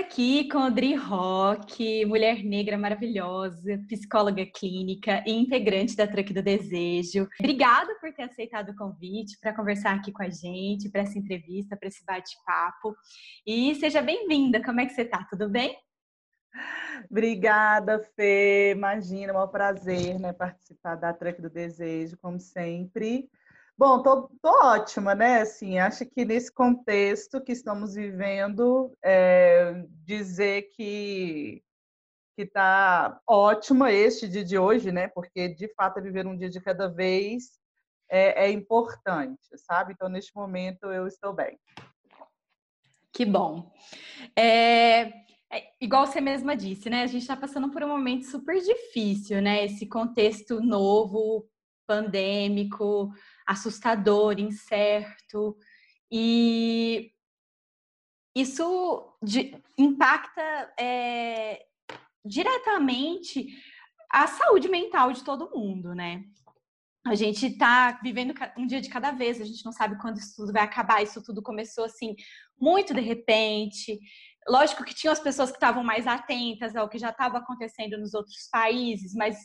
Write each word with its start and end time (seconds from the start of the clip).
aqui 0.00 0.48
com 0.48 0.58
a 0.58 0.70
Dri 0.70 0.94
Rock, 0.94 2.06
mulher 2.06 2.42
negra 2.42 2.78
maravilhosa, 2.78 3.78
psicóloga 3.86 4.46
clínica 4.46 5.22
e 5.26 5.32
integrante 5.32 5.94
da 5.94 6.06
Truque 6.06 6.32
do 6.32 6.42
Desejo. 6.42 7.28
Obrigada 7.38 7.94
por 8.00 8.10
ter 8.14 8.22
aceitado 8.22 8.70
o 8.70 8.76
convite 8.76 9.38
para 9.38 9.54
conversar 9.54 9.94
aqui 9.94 10.10
com 10.10 10.22
a 10.22 10.30
gente, 10.30 10.88
para 10.88 11.02
essa 11.02 11.18
entrevista, 11.18 11.76
para 11.76 11.88
esse 11.88 12.02
bate-papo. 12.02 12.96
E 13.46 13.74
seja 13.74 14.00
bem-vinda. 14.00 14.62
Como 14.62 14.80
é 14.80 14.86
que 14.86 14.94
você 14.94 15.02
está? 15.02 15.22
Tudo 15.24 15.50
bem? 15.50 15.76
Obrigada, 17.10 18.00
Fê. 18.16 18.72
Imagina, 18.74 19.34
é 19.34 19.38
um 19.38 19.48
prazer 19.48 20.18
né, 20.18 20.32
participar 20.32 20.94
da 20.94 21.12
Truque 21.12 21.42
do 21.42 21.50
Desejo, 21.50 22.16
como 22.16 22.40
sempre. 22.40 23.28
Bom, 23.80 24.02
tô, 24.02 24.28
tô 24.42 24.50
ótima, 24.62 25.14
né? 25.14 25.40
Assim, 25.40 25.78
acho 25.78 26.04
que 26.04 26.22
nesse 26.22 26.52
contexto 26.52 27.42
que 27.42 27.52
estamos 27.52 27.94
vivendo, 27.94 28.94
é, 29.02 29.72
dizer 30.04 30.70
que 30.76 31.62
que 32.36 32.42
está 32.42 33.18
ótima 33.26 33.90
este 33.90 34.28
dia 34.28 34.44
de 34.44 34.58
hoje, 34.58 34.92
né? 34.92 35.08
Porque 35.08 35.48
de 35.48 35.66
fato 35.72 35.98
é 35.98 36.02
viver 36.02 36.26
um 36.26 36.36
dia 36.36 36.50
de 36.50 36.60
cada 36.60 36.88
vez 36.88 37.58
é, 38.10 38.48
é 38.48 38.50
importante, 38.50 39.48
sabe? 39.56 39.94
Então 39.94 40.10
neste 40.10 40.36
momento 40.36 40.92
eu 40.92 41.06
estou 41.06 41.32
bem. 41.32 41.58
Que 43.10 43.24
bom. 43.24 43.72
É, 44.36 45.04
é, 45.50 45.72
igual 45.80 46.06
você 46.06 46.20
mesma 46.20 46.54
disse, 46.54 46.90
né? 46.90 47.04
A 47.04 47.06
gente 47.06 47.22
está 47.22 47.34
passando 47.34 47.70
por 47.70 47.82
um 47.82 47.88
momento 47.88 48.26
super 48.26 48.60
difícil, 48.60 49.40
né? 49.40 49.64
Esse 49.64 49.86
contexto 49.86 50.60
novo, 50.60 51.48
pandêmico, 51.90 53.10
assustador, 53.50 54.38
incerto, 54.38 55.56
e 56.10 57.12
isso 58.34 59.18
de, 59.20 59.60
impacta 59.76 60.72
é, 60.78 61.66
diretamente 62.24 63.48
a 64.08 64.28
saúde 64.28 64.68
mental 64.68 65.12
de 65.12 65.24
todo 65.24 65.50
mundo, 65.52 65.94
né? 65.94 66.22
A 67.04 67.16
gente 67.16 67.46
está 67.46 67.98
vivendo 68.02 68.34
um 68.56 68.66
dia 68.66 68.80
de 68.80 68.88
cada 68.88 69.10
vez, 69.10 69.40
a 69.40 69.44
gente 69.44 69.64
não 69.64 69.72
sabe 69.72 69.98
quando 69.98 70.18
isso 70.18 70.36
tudo 70.36 70.52
vai 70.52 70.62
acabar. 70.62 71.02
Isso 71.02 71.22
tudo 71.22 71.42
começou 71.42 71.84
assim, 71.84 72.14
muito 72.60 72.94
de 72.94 73.00
repente. 73.00 73.98
Lógico 74.48 74.84
que 74.84 74.94
tinham 74.94 75.12
as 75.12 75.18
pessoas 75.20 75.50
que 75.50 75.56
estavam 75.56 75.82
mais 75.82 76.06
atentas 76.06 76.76
ao 76.76 76.88
que 76.88 76.98
já 76.98 77.10
estava 77.10 77.38
acontecendo 77.38 77.98
nos 77.98 78.14
outros 78.14 78.48
países, 78.52 79.14
mas 79.14 79.38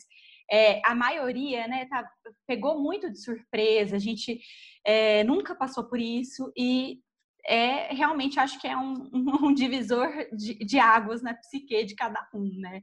é, 0.50 0.80
a 0.84 0.94
maioria 0.94 1.66
né, 1.66 1.86
tá, 1.86 2.08
pegou 2.46 2.80
muito 2.80 3.10
de 3.10 3.20
surpresa, 3.20 3.96
a 3.96 3.98
gente 3.98 4.40
é, 4.84 5.24
nunca 5.24 5.54
passou 5.54 5.84
por 5.84 6.00
isso 6.00 6.52
e 6.56 7.00
é 7.46 7.94
realmente 7.94 8.40
acho 8.40 8.60
que 8.60 8.66
é 8.66 8.76
um, 8.76 9.08
um 9.46 9.54
divisor 9.54 10.08
de, 10.32 10.54
de, 10.54 10.78
águas 10.78 11.22
na 11.22 11.34
psique 11.34 11.84
de 11.84 11.94
cada 11.94 12.26
um, 12.34 12.50
né? 12.58 12.82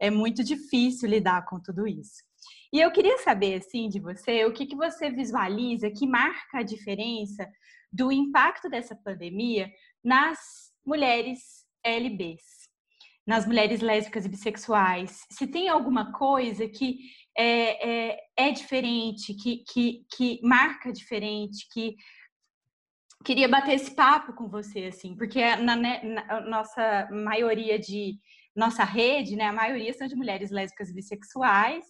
É 0.00 0.10
muito 0.10 0.42
difícil 0.42 1.08
lidar 1.08 1.44
com 1.46 1.60
tudo 1.60 1.86
isso. 1.86 2.22
E 2.72 2.80
eu 2.80 2.90
queria 2.90 3.18
saber, 3.18 3.54
assim, 3.54 3.88
de 3.88 4.00
você, 4.00 4.44
o 4.44 4.52
que, 4.52 4.66
que 4.66 4.74
você 4.74 5.10
visualiza 5.10 5.90
que 5.90 6.06
marca 6.06 6.58
a 6.58 6.62
diferença 6.62 7.48
do 7.92 8.10
impacto 8.10 8.68
dessa 8.68 8.96
pandemia 8.96 9.70
nas 10.02 10.38
mulheres 10.84 11.64
LBs? 11.84 12.42
Nas 13.26 13.46
mulheres 13.46 13.80
lésbicas 13.80 14.24
e 14.24 14.28
bissexuais, 14.28 15.24
se 15.30 15.46
tem 15.46 15.68
alguma 15.68 16.12
coisa 16.12 16.68
que 16.68 16.98
é, 17.36 18.10
é, 18.10 18.18
é 18.36 18.50
diferente, 18.50 19.34
que, 19.34 19.64
que, 19.64 20.04
que 20.14 20.40
marca 20.42 20.92
diferente, 20.92 21.66
que 21.72 21.94
queria 23.24 23.48
bater 23.48 23.74
esse 23.74 23.94
papo 23.94 24.34
com 24.34 24.48
você, 24.48 24.86
assim, 24.86 25.16
porque 25.16 25.40
na, 25.56 25.76
né, 25.76 26.02
na, 26.02 26.40
nossa 26.40 27.08
maioria 27.10 27.78
de 27.78 28.18
nossa 28.54 28.84
rede, 28.84 29.36
né, 29.36 29.44
a 29.44 29.52
maioria 29.52 29.92
são 29.94 30.06
de 30.06 30.16
mulheres 30.16 30.50
lésbicas 30.50 30.90
e 30.90 30.94
bissexuais, 30.94 31.84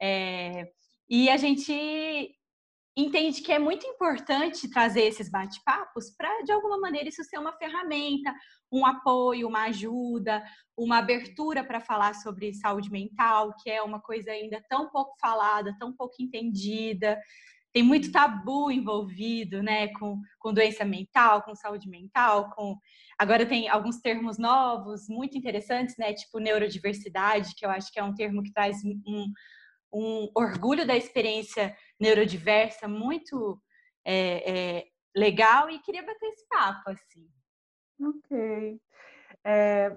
é, 0.00 0.68
e 1.08 1.30
a 1.30 1.36
gente 1.36 2.34
entende 2.96 3.40
que 3.40 3.52
é 3.52 3.58
muito 3.58 3.86
importante 3.86 4.68
trazer 4.68 5.02
esses 5.02 5.30
bate-papos 5.30 6.10
para, 6.10 6.42
de 6.42 6.52
alguma 6.52 6.78
maneira, 6.78 7.08
isso 7.08 7.24
ser 7.24 7.38
uma 7.38 7.56
ferramenta, 7.56 8.34
um 8.70 8.84
apoio, 8.84 9.48
uma 9.48 9.64
ajuda, 9.64 10.42
uma 10.76 10.98
abertura 10.98 11.64
para 11.64 11.80
falar 11.80 12.14
sobre 12.14 12.52
saúde 12.52 12.90
mental, 12.90 13.54
que 13.62 13.70
é 13.70 13.82
uma 13.82 14.00
coisa 14.00 14.30
ainda 14.30 14.62
tão 14.68 14.90
pouco 14.90 15.14
falada, 15.18 15.76
tão 15.78 15.92
pouco 15.94 16.16
entendida. 16.20 17.18
Tem 17.72 17.82
muito 17.82 18.12
tabu 18.12 18.70
envolvido, 18.70 19.62
né, 19.62 19.88
com, 19.94 20.20
com 20.38 20.52
doença 20.52 20.84
mental, 20.84 21.42
com 21.42 21.54
saúde 21.54 21.88
mental, 21.88 22.50
com 22.50 22.76
agora 23.18 23.46
tem 23.46 23.68
alguns 23.70 24.00
termos 24.00 24.36
novos, 24.38 25.08
muito 25.08 25.38
interessantes, 25.38 25.96
né, 25.96 26.12
tipo 26.12 26.38
neurodiversidade, 26.38 27.54
que 27.56 27.64
eu 27.64 27.70
acho 27.70 27.90
que 27.90 27.98
é 27.98 28.04
um 28.04 28.14
termo 28.14 28.42
que 28.42 28.52
traz 28.52 28.84
um, 28.84 29.32
um 29.92 30.30
orgulho 30.34 30.86
da 30.86 30.96
experiência 30.96 31.76
neurodiversa 32.00 32.88
muito 32.88 33.60
é, 34.04 34.78
é, 34.78 34.86
legal 35.14 35.70
e 35.70 35.78
queria 35.80 36.02
bater 36.02 36.26
esse 36.26 36.46
papo, 36.48 36.90
assim. 36.90 37.28
Ok. 38.00 38.80
É, 39.44 39.96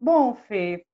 bom, 0.00 0.34
Fê, 0.34 0.84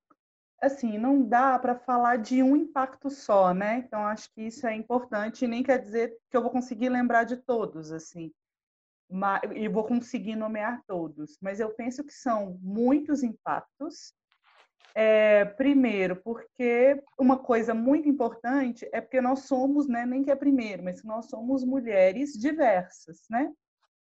assim, 0.61 0.97
não 0.97 1.21
dá 1.21 1.57
para 1.59 1.75
falar 1.75 2.17
de 2.17 2.41
um 2.41 2.55
impacto 2.55 3.09
só, 3.09 3.53
né? 3.53 3.77
Então, 3.77 4.05
acho 4.05 4.31
que 4.33 4.43
isso 4.43 4.65
é 4.67 4.75
importante, 4.75 5.47
nem 5.47 5.63
quer 5.63 5.79
dizer 5.79 6.17
que 6.29 6.37
eu 6.37 6.41
vou 6.41 6.51
conseguir 6.51 6.89
lembrar 6.89 7.23
de 7.23 7.37
todos, 7.37 7.91
assim, 7.91 8.31
e 9.55 9.67
vou 9.67 9.83
conseguir 9.83 10.35
nomear 10.35 10.83
todos, 10.85 11.37
mas 11.41 11.59
eu 11.59 11.73
penso 11.73 12.03
que 12.03 12.13
são 12.13 12.59
muitos 12.61 13.23
impactos 13.23 14.13
é, 14.95 15.45
primeiro, 15.45 16.15
porque 16.17 17.01
uma 17.17 17.37
coisa 17.37 17.73
muito 17.73 18.07
importante 18.09 18.87
é 18.91 19.01
porque 19.01 19.21
nós 19.21 19.41
somos, 19.41 19.87
né, 19.87 20.05
nem 20.05 20.23
que 20.23 20.31
é 20.31 20.35
primeiro, 20.35 20.83
mas 20.83 21.03
nós 21.03 21.27
somos 21.27 21.63
mulheres 21.63 22.33
diversas, 22.33 23.21
né? 23.29 23.51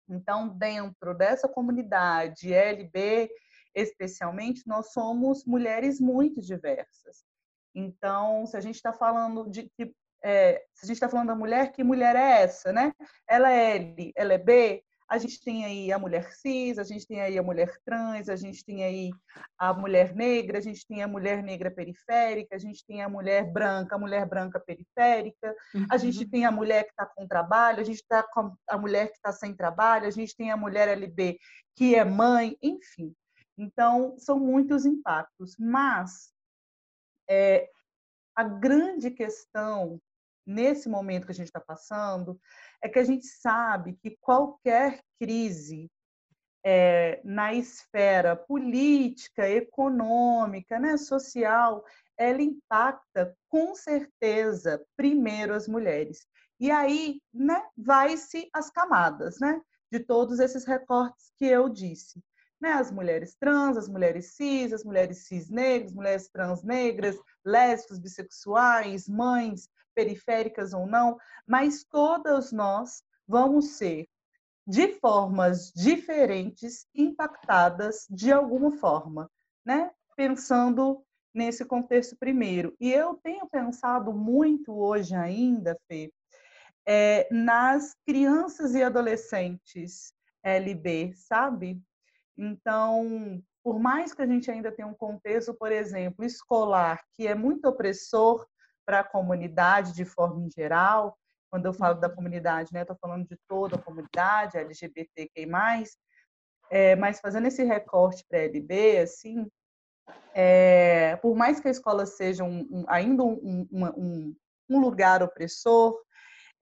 Então, 0.08 0.50
dentro 0.50 1.16
dessa 1.16 1.48
comunidade 1.48 2.54
LB, 2.54 3.30
especialmente, 3.74 4.68
nós 4.68 4.92
somos 4.92 5.46
mulheres 5.46 6.00
muito 6.00 6.42
diversas. 6.42 7.24
Então, 7.74 8.46
se 8.46 8.56
a 8.56 8.62
gente 8.62 8.76
está 8.76 8.94
falando 8.94 9.50
de 9.50 9.70
que 9.70 9.94
é, 10.24 10.64
se 10.74 10.86
a 10.86 10.88
gente 10.88 10.96
está 10.96 11.08
falando 11.08 11.28
da 11.28 11.36
mulher, 11.36 11.72
que 11.72 11.84
mulher 11.84 12.16
é 12.16 12.42
essa, 12.42 12.74
né? 12.74 12.92
Ela 13.28 13.52
é 13.52 13.76
L, 13.76 14.12
ela 14.16 14.34
é 14.34 14.38
B, 14.40 14.84
a 15.08 15.18
gente 15.18 15.40
tem 15.44 15.66
aí 15.66 15.92
a 15.92 16.00
mulher 16.00 16.32
cis, 16.34 16.80
a 16.80 16.84
gente 16.84 17.06
tem 17.06 17.22
aí 17.22 17.38
a 17.38 17.44
mulher 17.44 17.78
trans, 17.86 18.28
a 18.28 18.36
gente 18.36 18.64
tem 18.66 18.84
aí 18.84 19.12
a 19.58 19.74
mulher 19.74 20.16
negra, 20.16 20.58
a 20.58 20.62
gente 20.62 20.86
tem 20.88 21.04
a 21.04 21.08
mulher 21.08 21.44
negra 21.44 21.70
periférica, 21.70 22.56
a 22.56 22.60
gente 22.60 22.84
tem 22.86 23.04
a 23.04 23.10
mulher 23.10 23.52
branca, 23.52 23.96
a 23.96 24.00
mulher 24.00 24.28
branca 24.28 24.60
periférica, 24.60 25.56
uhum. 25.74 25.86
a 25.92 25.98
gente 25.98 26.28
tem 26.28 26.46
a 26.46 26.52
mulher 26.52 26.86
que 26.86 26.92
está 26.92 27.06
com 27.06 27.28
trabalho, 27.28 27.82
a 27.82 27.84
gente 27.84 28.02
está 28.02 28.24
com 28.24 28.56
a 28.68 28.78
mulher 28.78 29.10
que 29.10 29.18
está 29.18 29.32
sem 29.32 29.56
trabalho, 29.56 30.08
a 30.08 30.12
gente 30.12 30.36
tem 30.36 30.52
a 30.52 30.58
mulher 30.58 30.88
LB 30.88 31.38
que 31.76 31.94
é 31.94 32.04
mãe, 32.04 32.58
enfim. 32.62 33.14
Então, 33.58 34.18
são 34.18 34.40
muitos 34.40 34.86
impactos, 34.86 35.56
mas 35.58 36.32
é, 37.30 37.70
a 38.36 38.44
grande 38.44 39.12
questão 39.12 40.00
nesse 40.46 40.88
momento 40.88 41.26
que 41.26 41.32
a 41.32 41.36
gente 41.36 41.48
está 41.48 41.60
passando 41.60 42.40
é 42.82 42.90
que 42.90 43.00
a 43.00 43.04
gente 43.04 43.26
sabe 43.26 43.98
que 44.02 44.18
qualquer 44.22 45.02
crise 45.20 45.90
é, 46.68 47.22
na 47.24 47.54
esfera 47.54 48.36
política, 48.36 49.48
econômica, 49.48 50.80
né, 50.80 50.98
social, 50.98 51.86
ela 52.18 52.42
impacta 52.42 53.38
com 53.48 53.76
certeza 53.76 54.84
primeiro 54.98 55.54
as 55.54 55.68
mulheres. 55.68 56.26
E 56.60 56.72
aí, 56.72 57.22
né, 57.32 57.62
vai-se 57.78 58.50
as 58.52 58.72
camadas, 58.72 59.40
né, 59.40 59.62
de 59.92 60.00
todos 60.00 60.40
esses 60.40 60.66
recortes 60.66 61.32
que 61.38 61.46
eu 61.46 61.70
disse. 61.70 62.20
Né, 62.60 62.72
as 62.72 62.90
mulheres 62.90 63.36
trans, 63.36 63.78
as 63.78 63.88
mulheres 63.88 64.34
cis, 64.34 64.74
as 64.74 64.84
mulheres 64.84 65.28
cis 65.28 65.50
negras, 65.50 65.94
mulheres 65.94 66.30
trans 66.30 66.64
negras, 66.64 67.16
lésbicas, 67.44 68.00
bissexuais, 68.00 69.08
mães, 69.08 69.70
periféricas 69.96 70.74
ou 70.74 70.86
não, 70.86 71.18
mas 71.48 71.84
todas 71.84 72.52
nós 72.52 73.02
vamos 73.28 73.78
ser, 73.78 74.08
de 74.68 74.90
formas 75.00 75.72
diferentes, 75.74 76.86
impactadas 76.94 78.06
de 78.10 78.32
alguma 78.32 78.72
forma, 78.78 79.30
né? 79.66 79.92
Pensando 80.16 81.04
nesse 81.34 81.66
contexto 81.66 82.16
primeiro. 82.18 82.76
E 82.80 82.92
eu 82.92 83.16
tenho 83.16 83.48
pensado 83.48 84.14
muito 84.14 84.74
hoje 84.74 85.16
ainda, 85.16 85.78
Fê, 85.88 86.12
é, 86.88 87.28
nas 87.32 87.96
crianças 88.06 88.76
e 88.76 88.84
adolescentes 88.84 90.14
LB, 90.44 91.14
sabe? 91.16 91.82
Então, 92.38 93.42
por 93.64 93.80
mais 93.80 94.14
que 94.14 94.22
a 94.22 94.28
gente 94.28 94.50
ainda 94.52 94.72
tenha 94.72 94.88
um 94.88 94.94
contexto, 94.94 95.54
por 95.54 95.72
exemplo, 95.72 96.24
escolar, 96.24 97.04
que 97.14 97.26
é 97.26 97.34
muito 97.34 97.68
opressor 97.68 98.46
para 98.86 99.00
a 99.00 99.04
comunidade 99.04 99.94
de 99.94 100.06
forma 100.06 100.46
em 100.46 100.50
geral. 100.50 101.18
Quando 101.50 101.66
eu 101.66 101.74
falo 101.74 102.00
da 102.00 102.10
comunidade, 102.10 102.74
né, 102.74 102.82
estou 102.82 102.98
falando 103.00 103.28
de 103.28 103.38
toda 103.48 103.76
a 103.76 103.82
comunidade 103.82 104.58
LGBTQI+, 104.58 105.48
é, 106.70 106.96
mas 106.96 107.20
fazendo 107.20 107.48
esse 107.48 107.64
recorte 107.64 108.26
para 108.28 108.40
a 108.40 108.44
LB, 108.44 108.98
assim, 108.98 109.48
é, 110.34 111.16
por 111.18 111.36
mais 111.36 111.60
que 111.60 111.68
a 111.68 111.72
escola 111.72 112.06
seja 112.06 112.44
um, 112.44 112.68
um, 112.72 112.86
ainda 112.88 113.24
um, 113.24 113.68
um, 113.72 114.36
um, 114.70 114.80
lugar 114.80 115.24
opressor, 115.24 116.00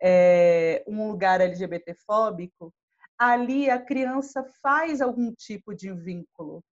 é, 0.02 0.84
um 0.88 1.08
lugar 1.08 1.42
LGBTfóbico, 1.42 2.74
ali 3.18 3.70
a 3.70 3.82
criança 3.82 4.46
faz 4.62 5.02
algum 5.02 5.34
tipo 5.34 5.74
de 5.74 5.92
vínculo. 5.94 6.64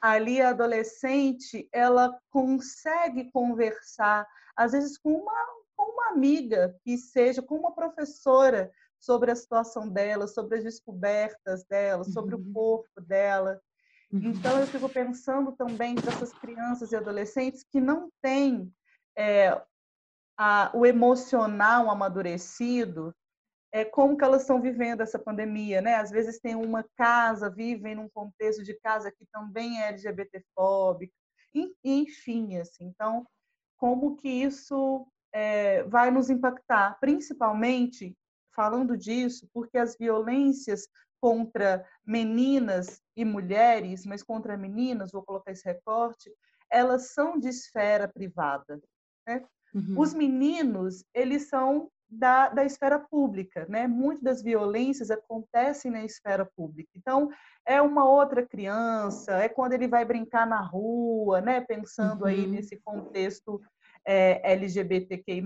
Ali 0.00 0.40
a 0.40 0.50
adolescente, 0.50 1.68
ela 1.72 2.16
consegue 2.30 3.30
conversar, 3.32 4.26
às 4.56 4.72
vezes 4.72 4.96
com 4.96 5.12
uma, 5.12 5.46
com 5.76 5.92
uma 5.92 6.10
amiga 6.10 6.76
que 6.84 6.96
seja, 6.96 7.42
com 7.42 7.56
uma 7.56 7.74
professora, 7.74 8.70
sobre 8.98 9.30
a 9.30 9.36
situação 9.36 9.88
dela, 9.88 10.26
sobre 10.26 10.58
as 10.58 10.64
descobertas 10.64 11.64
dela, 11.64 12.04
sobre 12.04 12.34
uhum. 12.34 12.40
o 12.40 12.52
corpo 12.52 13.00
dela. 13.00 13.60
Uhum. 14.12 14.30
Então, 14.30 14.58
eu 14.58 14.66
fico 14.66 14.88
pensando 14.88 15.52
também 15.52 15.94
para 15.94 16.12
essas 16.12 16.32
crianças 16.32 16.92
e 16.92 16.96
adolescentes 16.96 17.62
que 17.62 17.80
não 17.80 18.10
têm 18.20 18.72
é, 19.16 19.60
a, 20.36 20.70
o 20.74 20.84
emocional 20.84 21.90
amadurecido, 21.90 23.14
é, 23.72 23.84
como 23.84 24.16
que 24.16 24.24
elas 24.24 24.42
estão 24.42 24.60
vivendo 24.60 25.02
essa 25.02 25.18
pandemia, 25.18 25.80
né? 25.80 25.96
Às 25.96 26.10
vezes 26.10 26.40
tem 26.40 26.54
uma 26.54 26.84
casa, 26.96 27.50
vivem 27.50 27.94
num 27.94 28.08
contexto 28.08 28.64
de 28.64 28.74
casa 28.74 29.12
que 29.12 29.26
também 29.32 29.80
é 29.80 29.88
LGBTfóbico, 29.88 31.12
enfim, 31.84 32.56
assim. 32.58 32.86
Então, 32.86 33.26
como 33.76 34.16
que 34.16 34.28
isso 34.28 35.06
é, 35.32 35.82
vai 35.84 36.10
nos 36.10 36.30
impactar, 36.30 36.98
principalmente 37.00 38.16
falando 38.54 38.96
disso 38.96 39.48
porque 39.52 39.78
as 39.78 39.96
violências 39.96 40.88
contra 41.20 41.86
meninas 42.06 43.00
e 43.16 43.24
mulheres, 43.24 44.06
mas 44.06 44.22
contra 44.22 44.56
meninas, 44.56 45.12
vou 45.12 45.22
colocar 45.22 45.52
esse 45.52 45.64
recorte, 45.64 46.30
elas 46.70 47.10
são 47.10 47.38
de 47.38 47.48
esfera 47.48 48.08
privada. 48.08 48.80
Né? 49.26 49.44
Uhum. 49.74 49.98
Os 49.98 50.14
meninos, 50.14 51.04
eles 51.14 51.48
são 51.48 51.90
da, 52.08 52.48
da 52.48 52.64
esfera 52.64 52.98
pública, 52.98 53.66
né? 53.68 53.86
Muitas 53.86 54.22
das 54.22 54.42
violências 54.42 55.10
acontecem 55.10 55.90
na 55.90 56.04
esfera 56.04 56.44
pública. 56.44 56.90
Então, 56.96 57.30
é 57.66 57.82
uma 57.82 58.08
outra 58.08 58.44
criança, 58.46 59.32
é 59.36 59.48
quando 59.48 59.74
ele 59.74 59.86
vai 59.86 60.04
brincar 60.04 60.46
na 60.46 60.60
rua, 60.60 61.40
né? 61.40 61.60
Pensando 61.60 62.22
uhum. 62.22 62.28
aí 62.28 62.46
nesse 62.46 62.76
contexto 62.78 63.60
é, 64.06 64.52
LGBTQI+, 64.52 65.42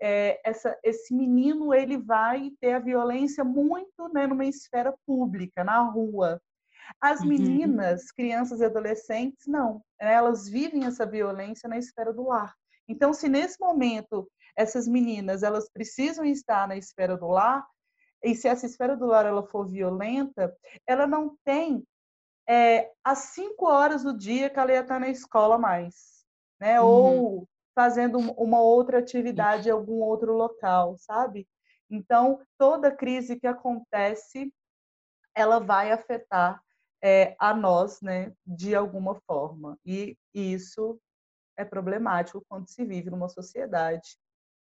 é, 0.00 0.40
essa, 0.44 0.76
esse 0.82 1.14
menino 1.14 1.72
ele 1.72 1.96
vai 1.96 2.50
ter 2.60 2.74
a 2.74 2.78
violência 2.78 3.44
muito 3.44 4.08
né, 4.12 4.26
numa 4.26 4.44
esfera 4.44 4.94
pública, 5.06 5.64
na 5.64 5.80
rua. 5.80 6.40
As 7.00 7.20
uhum. 7.20 7.28
meninas, 7.28 8.10
crianças 8.12 8.60
e 8.60 8.64
adolescentes, 8.64 9.46
não. 9.46 9.82
Elas 9.98 10.48
vivem 10.48 10.84
essa 10.84 11.06
violência 11.06 11.68
na 11.68 11.78
esfera 11.78 12.12
do 12.12 12.28
lar. 12.28 12.54
Então, 12.88 13.12
se 13.12 13.28
nesse 13.28 13.58
momento 13.60 14.28
essas 14.56 14.88
meninas 14.88 15.42
elas 15.42 15.68
precisam 15.68 16.24
estar 16.24 16.66
na 16.66 16.76
esfera 16.76 17.16
do 17.16 17.28
lar, 17.28 17.66
e 18.22 18.34
se 18.34 18.48
essa 18.48 18.66
esfera 18.66 18.96
do 18.96 19.06
lar 19.06 19.26
ela 19.26 19.46
for 19.46 19.66
violenta, 19.66 20.56
ela 20.86 21.06
não 21.06 21.36
tem 21.44 21.84
é, 22.48 22.90
as 23.04 23.18
cinco 23.34 23.66
horas 23.66 24.02
do 24.02 24.16
dia 24.16 24.48
que 24.48 24.58
ela 24.58 24.72
ia 24.72 24.80
estar 24.80 24.98
na 24.98 25.08
escola 25.08 25.58
mais, 25.58 26.24
né? 26.60 26.80
Uhum. 26.80 26.86
Ou 26.86 27.48
fazendo 27.74 28.18
uma 28.18 28.60
outra 28.60 28.98
atividade 28.98 29.68
em 29.68 29.72
algum 29.72 30.00
outro 30.00 30.32
local, 30.32 30.96
sabe? 30.96 31.46
Então, 31.90 32.40
toda 32.58 32.94
crise 32.94 33.38
que 33.38 33.46
acontece, 33.46 34.52
ela 35.34 35.58
vai 35.60 35.92
afetar 35.92 36.60
é, 37.02 37.36
a 37.38 37.54
nós, 37.54 38.00
né, 38.00 38.32
de 38.46 38.74
alguma 38.74 39.14
forma. 39.26 39.78
E 39.84 40.16
isso 40.32 40.98
é 41.56 41.64
problemático 41.64 42.42
quando 42.48 42.68
se 42.68 42.84
vive 42.84 43.10
numa 43.10 43.28
sociedade 43.28 44.16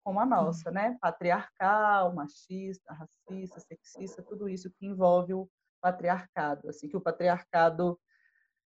como 0.04 0.20
a 0.20 0.26
nossa, 0.26 0.70
né? 0.70 0.98
Patriarcal, 1.02 2.14
machista, 2.14 2.94
racista, 2.94 3.60
sexista, 3.60 4.24
tudo 4.24 4.50
isso 4.50 4.72
que 4.72 4.86
envolve 4.86 5.34
o 5.34 5.50
patriarcado, 5.82 6.70
assim 6.70 6.88
que 6.88 6.98
o 6.98 7.02
patriarcado 7.02 8.00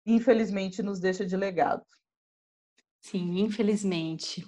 infelizmente 0.07 0.83
nos 0.83 1.01
deixa 1.01 1.25
de 1.25 1.37
legado. 1.37 1.85
Sim, 3.01 3.41
infelizmente. 3.41 4.45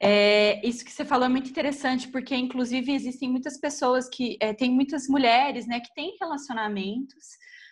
É, 0.00 0.66
isso 0.66 0.84
que 0.84 0.90
você 0.90 1.04
falou 1.04 1.26
é 1.26 1.28
muito 1.28 1.48
interessante, 1.48 2.08
porque 2.08 2.34
inclusive 2.34 2.92
existem 2.92 3.30
muitas 3.30 3.58
pessoas 3.58 4.08
que 4.08 4.36
é, 4.40 4.52
tem 4.52 4.70
muitas 4.70 5.06
mulheres, 5.06 5.66
né, 5.66 5.80
que 5.80 5.94
têm 5.94 6.16
relacionamentos, 6.20 7.24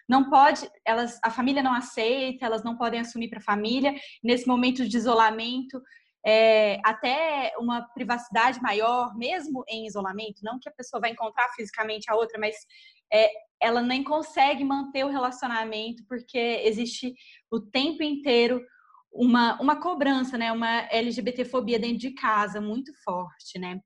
não 0.09 0.29
pode, 0.29 0.69
elas, 0.85 1.19
a 1.23 1.31
família 1.31 1.63
não 1.63 1.75
aceita, 1.75 2.47
elas 2.47 2.63
não 2.63 2.77
podem 2.77 3.01
assumir 3.01 3.29
para 3.29 3.39
a 3.39 3.43
família 3.43 3.95
nesse 4.23 4.47
momento 4.47 4.87
de 4.87 4.97
isolamento, 4.97 5.83
é, 6.25 6.81
até 6.85 7.53
uma 7.59 7.83
privacidade 7.95 8.61
maior, 8.63 9.17
mesmo 9.17 9.65
em 9.69 9.87
isolamento, 9.87 10.43
não 10.43 10.59
que 10.61 10.69
a 10.69 10.73
pessoa 10.73 11.01
vai 11.01 11.11
encontrar 11.11 11.49
fisicamente 11.57 12.11
a 12.11 12.15
outra, 12.15 12.39
mas 12.39 12.55
é, 13.13 13.29
ela 13.61 13.83
nem 13.83 14.03
consegue 14.03 14.65
manter 14.65 15.05
o 15.05 15.11
relacionamento 15.11 16.05
porque 16.09 16.63
existe 16.65 17.15
o 17.51 17.61
tempo 17.61 18.03
inteiro 18.03 18.61
uma, 19.13 19.61
uma 19.61 19.77
cobrança, 19.81 20.39
né? 20.39 20.51
Uma 20.51 20.89
LGBTfobia 20.91 21.79
dentro 21.79 21.99
de 21.99 22.13
casa 22.13 22.61
muito 22.61 22.93
forte, 23.05 23.59
né? 23.59 23.81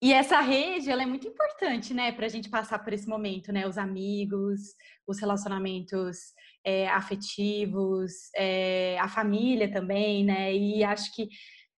E 0.00 0.12
essa 0.12 0.40
rede, 0.40 0.90
ela 0.90 1.02
é 1.02 1.06
muito 1.06 1.26
importante, 1.26 1.92
né, 1.92 2.12
para 2.12 2.26
a 2.26 2.28
gente 2.28 2.48
passar 2.48 2.78
por 2.78 2.92
esse 2.92 3.08
momento, 3.08 3.52
né? 3.52 3.66
Os 3.66 3.76
amigos, 3.76 4.60
os 5.06 5.18
relacionamentos 5.18 6.32
é, 6.68 6.86
afetivos, 6.88 8.12
é, 8.36 8.98
a 8.98 9.08
família 9.08 9.72
também, 9.72 10.22
né? 10.22 10.54
E 10.54 10.84
acho 10.84 11.14
que 11.14 11.28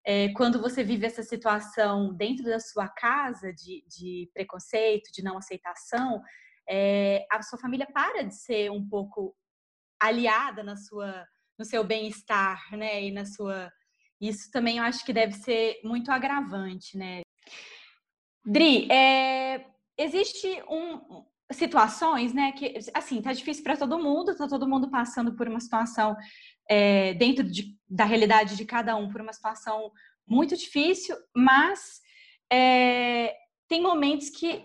é, 0.03 0.29
quando 0.29 0.59
você 0.59 0.83
vive 0.83 1.05
essa 1.05 1.21
situação 1.21 2.11
dentro 2.15 2.43
da 2.43 2.59
sua 2.59 2.87
casa 2.87 3.53
de, 3.53 3.85
de 3.87 4.27
preconceito, 4.33 5.11
de 5.13 5.21
não 5.21 5.37
aceitação, 5.37 6.23
é, 6.67 7.23
a 7.31 7.39
sua 7.43 7.59
família 7.59 7.87
para 7.93 8.23
de 8.23 8.35
ser 8.35 8.71
um 8.71 8.87
pouco 8.87 9.35
aliada 10.01 10.63
na 10.63 10.75
sua 10.75 11.27
no 11.57 11.65
seu 11.65 11.83
bem-estar, 11.83 12.75
né? 12.75 13.03
E 13.03 13.11
na 13.11 13.25
sua. 13.25 13.71
Isso 14.19 14.49
também 14.51 14.77
eu 14.77 14.83
acho 14.83 15.05
que 15.05 15.13
deve 15.13 15.33
ser 15.33 15.79
muito 15.83 16.11
agravante, 16.11 16.97
né? 16.97 17.21
Dri, 18.45 18.89
é... 18.91 19.65
existe 19.97 20.47
um, 20.69 21.25
situações, 21.51 22.33
né, 22.33 22.51
que 22.51 22.77
assim 22.93 23.21
tá 23.21 23.33
difícil 23.33 23.63
para 23.63 23.77
todo 23.77 23.99
mundo, 23.99 24.35
tá 24.35 24.47
todo 24.47 24.67
mundo 24.67 24.89
passando 24.89 25.35
por 25.35 25.47
uma 25.47 25.59
situação 25.59 26.15
é, 26.69 27.13
dentro 27.15 27.43
de, 27.43 27.75
da 27.89 28.05
realidade 28.05 28.55
de 28.55 28.65
cada 28.65 28.95
um, 28.95 29.09
por 29.09 29.21
uma 29.21 29.33
situação 29.33 29.91
muito 30.27 30.55
difícil, 30.55 31.15
mas 31.35 32.01
é, 32.51 33.35
tem 33.67 33.81
momentos 33.81 34.29
que 34.29 34.63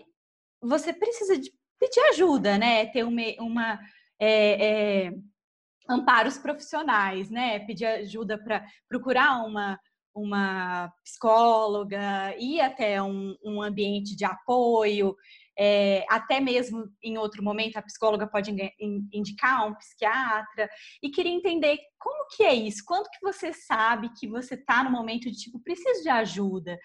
você 0.61 0.93
precisa 0.93 1.37
de 1.37 1.51
pedir 1.79 2.01
ajuda, 2.11 2.57
né, 2.57 2.85
ter 2.87 3.03
uma, 3.03 3.21
uma 3.39 3.79
é, 4.19 5.07
é 5.07 5.13
amparos 5.89 6.37
profissionais, 6.37 7.29
né? 7.29 7.59
Pedir 7.59 7.85
ajuda 7.85 8.37
para 8.37 8.65
procurar 8.89 9.43
uma, 9.45 9.79
uma 10.13 10.91
psicóloga, 11.03 12.35
ir 12.37 12.61
até 12.61 13.01
um, 13.01 13.35
um 13.43 13.61
ambiente 13.61 14.15
de 14.15 14.25
apoio, 14.25 15.15
é, 15.57 16.05
até 16.09 16.39
mesmo 16.39 16.85
em 17.01 17.17
outro 17.17 17.43
momento 17.43 17.77
a 17.77 17.81
psicóloga 17.81 18.27
pode 18.27 18.53
indicar 19.11 19.67
um 19.67 19.75
psiquiatra 19.75 20.69
e 21.01 21.09
queria 21.09 21.31
entender 21.31 21.77
como 21.97 22.27
que 22.35 22.43
é 22.43 22.53
isso, 22.53 22.83
quando 22.85 23.09
que 23.09 23.19
você 23.21 23.53
sabe 23.53 24.11
que 24.19 24.27
você 24.27 24.55
está 24.55 24.83
no 24.83 24.91
momento 24.91 25.31
de 25.31 25.37
tipo 25.37 25.59
preciso 25.61 26.03
de 26.03 26.09
ajuda 26.09 26.77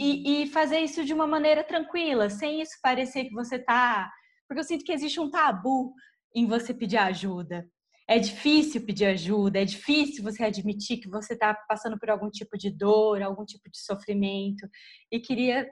e, 0.00 0.42
e, 0.42 0.46
fazer 0.48 0.80
isso 0.80 1.04
de 1.04 1.14
uma 1.14 1.26
maneira 1.26 1.62
tranquila, 1.62 2.28
sem 2.28 2.60
isso 2.60 2.76
parecer 2.82 3.24
que 3.24 3.34
você 3.34 3.56
está, 3.56 4.10
porque 4.48 4.60
eu 4.60 4.64
sinto 4.64 4.84
que 4.84 4.92
existe 4.92 5.20
um 5.20 5.30
tabu 5.30 5.94
em 6.34 6.46
você 6.46 6.74
pedir 6.74 6.98
ajuda. 6.98 7.68
É 8.08 8.18
difícil 8.18 8.84
pedir 8.84 9.06
ajuda, 9.06 9.60
é 9.60 9.64
difícil 9.64 10.22
você 10.22 10.44
admitir 10.44 10.98
que 10.98 11.08
você 11.08 11.34
está 11.34 11.54
passando 11.68 11.98
por 11.98 12.08
algum 12.08 12.30
tipo 12.30 12.56
de 12.56 12.70
dor, 12.70 13.20
algum 13.20 13.44
tipo 13.44 13.68
de 13.68 13.78
sofrimento. 13.78 14.68
E 15.10 15.18
queria 15.18 15.68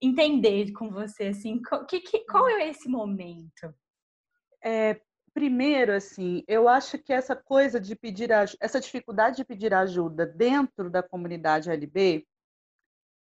entender 0.00 0.72
com 0.72 0.90
você, 0.90 1.28
assim, 1.28 1.60
que, 1.88 2.00
que, 2.00 2.20
qual 2.26 2.48
é 2.48 2.68
esse 2.68 2.88
momento? 2.88 3.74
É, 4.62 5.00
primeiro, 5.32 5.92
assim, 5.92 6.42
eu 6.46 6.68
acho 6.68 6.98
que 6.98 7.12
essa 7.12 7.36
coisa 7.36 7.80
de 7.80 7.94
pedir 7.94 8.30
essa 8.60 8.80
dificuldade 8.80 9.36
de 9.36 9.44
pedir 9.44 9.72
ajuda 9.74 10.26
dentro 10.26 10.90
da 10.90 11.02
comunidade 11.02 11.70
LB, 11.70 12.26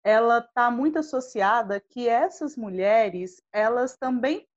ela 0.03 0.39
está 0.39 0.71
muito 0.71 0.99
associada 0.99 1.79
que 1.79 2.07
essas 2.07 2.57
mulheres, 2.57 3.41
elas 3.51 3.95
também, 3.97 4.47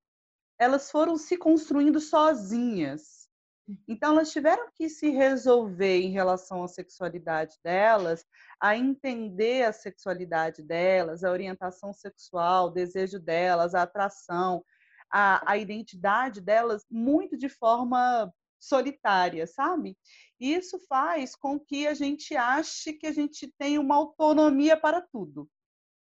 elas 0.59 0.91
foram 0.91 1.17
se 1.17 1.37
construindo 1.37 2.01
sozinhas 2.01 3.14
então, 3.89 4.13
elas 4.13 4.31
tiveram 4.31 4.69
que 4.75 4.89
se 4.91 5.11
resolver 5.11 6.01
em 6.01 6.11
relação 6.11 6.63
à 6.63 6.69
sexualidade 6.69 7.57
delas, 7.65 8.27
a 8.61 8.77
entender 8.77 9.65
a 9.65 9.73
sexualidade 9.73 10.63
delas, 10.63 11.25
a 11.25 11.31
orientação 11.31 11.93
sexual, 11.93 12.67
o 12.67 12.71
desejo 12.71 13.19
delas, 13.19 13.75
a 13.75 13.83
atração, 13.83 14.63
a, 15.11 15.53
a 15.53 15.57
identidade 15.57 16.43
delas 16.43 16.85
muito 16.91 17.39
de 17.39 17.49
forma 17.49 18.31
solitária, 18.59 19.47
sabe? 19.47 19.97
Isso 20.39 20.79
faz 20.87 21.35
com 21.35 21.59
que 21.59 21.87
a 21.87 21.95
gente 21.95 22.37
ache 22.37 22.93
que 22.93 23.07
a 23.07 23.13
gente 23.13 23.53
tem 23.59 23.79
uma 23.79 23.95
autonomia 23.95 24.77
para 24.77 25.01
tudo. 25.01 25.49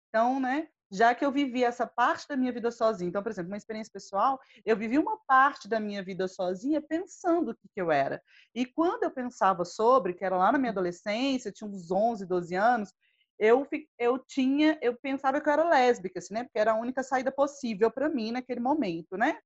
Então, 0.09 0.39
né, 0.39 0.67
já 0.91 1.15
que 1.15 1.23
eu 1.23 1.31
vivi 1.31 1.63
essa 1.63 1.87
parte 1.87 2.27
da 2.27 2.35
minha 2.35 2.51
vida 2.51 2.69
sozinha. 2.69 3.07
Então, 3.07 3.23
por 3.23 3.31
exemplo, 3.31 3.49
uma 3.49 3.57
experiência 3.57 3.91
pessoal, 3.93 4.39
eu 4.65 4.75
vivi 4.75 4.99
uma 4.99 5.17
parte 5.25 5.69
da 5.69 5.79
minha 5.79 6.03
vida 6.03 6.27
sozinha 6.27 6.81
pensando 6.81 7.51
o 7.51 7.55
que, 7.55 7.69
que 7.73 7.81
eu 7.81 7.89
era. 7.89 8.21
E 8.53 8.65
quando 8.65 9.03
eu 9.03 9.11
pensava 9.11 9.63
sobre, 9.63 10.13
que 10.13 10.25
era 10.25 10.35
lá 10.35 10.51
na 10.51 10.57
minha 10.57 10.71
adolescência, 10.71 11.51
tinha 11.51 11.69
uns 11.69 11.89
11, 11.89 12.25
12 12.25 12.55
anos, 12.55 12.93
eu, 13.39 13.65
eu 13.97 14.19
tinha, 14.19 14.77
eu 14.81 14.95
pensava 14.95 15.39
que 15.39 15.47
eu 15.47 15.53
era 15.53 15.63
lésbica, 15.63 16.19
assim, 16.19 16.33
né? 16.33 16.43
Porque 16.43 16.59
era 16.59 16.73
a 16.73 16.79
única 16.79 17.01
saída 17.01 17.31
possível 17.31 17.89
para 17.89 18.09
mim 18.09 18.31
naquele 18.31 18.59
momento, 18.59 19.17
né? 19.17 19.39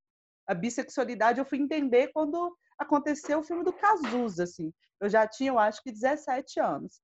A 0.48 0.54
bissexualidade 0.54 1.40
eu 1.40 1.46
fui 1.46 1.60
entender 1.60 2.12
quando 2.12 2.58
aconteceu 2.78 3.40
o 3.40 3.44
filme 3.44 3.64
do 3.64 3.72
Cazuza, 3.72 4.44
assim. 4.44 4.74
Eu 5.00 5.08
já 5.08 5.28
tinha, 5.28 5.52
eu 5.52 5.60
acho 5.60 5.82
que 5.82 5.92
17 5.92 6.60
anos. 6.60 7.02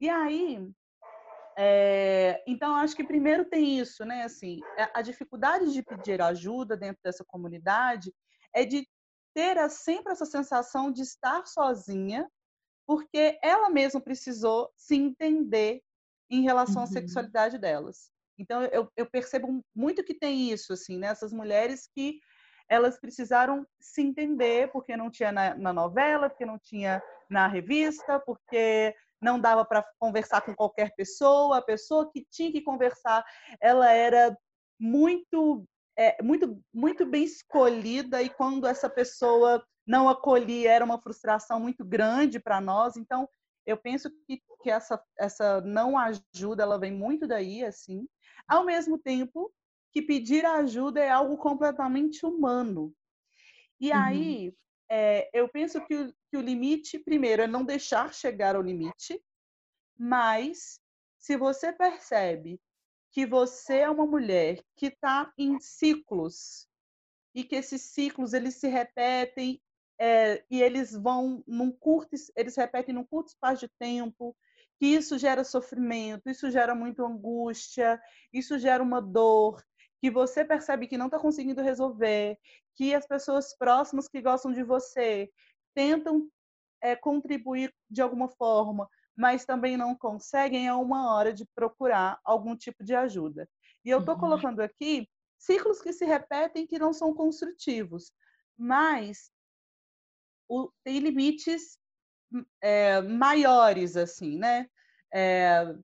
E 0.00 0.08
aí, 0.08 0.58
é, 1.56 2.42
então, 2.46 2.74
acho 2.76 2.96
que 2.96 3.04
primeiro 3.04 3.44
tem 3.44 3.78
isso, 3.78 4.04
né? 4.04 4.24
Assim, 4.24 4.60
é, 4.76 4.90
a 4.94 5.02
dificuldade 5.02 5.72
de 5.72 5.82
pedir 5.82 6.20
ajuda 6.20 6.76
dentro 6.76 7.00
dessa 7.02 7.24
comunidade 7.24 8.12
é 8.54 8.64
de 8.64 8.86
ter 9.34 9.68
sempre 9.70 10.12
essa 10.12 10.26
sensação 10.26 10.90
de 10.90 11.02
estar 11.02 11.46
sozinha, 11.46 12.28
porque 12.86 13.38
ela 13.42 13.68
mesma 13.70 14.00
precisou 14.00 14.70
se 14.76 14.94
entender 14.94 15.82
em 16.30 16.42
relação 16.42 16.82
uhum. 16.82 16.84
à 16.84 16.86
sexualidade 16.86 17.58
delas. 17.58 18.10
Então, 18.38 18.62
eu, 18.64 18.90
eu, 18.96 19.06
percebo 19.06 19.64
muito 19.74 20.04
que 20.04 20.14
tem 20.14 20.50
isso, 20.50 20.72
assim, 20.72 20.98
nessas 20.98 21.32
né? 21.32 21.38
mulheres 21.38 21.88
que 21.94 22.18
elas 22.68 22.98
precisaram 22.98 23.66
se 23.80 24.02
entender, 24.02 24.70
porque 24.72 24.96
não 24.96 25.10
tinha 25.10 25.30
na, 25.30 25.54
na 25.54 25.72
novela, 25.72 26.28
porque 26.28 26.46
não 26.46 26.58
tinha 26.58 27.02
na 27.30 27.46
revista, 27.46 28.18
porque 28.20 28.94
não 29.24 29.40
dava 29.40 29.64
para 29.64 29.84
conversar 29.98 30.42
com 30.42 30.54
qualquer 30.54 30.94
pessoa, 30.94 31.58
a 31.58 31.62
pessoa 31.62 32.10
que 32.12 32.24
tinha 32.30 32.52
que 32.52 32.60
conversar, 32.60 33.24
ela 33.60 33.90
era 33.90 34.36
muito 34.78 35.66
é, 35.96 36.22
muito 36.22 36.60
muito 36.72 37.06
bem 37.06 37.24
escolhida 37.24 38.20
e 38.20 38.28
quando 38.28 38.66
essa 38.66 38.90
pessoa 38.90 39.64
não 39.86 40.08
acolhia 40.08 40.72
era 40.72 40.84
uma 40.84 41.00
frustração 41.00 41.58
muito 41.58 41.84
grande 41.84 42.38
para 42.38 42.60
nós. 42.60 42.96
Então, 42.96 43.28
eu 43.66 43.76
penso 43.76 44.10
que, 44.26 44.42
que 44.62 44.70
essa 44.70 45.02
essa 45.18 45.60
não 45.62 45.96
ajuda, 45.96 46.62
ela 46.62 46.78
vem 46.78 46.92
muito 46.92 47.26
daí 47.26 47.64
assim. 47.64 48.06
Ao 48.46 48.64
mesmo 48.64 48.98
tempo 48.98 49.50
que 49.90 50.02
pedir 50.02 50.44
ajuda 50.44 51.00
é 51.00 51.08
algo 51.08 51.38
completamente 51.38 52.26
humano. 52.26 52.92
E 53.80 53.90
uhum. 53.90 53.98
aí, 53.98 54.54
é, 54.90 55.30
eu 55.32 55.48
penso 55.48 55.80
que 55.86 56.12
que 56.34 56.38
o 56.38 56.42
limite, 56.42 56.98
primeiro, 56.98 57.42
é 57.42 57.46
não 57.46 57.64
deixar 57.64 58.12
chegar 58.12 58.56
ao 58.56 58.62
limite, 58.62 59.22
mas 59.96 60.80
se 61.16 61.36
você 61.36 61.72
percebe 61.72 62.60
que 63.12 63.24
você 63.24 63.78
é 63.78 63.88
uma 63.88 64.04
mulher 64.04 64.60
que 64.74 64.86
está 64.86 65.32
em 65.38 65.60
ciclos 65.60 66.66
e 67.32 67.44
que 67.44 67.54
esses 67.54 67.82
ciclos 67.82 68.32
eles 68.32 68.56
se 68.56 68.66
repetem 68.66 69.62
é, 69.96 70.44
e 70.50 70.60
eles 70.60 70.92
vão 70.92 71.44
num 71.46 71.70
curto, 71.70 72.16
eles 72.34 72.56
repetem 72.56 72.92
num 72.92 73.04
curto 73.04 73.28
espaço 73.28 73.60
de 73.60 73.72
tempo, 73.78 74.36
que 74.80 74.86
isso 74.86 75.16
gera 75.16 75.44
sofrimento, 75.44 76.28
isso 76.28 76.50
gera 76.50 76.74
muita 76.74 77.04
angústia, 77.04 78.02
isso 78.32 78.58
gera 78.58 78.82
uma 78.82 79.00
dor, 79.00 79.64
que 80.00 80.10
você 80.10 80.44
percebe 80.44 80.88
que 80.88 80.98
não 80.98 81.06
está 81.06 81.16
conseguindo 81.20 81.62
resolver, 81.62 82.36
que 82.74 82.92
as 82.92 83.06
pessoas 83.06 83.56
próximas 83.56 84.08
que 84.08 84.20
gostam 84.20 84.50
de 84.50 84.64
você 84.64 85.30
tentam 85.74 86.28
é, 86.82 86.94
contribuir 86.94 87.74
de 87.90 88.02
alguma 88.02 88.28
forma, 88.28 88.88
mas 89.16 89.44
também 89.44 89.76
não 89.76 89.94
conseguem, 89.96 90.66
é 90.66 90.74
uma 90.74 91.14
hora 91.14 91.32
de 91.32 91.46
procurar 91.54 92.18
algum 92.24 92.56
tipo 92.56 92.84
de 92.84 92.94
ajuda. 92.94 93.48
E 93.84 93.90
eu 93.90 94.00
estou 94.00 94.14
uhum. 94.14 94.20
colocando 94.20 94.60
aqui 94.60 95.08
ciclos 95.38 95.80
que 95.80 95.92
se 95.92 96.04
repetem 96.04 96.66
que 96.66 96.78
não 96.78 96.92
são 96.92 97.14
construtivos, 97.14 98.12
mas 98.56 99.30
o, 100.48 100.70
tem 100.82 100.98
limites 100.98 101.78
é, 102.60 103.00
maiores, 103.02 103.96
assim, 103.96 104.38
né? 104.38 104.68
É, 105.12 105.74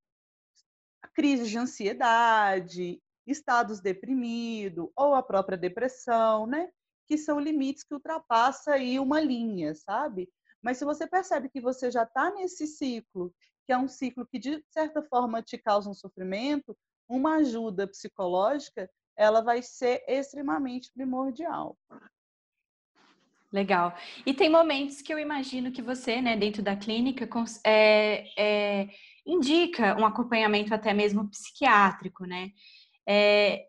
crise 1.15 1.49
de 1.49 1.59
ansiedade, 1.59 3.01
estados 3.27 3.81
deprimidos 3.81 4.89
ou 4.97 5.15
a 5.15 5.23
própria 5.23 5.57
depressão, 5.57 6.47
né? 6.47 6.71
Que 7.11 7.19
são 7.19 7.41
limites 7.41 7.83
que 7.83 7.93
ultrapassa 7.93 8.75
aí 8.75 8.97
uma 9.01 9.21
linha, 9.21 9.75
sabe? 9.75 10.31
Mas 10.63 10.79
se 10.79 10.85
você 10.85 11.09
percebe 11.09 11.49
que 11.49 11.61
você 11.61 11.91
já 11.91 12.05
está 12.05 12.31
nesse 12.31 12.69
ciclo, 12.69 13.35
que 13.67 13.73
é 13.73 13.77
um 13.77 13.89
ciclo 13.89 14.25
que 14.25 14.39
de 14.39 14.65
certa 14.71 15.03
forma 15.03 15.43
te 15.43 15.59
causa 15.59 15.91
um 15.91 15.95
sofrimento, 15.95 16.79
uma 17.09 17.39
ajuda 17.39 17.89
psicológica, 17.89 18.89
ela 19.17 19.41
vai 19.41 19.61
ser 19.61 20.05
extremamente 20.07 20.93
primordial. 20.95 21.77
Legal. 23.53 23.93
E 24.25 24.33
tem 24.33 24.49
momentos 24.49 25.03
que 25.03 25.13
eu 25.13 25.19
imagino 25.19 25.73
que 25.73 25.83
você, 25.83 26.23
né, 26.23 26.37
dentro 26.37 26.63
da 26.63 26.77
clínica, 26.77 27.29
é, 27.67 28.25
é, 28.41 28.89
indica 29.27 29.97
um 30.01 30.07
acompanhamento 30.07 30.73
até 30.73 30.95
mesmo 30.95 31.29
psiquiátrico, 31.29 32.25
né? 32.25 32.53
É, 33.05 33.67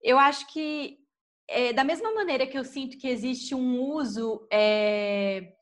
eu 0.00 0.16
acho 0.16 0.46
que, 0.52 1.03
é, 1.48 1.72
da 1.72 1.84
mesma 1.84 2.12
maneira 2.14 2.46
que 2.46 2.58
eu 2.58 2.64
sinto 2.64 2.98
que 2.98 3.08
existe 3.08 3.54
um 3.54 3.80
uso, 3.80 4.46
é, 4.52 5.52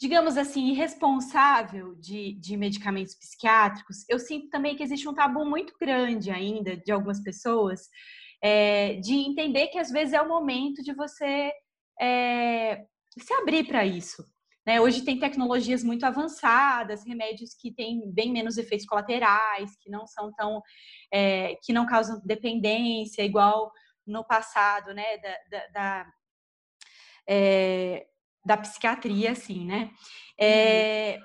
digamos 0.00 0.36
assim, 0.36 0.70
irresponsável 0.70 1.94
de, 1.96 2.34
de 2.34 2.56
medicamentos 2.56 3.14
psiquiátricos, 3.14 4.04
eu 4.08 4.18
sinto 4.18 4.48
também 4.50 4.76
que 4.76 4.82
existe 4.82 5.08
um 5.08 5.14
tabu 5.14 5.44
muito 5.44 5.74
grande 5.80 6.30
ainda 6.30 6.76
de 6.76 6.92
algumas 6.92 7.20
pessoas 7.22 7.88
é, 8.42 8.94
de 8.96 9.14
entender 9.14 9.68
que 9.68 9.78
às 9.78 9.90
vezes 9.90 10.12
é 10.12 10.20
o 10.20 10.28
momento 10.28 10.82
de 10.82 10.92
você 10.92 11.52
é, 12.00 12.84
se 13.18 13.32
abrir 13.34 13.66
para 13.66 13.86
isso. 13.86 14.22
Né? 14.66 14.80
Hoje 14.80 15.02
tem 15.02 15.18
tecnologias 15.18 15.84
muito 15.84 16.04
avançadas, 16.04 17.04
remédios 17.06 17.54
que 17.54 17.72
têm 17.72 18.10
bem 18.12 18.32
menos 18.32 18.56
efeitos 18.56 18.86
colaterais, 18.86 19.76
que 19.80 19.90
não 19.90 20.06
são 20.06 20.32
tão, 20.32 20.62
é, 21.12 21.56
que 21.62 21.72
não 21.72 21.86
causam 21.86 22.20
dependência, 22.24 23.22
igual 23.22 23.70
no 24.06 24.24
passado, 24.24 24.92
né? 24.92 25.18
Da, 25.18 25.36
da, 25.50 25.66
da, 25.68 26.12
é, 27.28 28.06
da 28.44 28.56
psiquiatria, 28.56 29.32
assim, 29.32 29.66
né? 29.66 29.90
É, 30.38 31.18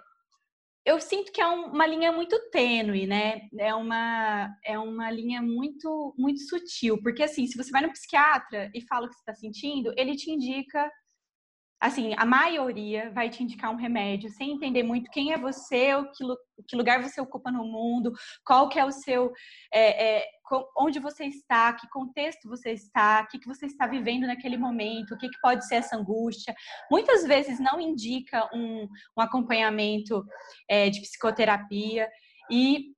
eu 0.86 1.00
sinto 1.00 1.32
que 1.32 1.42
é 1.42 1.48
um, 1.48 1.66
uma 1.68 1.86
linha 1.86 2.12
muito 2.12 2.38
tênue, 2.50 3.06
né? 3.06 3.42
É 3.58 3.74
uma, 3.76 4.50
é 4.66 4.80
uma 4.80 5.12
linha 5.12 5.42
muito, 5.42 6.16
muito 6.18 6.40
sutil, 6.48 7.02
porque 7.02 7.24
assim, 7.24 7.46
se 7.46 7.58
você 7.58 7.70
vai 7.72 7.82
no 7.82 7.92
psiquiatra 7.92 8.72
e 8.74 8.82
fala 8.88 9.06
o 9.06 9.10
que 9.10 9.16
você 9.16 9.22
está 9.22 9.36
sentindo, 9.36 9.94
ele 9.98 10.16
te 10.16 10.32
indica 10.32 10.90
assim, 11.80 12.14
a 12.18 12.26
maioria 12.26 13.10
vai 13.12 13.30
te 13.30 13.42
indicar 13.42 13.72
um 13.72 13.78
remédio 13.78 14.30
sem 14.30 14.52
entender 14.52 14.84
muito 14.84 15.10
quem 15.12 15.32
é 15.32 15.38
você, 15.38 15.96
o 15.96 16.12
que, 16.12 16.24
que 16.68 16.76
lugar 16.76 17.02
você 17.02 17.22
ocupa 17.22 17.52
no 17.52 17.64
mundo, 17.64 18.12
qual 18.44 18.68
que 18.68 18.78
é 18.78 18.86
o 18.86 18.92
seu, 18.92 19.32
é, 19.74 20.18
é, 20.20 20.26
onde 20.78 21.00
você 21.00 21.26
está, 21.26 21.72
que 21.74 21.88
contexto 21.90 22.50
você 22.50 22.72
está, 22.72 23.22
o 23.22 23.28
que, 23.28 23.40
que 23.40 23.48
você 23.48 23.66
está 23.66 23.88
vivendo 23.88 24.28
naquele 24.28 24.58
momento, 24.58 25.14
o 25.14 25.18
que, 25.18 25.30
que 25.30 25.40
pode 25.42 25.66
ser 25.68 25.76
essa 25.76 25.96
angústia. 25.96 26.54
Muitas 26.92 27.24
vezes 27.24 27.60
não 27.60 27.80
indica 27.80 28.50
um, 28.54 28.88
um 29.18 29.22
acompanhamento 29.22 30.26
é, 30.68 30.90
de 30.90 31.00
psicoterapia 31.02 32.10
e 32.52 32.94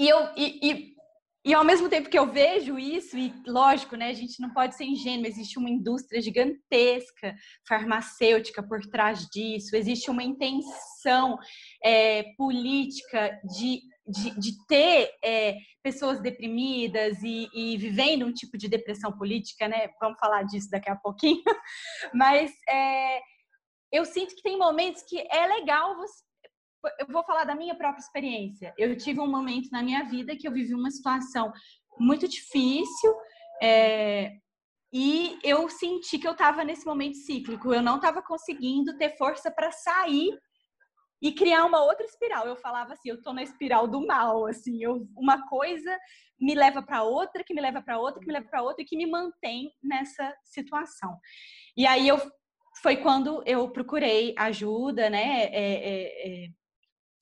e 0.00 0.08
eu, 0.08 0.30
e, 0.34 0.70
e 0.70 0.94
e 1.42 1.54
ao 1.54 1.64
mesmo 1.64 1.88
tempo 1.88 2.10
que 2.10 2.18
eu 2.18 2.30
vejo 2.30 2.78
isso, 2.78 3.16
e 3.16 3.32
lógico, 3.46 3.96
né, 3.96 4.08
a 4.08 4.14
gente 4.14 4.40
não 4.40 4.52
pode 4.52 4.74
ser 4.74 4.84
ingênuo, 4.84 5.26
existe 5.26 5.58
uma 5.58 5.70
indústria 5.70 6.20
gigantesca 6.20 7.34
farmacêutica 7.66 8.62
por 8.62 8.80
trás 8.90 9.26
disso, 9.32 9.74
existe 9.74 10.10
uma 10.10 10.22
intenção 10.22 11.38
é, 11.82 12.24
política 12.36 13.40
de, 13.56 13.80
de, 14.06 14.38
de 14.38 14.66
ter 14.66 15.10
é, 15.24 15.56
pessoas 15.82 16.20
deprimidas 16.20 17.22
e, 17.22 17.48
e, 17.54 17.76
vivendo 17.78 18.26
um 18.26 18.32
tipo 18.32 18.58
de 18.58 18.68
depressão 18.68 19.10
política, 19.16 19.66
né? 19.66 19.88
Vamos 19.98 20.18
falar 20.18 20.42
disso 20.42 20.68
daqui 20.70 20.90
a 20.90 20.96
pouquinho. 20.96 21.42
Mas 22.12 22.52
é, 22.68 23.20
eu 23.90 24.04
sinto 24.04 24.34
que 24.36 24.42
tem 24.42 24.58
momentos 24.58 25.02
que 25.08 25.18
é 25.18 25.46
legal 25.46 25.96
você 25.96 26.29
eu 26.98 27.06
vou 27.08 27.24
falar 27.24 27.44
da 27.44 27.54
minha 27.54 27.74
própria 27.74 28.00
experiência. 28.00 28.74
Eu 28.78 28.96
tive 28.96 29.20
um 29.20 29.30
momento 29.30 29.70
na 29.70 29.82
minha 29.82 30.04
vida 30.04 30.36
que 30.36 30.46
eu 30.46 30.52
vivi 30.52 30.74
uma 30.74 30.90
situação 30.90 31.52
muito 31.98 32.26
difícil 32.26 33.14
é, 33.62 34.32
e 34.92 35.38
eu 35.44 35.68
senti 35.68 36.18
que 36.18 36.26
eu 36.26 36.32
estava 36.32 36.64
nesse 36.64 36.86
momento 36.86 37.16
cíclico. 37.16 37.72
Eu 37.72 37.82
não 37.82 37.96
estava 37.96 38.22
conseguindo 38.22 38.96
ter 38.96 39.16
força 39.16 39.50
para 39.50 39.70
sair 39.70 40.38
e 41.22 41.32
criar 41.32 41.64
uma 41.64 41.82
outra 41.82 42.04
espiral. 42.04 42.46
Eu 42.46 42.56
falava 42.56 42.94
assim, 42.94 43.10
eu 43.10 43.22
tô 43.22 43.32
na 43.32 43.42
espiral 43.42 43.86
do 43.86 44.06
mal, 44.06 44.46
assim, 44.46 44.82
eu, 44.82 45.06
uma 45.16 45.46
coisa 45.48 45.98
me 46.40 46.54
leva 46.54 46.82
para 46.82 47.02
outra, 47.02 47.44
que 47.44 47.52
me 47.52 47.60
leva 47.60 47.82
para 47.82 47.98
outra, 47.98 48.20
que 48.20 48.26
me 48.26 48.32
leva 48.32 48.48
para 48.48 48.62
outra 48.62 48.82
e 48.82 48.86
que 48.86 48.96
me 48.96 49.06
mantém 49.06 49.70
nessa 49.82 50.34
situação. 50.42 51.18
E 51.76 51.86
aí 51.86 52.08
eu 52.08 52.18
foi 52.82 52.96
quando 52.96 53.42
eu 53.46 53.70
procurei 53.70 54.34
ajuda, 54.38 55.10
né, 55.10 55.44
é, 55.44 55.52
é, 55.52 56.44
é, 56.44 56.48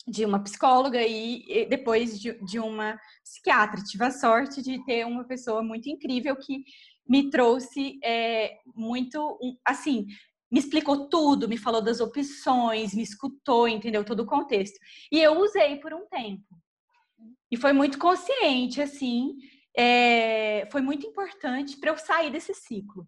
de 0.08 0.24
uma 0.24 0.42
psicóloga 0.42 1.00
e 1.02 1.66
depois 1.68 2.18
de, 2.18 2.32
de 2.44 2.58
uma 2.58 2.98
psiquiatra. 3.22 3.82
Tive 3.82 4.04
a 4.04 4.10
sorte 4.10 4.62
de 4.62 4.84
ter 4.84 5.06
uma 5.06 5.24
pessoa 5.24 5.62
muito 5.62 5.88
incrível 5.88 6.36
que 6.36 6.64
me 7.08 7.30
trouxe 7.30 7.98
é, 8.04 8.58
muito, 8.74 9.38
assim, 9.64 10.06
me 10.50 10.58
explicou 10.58 11.08
tudo, 11.08 11.48
me 11.48 11.56
falou 11.56 11.82
das 11.82 12.00
opções, 12.00 12.94
me 12.94 13.02
escutou, 13.02 13.68
entendeu 13.68 14.04
todo 14.04 14.20
o 14.20 14.26
contexto. 14.26 14.78
E 15.10 15.18
eu 15.20 15.40
usei 15.40 15.76
por 15.76 15.92
um 15.92 16.06
tempo. 16.06 16.44
E 17.50 17.56
foi 17.56 17.72
muito 17.72 17.98
consciente, 17.98 18.80
assim, 18.80 19.36
é, 19.76 20.68
foi 20.70 20.80
muito 20.80 21.06
importante 21.06 21.76
para 21.78 21.90
eu 21.90 21.98
sair 21.98 22.30
desse 22.30 22.54
ciclo. 22.54 23.06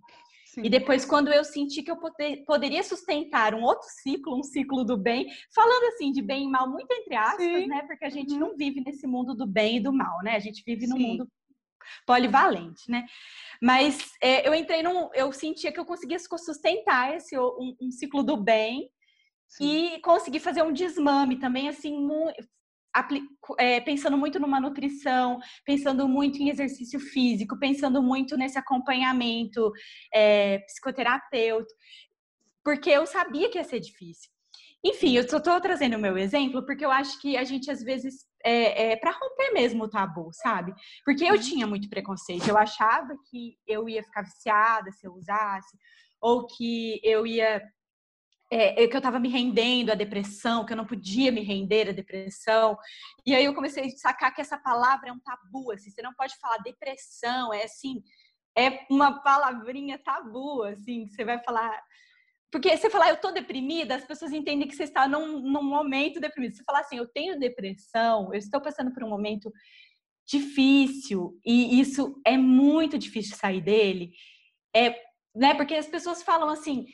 Sim. 0.55 0.63
E 0.65 0.69
depois, 0.69 1.05
quando 1.05 1.33
eu 1.33 1.45
senti 1.45 1.81
que 1.81 1.91
eu 1.91 1.97
poder, 1.97 2.45
poderia 2.45 2.83
sustentar 2.83 3.55
um 3.55 3.63
outro 3.63 3.87
ciclo, 4.03 4.37
um 4.37 4.43
ciclo 4.43 4.85
do 4.85 4.97
bem, 4.97 5.29
falando 5.55 5.85
assim 5.95 6.11
de 6.11 6.21
bem 6.21 6.45
e 6.47 6.51
mal, 6.51 6.69
muito 6.69 6.91
entre 6.91 7.15
aspas, 7.15 7.45
Sim. 7.45 7.69
né? 7.69 7.83
Porque 7.87 8.05
a 8.05 8.11
gente 8.11 8.33
uhum. 8.33 8.41
não 8.41 8.57
vive 8.57 8.83
nesse 8.85 9.07
mundo 9.07 9.33
do 9.33 9.47
bem 9.47 9.77
e 9.77 9.81
do 9.81 9.93
mal, 9.93 10.19
né? 10.25 10.35
A 10.35 10.41
gente 10.41 10.65
vive 10.67 10.89
no 10.89 10.99
mundo 10.99 11.29
polivalente, 12.05 12.91
né? 12.91 13.07
Mas 13.63 14.13
é, 14.21 14.47
eu 14.47 14.53
entrei 14.53 14.83
num. 14.83 15.09
Eu 15.15 15.33
sentia 15.33 15.71
que 15.71 15.79
eu 15.79 15.85
conseguia 15.85 16.19
sustentar 16.19 17.15
esse 17.15 17.39
um, 17.39 17.77
um 17.81 17.91
ciclo 17.93 18.25
do 18.25 18.37
bem 18.37 18.91
Sim. 19.47 19.95
e 19.95 20.01
conseguir 20.01 20.41
fazer 20.41 20.63
um 20.63 20.73
desmame 20.73 21.39
também, 21.39 21.69
assim, 21.69 21.97
é, 23.59 23.81
pensando 23.81 24.17
muito 24.17 24.39
numa 24.39 24.61
nutrição, 24.61 25.39
pensando 25.65 26.09
muito 26.09 26.39
em 26.39 26.49
exercício 26.49 26.99
físico, 26.99 27.59
pensando 27.59 28.03
muito 28.03 28.37
nesse 28.37 28.59
acompanhamento 28.59 29.73
é, 30.13 30.59
psicoterapeuta, 30.61 31.73
porque 32.65 32.91
eu 32.91 33.07
sabia 33.07 33.51
que 33.51 33.59
ia 33.59 33.65
ser 33.65 33.81
difícil. 33.81 34.31
Enfim, 34.83 35.15
eu 35.15 35.29
só 35.29 35.37
estou 35.37 35.61
trazendo 35.61 35.97
o 35.97 36.01
meu 36.01 36.17
exemplo 36.17 36.65
porque 36.65 36.85
eu 36.85 36.91
acho 36.91 37.21
que 37.21 37.37
a 37.37 37.45
gente 37.45 37.71
às 37.71 37.83
vezes 37.83 38.27
é, 38.43 38.93
é 38.93 38.97
para 38.97 39.11
romper 39.11 39.53
mesmo 39.53 39.85
o 39.85 39.89
tabu, 39.89 40.31
sabe? 40.33 40.73
Porque 41.05 41.25
eu 41.25 41.39
tinha 41.39 41.67
muito 41.67 41.89
preconceito, 41.91 42.49
eu 42.49 42.57
achava 42.57 43.15
que 43.31 43.59
eu 43.67 43.89
ia 43.89 44.03
ficar 44.03 44.23
viciada 44.23 44.91
se 44.91 45.07
eu 45.07 45.13
usasse, 45.13 45.77
ou 46.21 46.47
que 46.47 46.99
eu 47.05 47.27
ia 47.27 47.63
é, 48.51 48.89
que 48.89 48.97
eu 48.97 48.99
estava 48.99 49.21
me 49.21 49.29
rendendo 49.29 49.93
à 49.93 49.95
depressão, 49.95 50.67
que 50.67 50.73
eu 50.73 50.77
não 50.77 50.87
podia 50.87 51.31
me 51.31 51.41
render 51.41 51.89
à 51.89 51.93
depressão. 51.93 52.77
E 53.25 53.35
aí 53.35 53.45
eu 53.45 53.55
comecei 53.55 53.85
a 53.85 53.91
sacar 53.91 54.35
que 54.35 54.41
essa 54.41 54.59
palavra 54.59 55.09
é 55.09 55.13
um 55.13 55.21
tabu, 55.21 55.71
assim, 55.71 55.91
você 55.91 56.03
não 56.03 56.13
pode 56.15 56.37
falar 56.39 56.59
depressão, 56.59 57.55
é 57.55 57.63
assim, 57.63 58.03
é 58.59 58.85
uma 58.91 59.23
palavrinha 59.23 59.99
tabu, 59.99 60.65
assim, 60.65 61.07
que 61.07 61.15
você 61.15 61.25
vai 61.25 61.43
falar. 61.45 61.81
Porque 62.51 62.77
você 62.77 62.91
falar 62.91 63.11
eu 63.11 63.21
tô 63.21 63.31
deprimida, 63.31 63.95
as 63.95 64.05
pessoas 64.05 64.33
entendem 64.33 64.67
que 64.67 64.75
você 64.75 64.83
está 64.83 65.07
num, 65.07 65.41
num 65.41 65.63
momento 65.63 66.19
deprimido. 66.19 66.57
Você 66.57 66.65
falar 66.65 66.81
assim, 66.81 66.97
eu 66.97 67.07
tenho 67.07 67.39
depressão, 67.39 68.35
eu 68.35 68.39
estou 68.39 68.61
passando 68.61 68.93
por 68.93 69.05
um 69.05 69.09
momento 69.09 69.53
difícil, 70.27 71.39
e 71.45 71.81
isso 71.81 72.21
é 72.27 72.37
muito 72.37 72.99
difícil 72.99 73.37
sair 73.37 73.61
dele. 73.61 74.11
É, 74.75 75.01
né, 75.35 75.55
porque 75.55 75.75
as 75.75 75.87
pessoas 75.87 76.23
falam 76.23 76.49
assim, 76.49 76.87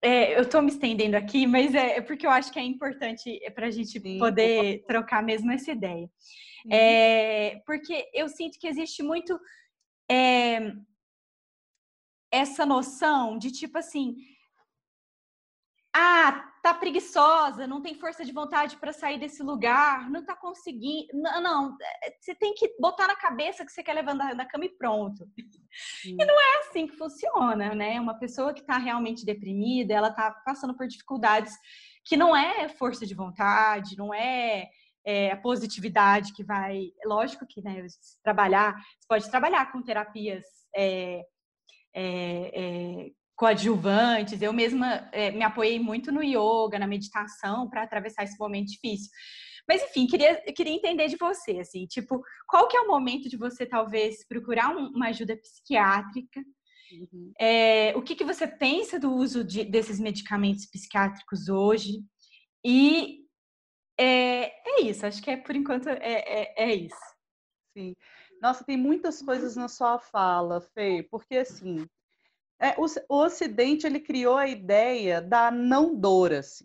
é, 0.00 0.36
eu 0.36 0.42
estou 0.42 0.62
me 0.62 0.70
estendendo 0.70 1.16
aqui, 1.16 1.46
mas 1.46 1.74
é, 1.74 1.96
é, 1.96 2.00
porque 2.00 2.26
eu 2.26 2.30
acho 2.30 2.52
que 2.52 2.58
é 2.58 2.62
importante 2.62 3.40
para 3.54 3.66
a 3.66 3.70
gente 3.70 4.00
Sim, 4.00 4.18
poder 4.18 4.84
trocar 4.86 5.22
mesmo 5.22 5.50
essa 5.50 5.72
ideia. 5.72 6.08
É, 6.70 7.60
porque 7.66 8.08
eu 8.12 8.28
sinto 8.28 8.58
que 8.58 8.68
existe 8.68 9.02
muito 9.02 9.38
é, 10.10 10.72
essa 12.30 12.64
noção 12.64 13.38
de 13.38 13.50
tipo 13.50 13.78
assim, 13.78 14.16
ah, 16.00 16.52
tá 16.62 16.72
preguiçosa, 16.72 17.66
não 17.66 17.82
tem 17.82 17.94
força 17.94 18.24
de 18.24 18.32
vontade 18.32 18.76
para 18.76 18.92
sair 18.92 19.18
desse 19.18 19.42
lugar, 19.42 20.08
não 20.08 20.24
tá 20.24 20.36
conseguindo. 20.36 21.08
Não, 21.12 21.40
não, 21.40 21.76
é, 22.04 22.16
você 22.20 22.36
tem 22.36 22.54
que 22.54 22.76
botar 22.78 23.08
na 23.08 23.16
cabeça 23.16 23.64
que 23.64 23.72
você 23.72 23.82
quer 23.82 23.94
levantar 23.94 24.34
da 24.34 24.46
cama 24.46 24.64
e 24.64 24.68
pronto. 24.68 25.24
Hum. 25.24 26.16
E 26.20 26.24
não 26.24 26.40
é 26.40 26.58
assim 26.60 26.86
que 26.86 26.96
funciona, 26.96 27.74
né? 27.74 28.00
Uma 28.00 28.16
pessoa 28.16 28.54
que 28.54 28.60
está 28.60 28.78
realmente 28.78 29.24
deprimida, 29.24 29.92
ela 29.92 30.12
tá 30.12 30.30
passando 30.44 30.76
por 30.76 30.86
dificuldades 30.86 31.52
que 32.04 32.16
não 32.16 32.34
é 32.36 32.68
força 32.68 33.04
de 33.04 33.14
vontade, 33.14 33.96
não 33.96 34.14
é, 34.14 34.68
é 35.04 35.32
a 35.32 35.36
positividade 35.36 36.32
que 36.32 36.44
vai. 36.44 36.92
Lógico 37.04 37.44
que, 37.44 37.60
né, 37.60 37.84
trabalhar, 38.22 38.74
você 38.74 39.06
pode 39.08 39.30
trabalhar 39.30 39.72
com 39.72 39.82
terapias. 39.82 40.44
É, 40.76 41.24
é, 41.94 42.50
é, 42.54 43.10
coadjuvantes. 43.38 44.42
Eu 44.42 44.52
mesma 44.52 45.08
é, 45.12 45.30
me 45.30 45.44
apoiei 45.44 45.78
muito 45.78 46.10
no 46.10 46.22
yoga, 46.22 46.78
na 46.78 46.88
meditação, 46.88 47.70
para 47.70 47.84
atravessar 47.84 48.24
esse 48.24 48.38
momento 48.38 48.66
difícil. 48.66 49.08
Mas 49.66 49.82
enfim, 49.82 50.06
queria, 50.06 50.42
queria 50.52 50.72
entender 50.72 51.08
de 51.08 51.16
você, 51.16 51.60
assim, 51.60 51.86
tipo, 51.86 52.20
qual 52.48 52.66
que 52.66 52.76
é 52.76 52.80
o 52.80 52.88
momento 52.88 53.28
de 53.28 53.36
você 53.36 53.64
talvez 53.64 54.26
procurar 54.26 54.74
um, 54.74 54.88
uma 54.88 55.08
ajuda 55.08 55.36
psiquiátrica? 55.36 56.40
Uhum. 56.90 57.32
É, 57.38 57.94
o 57.94 58.02
que, 58.02 58.16
que 58.16 58.24
você 58.24 58.46
pensa 58.46 58.98
do 58.98 59.12
uso 59.12 59.44
de, 59.44 59.64
desses 59.64 60.00
medicamentos 60.00 60.66
psiquiátricos 60.66 61.48
hoje? 61.48 62.02
E 62.64 63.20
é, 64.00 64.46
é, 64.46 64.82
isso, 64.82 65.06
acho 65.06 65.22
que 65.22 65.30
é 65.30 65.36
por 65.36 65.54
enquanto 65.54 65.88
é, 65.88 65.98
é, 66.00 66.54
é 66.56 66.74
isso. 66.74 66.96
Sim. 67.76 67.94
Nossa, 68.42 68.64
tem 68.64 68.76
muitas 68.76 69.20
coisas 69.22 69.54
na 69.54 69.68
sua 69.68 69.98
fala, 69.98 70.60
Fê, 70.60 71.06
porque 71.10 71.36
assim, 71.36 71.86
é, 72.60 72.74
o, 72.78 72.86
o, 73.08 73.24
Ocidente 73.24 73.86
ele 73.86 74.00
criou 74.00 74.36
a 74.36 74.48
ideia 74.48 75.20
da 75.20 75.50
não 75.50 75.94
dor, 75.94 76.32
assim, 76.32 76.64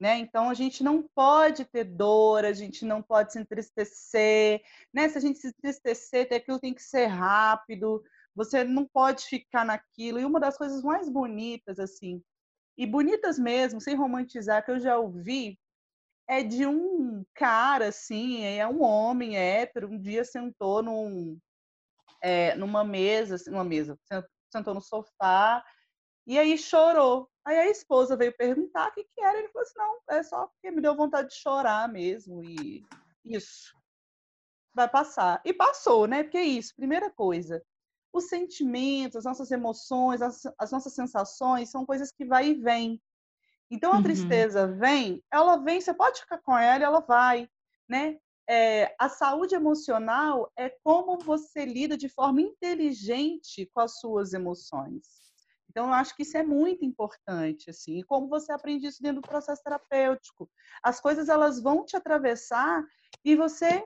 né? 0.00 0.18
Então 0.18 0.50
a 0.50 0.54
gente 0.54 0.82
não 0.82 1.02
pode 1.14 1.64
ter 1.64 1.84
dor, 1.84 2.44
a 2.44 2.52
gente 2.52 2.84
não 2.84 3.02
pode 3.02 3.32
se 3.32 3.38
entristecer, 3.38 4.62
né? 4.92 5.08
Se 5.08 5.18
a 5.18 5.20
gente 5.20 5.38
se 5.38 5.48
entristecer, 5.48 6.28
aquilo 6.32 6.58
tem 6.58 6.74
que 6.74 6.82
ser 6.82 7.06
rápido, 7.06 8.02
você 8.34 8.64
não 8.64 8.86
pode 8.86 9.24
ficar 9.24 9.64
naquilo. 9.64 10.18
E 10.18 10.24
uma 10.24 10.40
das 10.40 10.56
coisas 10.56 10.82
mais 10.82 11.08
bonitas, 11.08 11.78
assim, 11.78 12.22
e 12.76 12.86
bonitas 12.86 13.38
mesmo, 13.38 13.80
sem 13.80 13.96
romantizar, 13.96 14.64
que 14.64 14.70
eu 14.70 14.78
já 14.80 14.98
ouvi, 14.98 15.58
é 16.28 16.42
de 16.42 16.66
um 16.66 17.24
cara, 17.34 17.88
assim, 17.88 18.44
é 18.44 18.66
um 18.66 18.82
homem 18.82 19.36
hétero, 19.36 19.88
um 19.88 19.98
dia 19.98 20.24
sentou 20.24 20.82
num, 20.82 21.38
é, 22.22 22.54
numa 22.54 22.84
mesa, 22.84 23.36
assim, 23.36 23.50
numa 23.50 23.64
mesa, 23.64 23.98
sentou 24.50 24.74
no 24.74 24.80
sofá 24.80 25.64
e 26.26 26.38
aí 26.38 26.58
chorou. 26.58 27.28
Aí 27.44 27.58
a 27.58 27.70
esposa 27.70 28.16
veio 28.16 28.36
perguntar 28.36 28.88
o 28.88 28.92
que, 28.92 29.04
que 29.04 29.20
era. 29.22 29.38
Ele 29.38 29.48
falou 29.48 29.62
assim: 29.62 29.78
não, 29.78 29.98
é 30.10 30.22
só 30.22 30.46
porque 30.46 30.70
me 30.70 30.82
deu 30.82 30.94
vontade 30.94 31.28
de 31.28 31.36
chorar 31.36 31.88
mesmo. 31.88 32.44
E 32.44 32.84
isso 33.24 33.74
vai 34.74 34.88
passar. 34.88 35.40
E 35.44 35.54
passou, 35.54 36.06
né? 36.06 36.22
Porque 36.22 36.36
é 36.36 36.44
isso, 36.44 36.76
primeira 36.76 37.10
coisa. 37.10 37.64
Os 38.12 38.28
sentimentos, 38.28 39.16
as 39.16 39.24
nossas 39.24 39.50
emoções, 39.50 40.20
as, 40.20 40.42
as 40.58 40.70
nossas 40.70 40.94
sensações 40.94 41.70
são 41.70 41.86
coisas 41.86 42.12
que 42.12 42.24
vai 42.26 42.48
e 42.48 42.54
vem. 42.54 43.00
Então 43.70 43.92
a 43.92 43.96
uhum. 43.96 44.02
tristeza 44.02 44.66
vem, 44.66 45.22
ela 45.32 45.56
vem, 45.56 45.80
você 45.80 45.92
pode 45.92 46.20
ficar 46.20 46.38
com 46.38 46.56
ela, 46.56 46.84
ela 46.84 47.00
vai, 47.00 47.48
né? 47.88 48.18
É, 48.48 48.94
a 48.98 49.08
saúde 49.08 49.54
emocional 49.54 50.50
é 50.56 50.70
como 50.82 51.18
você 51.18 51.64
lida 51.64 51.96
de 51.96 52.08
forma 52.08 52.40
inteligente 52.40 53.68
com 53.74 53.80
as 53.80 53.98
suas 53.98 54.32
emoções. 54.32 55.18
Então, 55.70 55.86
eu 55.86 55.92
acho 55.92 56.16
que 56.16 56.22
isso 56.22 56.36
é 56.36 56.42
muito 56.42 56.84
importante, 56.84 57.68
assim, 57.68 57.98
e 57.98 58.02
como 58.02 58.26
você 58.26 58.50
aprende 58.50 58.86
isso 58.86 59.02
dentro 59.02 59.20
do 59.20 59.28
processo 59.28 59.62
terapêutico. 59.62 60.50
As 60.82 60.98
coisas, 60.98 61.28
elas 61.28 61.60
vão 61.60 61.84
te 61.84 61.94
atravessar 61.94 62.82
e 63.22 63.36
você 63.36 63.84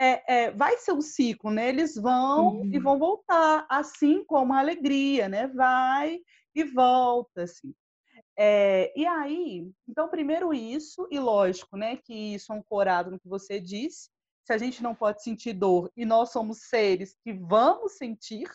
é, 0.00 0.44
é, 0.44 0.50
vai 0.52 0.76
ser 0.78 0.92
um 0.92 1.00
ciclo, 1.00 1.50
né? 1.50 1.68
Eles 1.68 1.96
vão 1.96 2.58
uhum. 2.58 2.70
e 2.72 2.78
vão 2.78 2.98
voltar, 2.98 3.66
assim 3.68 4.24
como 4.24 4.52
a 4.52 4.58
alegria, 4.58 5.28
né? 5.28 5.48
Vai 5.48 6.20
e 6.54 6.64
volta, 6.64 7.42
assim. 7.42 7.74
É, 8.36 8.92
e 8.98 9.06
aí, 9.06 9.70
então, 9.88 10.08
primeiro 10.08 10.52
isso, 10.52 11.06
e 11.10 11.18
lógico, 11.18 11.76
né, 11.76 11.96
que 11.96 12.34
isso 12.34 12.52
é 12.52 12.56
ancorado 12.56 13.10
no 13.10 13.20
que 13.20 13.28
você 13.28 13.60
disse, 13.60 14.10
se 14.44 14.52
a 14.52 14.58
gente 14.58 14.82
não 14.82 14.94
pode 14.94 15.22
sentir 15.22 15.54
dor 15.54 15.90
e 15.96 16.04
nós 16.04 16.30
somos 16.30 16.68
seres 16.68 17.16
que 17.22 17.32
vamos 17.32 17.92
sentir, 17.92 18.50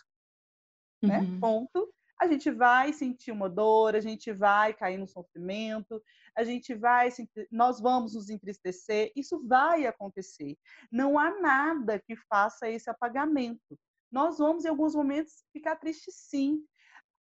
né, 1.02 1.20
uhum. 1.20 1.40
ponto, 1.40 1.90
a 2.20 2.28
gente 2.28 2.52
vai 2.52 2.92
sentir 2.92 3.32
uma 3.32 3.50
dor, 3.50 3.96
a 3.96 4.02
gente 4.02 4.32
vai 4.34 4.74
cair 4.74 4.98
no 4.98 5.08
sofrimento, 5.08 6.04
a 6.36 6.44
gente 6.44 6.76
vai, 6.76 7.10
nós 7.50 7.80
vamos 7.80 8.14
nos 8.14 8.30
entristecer, 8.30 9.12
isso 9.16 9.42
vai 9.48 9.88
acontecer. 9.88 10.58
Não 10.92 11.18
há 11.18 11.40
nada 11.40 11.98
que 11.98 12.18
faça 12.18 12.70
esse 12.70 12.90
apagamento. 12.90 13.80
Nós 14.12 14.38
vamos, 14.38 14.66
em 14.66 14.68
alguns 14.68 14.94
momentos, 14.94 15.46
ficar 15.54 15.78
tristes 15.78 16.16
sim, 16.16 16.62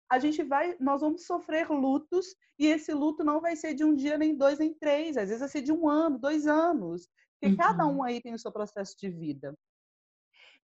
a 0.09 0.19
gente 0.19 0.43
vai, 0.43 0.77
nós 0.79 1.01
vamos 1.01 1.27
sofrer 1.27 1.69
lutos 1.69 2.35
e 2.59 2.67
esse 2.67 2.93
luto 2.93 3.25
não 3.25 3.41
vai 3.41 3.57
ser 3.57 3.75
de 3.75 3.85
um 3.85 3.95
dia, 3.95 4.17
nem 4.17 4.37
dois, 4.37 4.59
nem 4.59 4.73
três, 4.73 5.17
às 5.17 5.29
vezes 5.29 5.41
vai 5.41 5.49
ser 5.49 5.63
de 5.63 5.73
um 5.73 5.89
ano, 5.89 6.19
dois 6.19 6.47
anos, 6.47 7.09
porque 7.33 7.53
uhum. 7.53 7.57
cada 7.57 7.87
um 7.87 8.03
aí 8.03 8.21
tem 8.21 8.35
o 8.35 8.39
seu 8.39 8.53
processo 8.53 8.97
de 8.99 9.09
vida. 9.09 9.57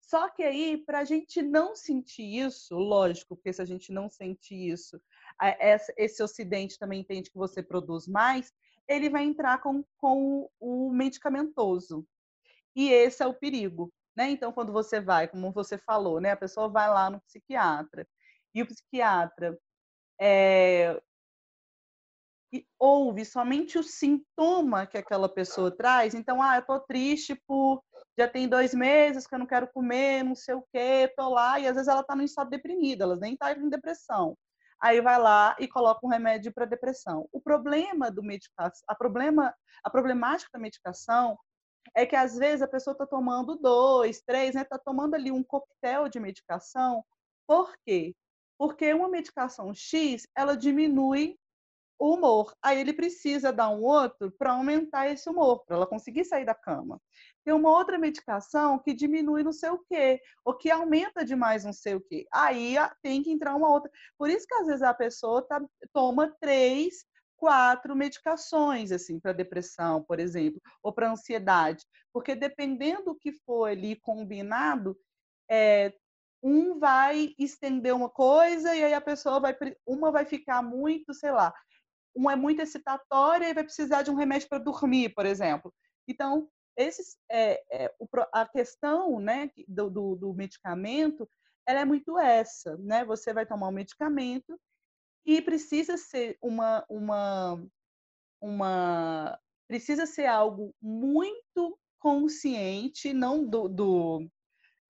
Só 0.02 0.28
que 0.30 0.42
aí, 0.42 0.78
para 0.78 1.00
a 1.00 1.04
gente 1.04 1.42
não 1.42 1.76
sentir 1.76 2.24
isso, 2.24 2.76
lógico, 2.76 3.36
porque 3.36 3.54
se 3.54 3.62
a 3.62 3.66
gente 3.66 3.92
não 3.92 4.10
sentir 4.10 4.72
isso, 4.72 5.00
esse 5.96 6.24
ocidente 6.24 6.80
também 6.80 7.02
entende 7.02 7.30
que 7.30 7.38
você 7.38 7.62
produz 7.62 8.08
mais, 8.08 8.52
ele 8.88 9.10
vai 9.10 9.24
entrar 9.24 9.62
com, 9.62 9.84
com 9.98 10.50
o 10.60 10.92
medicamentoso. 10.92 12.08
E 12.76 12.90
esse 12.92 13.22
é 13.22 13.28
o 13.28 13.36
perigo. 13.36 13.94
Né? 14.16 14.32
Então, 14.32 14.52
quando 14.52 14.74
você 14.74 15.00
vai, 15.00 15.28
como 15.28 15.52
você 15.52 15.78
falou, 15.78 16.20
né, 16.20 16.32
a 16.32 16.38
pessoa 16.38 16.68
vai 16.68 16.90
lá 16.90 17.10
no 17.10 17.22
psiquiatra 17.22 18.08
e 18.54 18.62
o 18.62 18.68
psiquiatra 18.68 19.58
é, 20.20 21.00
ouve 22.80 23.26
somente 23.26 23.78
o 23.78 23.84
sintoma 23.84 24.88
que 24.88 24.98
aquela 24.98 25.30
pessoa 25.30 25.76
traz. 25.76 26.14
Então, 26.14 26.42
ah, 26.42 26.58
eu 26.58 26.66
tô 26.66 26.80
triste 26.80 27.36
por 27.48 27.84
já 28.18 28.28
tem 28.28 28.50
dois 28.50 28.74
meses 28.74 29.26
que 29.26 29.34
eu 29.34 29.40
não 29.40 29.46
quero 29.46 29.72
comer, 29.72 30.24
não 30.24 30.36
sei 30.36 30.54
o 30.54 30.66
quê, 30.74 31.12
tô 31.16 31.30
lá, 31.30 31.58
e 31.58 31.66
às 31.68 31.76
vezes 31.76 31.88
ela 31.88 32.04
tá 32.04 32.16
no 32.16 32.24
estado 32.24 32.50
deprimido, 32.50 33.04
ela 33.04 33.16
nem 33.16 33.38
tá 33.38 33.54
em 33.54 33.70
depressão. 33.70 34.38
Aí 34.82 35.02
vai 35.02 35.18
lá 35.18 35.56
e 35.60 35.68
coloca 35.68 36.06
um 36.06 36.10
remédio 36.10 36.54
para 36.54 36.66
depressão. 36.66 37.28
O 37.32 37.42
problema 37.42 38.12
do 38.12 38.22
medicação, 38.24 38.82
a 38.88 38.96
problema, 38.96 39.54
a 39.84 39.90
problemática 39.90 40.50
da 40.54 40.60
medicação 40.60 41.38
é 41.96 42.06
que 42.06 42.16
às 42.16 42.38
vezes 42.38 42.62
a 42.62 42.68
pessoa 42.68 42.94
está 42.94 43.06
tomando 43.06 43.56
dois, 43.56 44.22
três, 44.22 44.56
né? 44.56 44.62
Está 44.62 44.78
tomando 44.78 45.16
ali 45.16 45.32
um 45.32 45.44
coquetel 45.44 46.08
de 46.10 46.20
medicação. 46.20 47.04
Por 47.48 47.74
quê? 47.86 48.14
Porque 48.60 48.94
uma 48.94 49.08
medicação 49.08 49.74
X 49.74 50.28
ela 50.36 50.56
diminui 50.56 51.40
o 51.98 52.14
humor. 52.14 52.54
Aí 52.62 52.80
ele 52.80 52.94
precisa 52.94 53.52
dar 53.52 53.70
um 53.70 53.82
outro 53.82 54.32
para 54.32 54.52
aumentar 54.52 55.10
esse 55.10 55.30
humor, 55.30 55.64
para 55.66 55.78
ela 55.78 55.88
conseguir 55.88 56.26
sair 56.26 56.46
da 56.46 56.54
cama. 56.54 57.02
Tem 57.44 57.54
uma 57.54 57.70
outra 57.70 57.98
medicação 57.98 58.78
que 58.78 58.94
diminui 58.94 59.44
não 59.44 59.54
sei 59.54 59.70
o 59.70 59.80
quê, 59.90 60.22
ou 60.46 60.56
que 60.56 60.70
aumenta 60.70 61.26
demais 61.26 61.64
não 61.64 61.74
sei 61.74 61.96
o 61.96 62.02
quê. 62.02 62.28
Aí 62.32 62.76
tem 63.02 63.24
que 63.24 63.32
entrar 63.32 63.56
uma 63.56 63.70
outra. 63.70 63.90
Por 64.18 64.30
isso 64.30 64.46
que 64.46 64.56
às 64.56 64.68
vezes 64.68 64.82
a 64.82 64.94
pessoa 64.94 65.42
tá, 65.42 65.62
toma 65.94 66.36
três, 66.42 67.06
quatro 67.40 67.96
medicações 67.96 68.92
assim 68.92 69.20
para 69.20 69.32
depressão, 69.32 70.04
por 70.04 70.20
exemplo, 70.20 70.62
ou 70.84 70.94
para 70.94 71.10
ansiedade, 71.10 71.86
porque 72.12 72.36
dependendo 72.36 73.06
do 73.06 73.16
que 73.16 73.32
for 73.32 73.70
ali 73.70 73.96
combinado, 73.96 74.98
é, 75.50 75.94
um 76.42 76.80
vai 76.80 77.34
estender 77.38 77.94
uma 77.94 78.10
coisa 78.10 78.76
e 78.76 78.84
aí 78.84 78.94
a 78.94 79.02
pessoa 79.02 79.40
vai 79.40 79.56
uma 79.86 80.12
vai 80.12 80.26
ficar 80.26 80.62
muito, 80.62 81.14
sei 81.14 81.32
lá, 81.32 81.54
um 82.16 82.30
é 82.30 82.36
muito 82.36 82.62
excitatória 82.62 83.50
e 83.50 83.54
vai 83.54 83.64
precisar 83.64 84.02
de 84.02 84.12
um 84.12 84.16
remédio 84.16 84.48
para 84.50 84.58
dormir, 84.58 85.10
por 85.14 85.26
exemplo. 85.26 85.74
Então, 86.08 86.50
esses, 86.76 87.18
é, 87.30 87.62
é, 87.72 87.94
a 88.34 88.48
questão 88.48 89.20
né, 89.20 89.52
do, 89.68 89.90
do, 89.90 90.16
do, 90.16 90.34
medicamento 90.34 91.30
ela 91.68 91.82
é 91.82 91.86
muito 91.86 92.18
essa, 92.18 92.78
né? 92.78 93.06
Você 93.06 93.34
vai 93.34 93.46
tomar 93.46 93.68
um 93.68 93.74
medicamento 93.74 94.60
e 95.26 95.42
precisa 95.42 95.98
ser 95.98 96.38
uma, 96.42 96.84
uma, 96.90 97.64
uma 98.42 99.40
precisa 99.68 100.08
ser 100.08 100.26
algo 100.26 100.74
muito 100.82 101.78
consciente, 102.00 103.14
não 103.14 103.46
do, 103.46 103.68
do, 103.68 104.28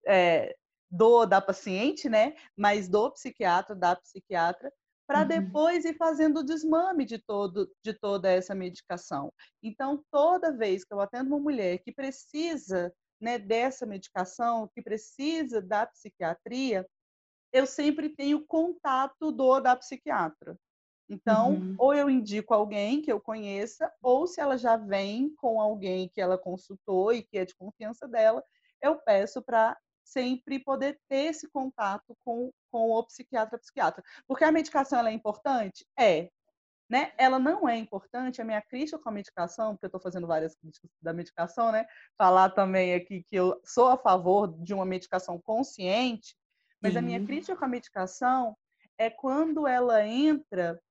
é, 0.08 0.56
do 0.90 1.26
da 1.26 1.40
paciente, 1.40 2.10
né? 2.10 2.36
Mas 2.58 2.88
do 2.88 3.12
psiquiatra, 3.12 3.76
da 3.76 3.96
psiquiatra, 3.96 4.72
para 5.08 5.22
uhum. 5.22 5.28
depois 5.28 5.86
ir 5.86 5.96
fazendo 5.96 6.42
o 6.42 6.44
desmame 6.44 7.04
de, 7.06 7.18
todo, 7.18 7.68
de 7.84 7.94
toda 7.94 8.30
essa 8.30 8.54
medicação. 8.54 9.34
Então, 9.62 10.04
toda 10.12 10.56
vez 10.56 10.84
que 10.84 10.94
eu 10.94 11.00
atendo 11.00 11.30
uma 11.30 11.40
mulher 11.40 11.80
que 11.80 11.92
precisa 11.92 12.94
né, 13.20 13.40
dessa 13.40 13.86
medicação, 13.86 14.70
que 14.74 14.82
precisa 14.82 15.62
da 15.62 15.86
psiquiatria, 15.88 16.88
eu 17.52 17.66
sempre 17.66 18.10
tenho 18.10 18.46
contato 18.46 19.32
do 19.32 19.60
da 19.60 19.76
psiquiatra. 19.76 20.56
Então, 21.10 21.54
uhum. 21.54 21.76
ou 21.80 21.94
eu 21.94 22.08
indico 22.08 22.54
alguém 22.54 23.02
que 23.02 23.12
eu 23.12 23.20
conheça, 23.20 23.92
ou 24.02 24.28
se 24.28 24.40
ela 24.40 24.58
já 24.58 24.78
vem 24.78 25.34
com 25.38 25.60
alguém 25.60 26.08
que 26.08 26.22
ela 26.22 26.38
consultou 26.38 27.12
e 27.12 27.24
que 27.24 27.40
é 27.40 27.46
de 27.46 27.56
confiança 27.56 28.08
dela, 28.08 28.44
eu 28.80 28.96
peço 29.00 29.42
para 29.42 29.76
sempre 30.12 30.60
poder 30.60 31.00
ter 31.08 31.26
esse 31.26 31.48
contato 31.50 32.16
com, 32.24 32.52
com 32.72 32.92
o 32.92 33.04
psiquiatra 33.04 33.58
psiquiatra. 33.58 34.04
Porque 34.28 34.44
a 34.44 34.52
medicação 34.52 35.06
é 35.06 35.12
importante? 35.12 35.86
É. 35.98 36.30
Né? 36.90 37.14
Ela 37.18 37.38
não 37.38 37.70
é 37.70 37.78
importante, 37.78 38.42
a 38.42 38.46
minha 38.46 38.62
crítica 38.62 38.98
com 38.98 39.10
a 39.10 39.12
medicação, 39.12 39.74
porque 39.74 39.86
eu 39.86 39.90
estou 39.90 40.02
fazendo 40.02 40.26
várias 40.26 40.56
críticas 40.56 40.90
da 41.00 41.14
medicação, 41.14 41.72
né? 41.72 41.86
Falar 42.18 42.50
também 42.50 42.96
aqui 42.96 43.22
que 43.22 43.36
eu 43.36 43.62
sou 43.64 43.90
a 43.90 43.98
favor 43.98 44.48
de 44.64 44.74
uma 44.74 44.86
medicação 44.86 45.40
consciente, 45.40 46.36
mas 46.82 46.96
a 46.96 47.02
minha 47.02 47.24
crítica 47.24 47.56
com 47.56 47.66
a 47.66 47.68
medicação 47.68 48.58
é 48.98 49.10
quando 49.10 49.68
ela 49.68 50.04
entra 50.04 50.82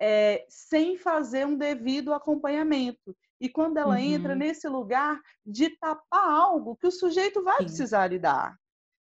é, 0.00 0.44
sem 0.48 0.98
fazer 0.98 1.46
um 1.46 1.56
devido 1.56 2.12
acompanhamento. 2.12 3.16
E 3.40 3.48
quando 3.48 3.76
ela 3.76 3.94
uhum. 3.94 4.00
entra 4.00 4.34
nesse 4.34 4.68
lugar 4.68 5.20
de 5.44 5.70
tapar 5.78 6.30
algo 6.30 6.76
que 6.76 6.86
o 6.86 6.90
sujeito 6.90 7.42
vai 7.42 7.58
Sim. 7.58 7.64
precisar 7.64 8.06
lidar. 8.06 8.58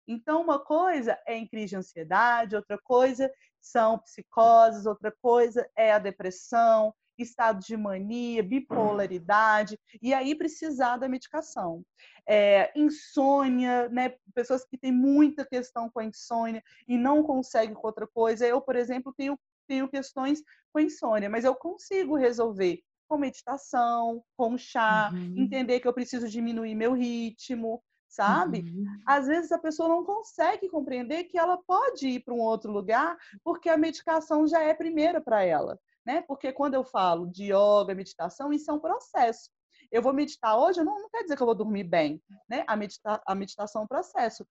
Então, 0.08 0.42
uma 0.42 0.60
coisa 0.60 1.18
é 1.28 1.36
em 1.38 1.48
crise 1.48 1.70
de 1.70 1.76
ansiedade, 1.78 2.56
outra 2.56 2.78
coisa 2.78 3.32
são 3.62 4.00
psicoses, 4.00 4.86
outra 4.86 5.14
coisa 5.22 5.70
é 5.76 5.92
a 5.92 6.00
depressão, 6.00 6.94
estado 7.18 7.60
de 7.60 7.78
mania, 7.78 8.44
bipolaridade, 8.44 9.78
e 10.02 10.14
aí 10.14 10.36
precisar 10.36 10.98
da 10.98 11.08
medicação. 11.08 11.84
É, 12.28 12.72
insônia, 12.76 13.90
né? 13.90 14.16
Pessoas 14.34 14.66
que 14.66 14.78
têm 14.78 14.92
muita 14.92 15.46
questão 15.46 15.90
com 15.90 16.00
a 16.00 16.06
insônia 16.06 16.64
e 16.88 16.98
não 16.98 17.24
conseguem 17.24 17.76
com 17.76 17.88
outra 17.88 18.08
coisa. 18.08 18.46
Eu, 18.48 18.62
por 18.62 18.76
exemplo, 18.76 19.14
tenho, 19.16 19.38
tenho 19.68 19.88
questões 19.88 20.42
com 20.74 20.80
insônia, 20.80 21.30
mas 21.30 21.46
eu 21.46 21.56
consigo 21.56 22.16
resolver 22.16 22.82
com 23.08 23.18
meditação, 23.18 24.24
com 24.38 24.58
chá, 24.58 25.12
uhum. 25.14 25.36
entender 25.38 25.82
que 25.82 25.88
eu 25.88 25.94
preciso 25.94 26.30
diminuir 26.30 26.74
meu 26.76 26.94
ritmo, 26.94 27.84
sabe? 28.12 28.60
Uhum. 28.60 28.86
Às 29.06 29.26
vezes 29.26 29.52
a 29.54 29.58
pessoa 29.58 29.88
não 29.88 30.04
consegue 30.04 30.68
compreender 30.68 31.24
que 31.24 31.40
ela 31.40 31.58
pode 31.58 32.10
ir 32.10 32.20
para 32.20 32.34
um 32.34 32.42
outro 32.42 32.70
lugar 32.70 33.18
porque 33.42 33.70
a 33.70 33.78
medicação 33.78 34.46
já 34.46 34.62
é 34.62 34.74
primeira 34.74 35.22
para 35.22 35.44
ela, 35.44 35.80
né? 36.06 36.22
Porque 36.24 36.52
quando 36.52 36.74
eu 36.74 36.84
falo 36.84 37.26
de 37.26 37.54
yoga, 37.54 37.96
meditação, 37.96 38.52
isso 38.52 38.70
é 38.70 38.74
um 38.74 38.80
processo. 38.80 39.50
Eu 39.90 40.02
vou 40.02 40.14
meditar 40.14 40.58
hoje, 40.58 40.84
não, 40.84 41.00
não 41.00 41.10
quer 41.10 41.24
dizer 41.24 41.38
que 41.38 41.42
eu 41.42 41.48
vou 41.48 41.56
dormir 41.56 41.86
bem, 41.86 42.22
né? 42.50 42.66
A, 42.68 42.76
medita 42.76 43.22
a 43.26 43.34
meditação 43.34 43.82
é 43.82 43.86
um 43.86 43.88
processo. 43.88 44.46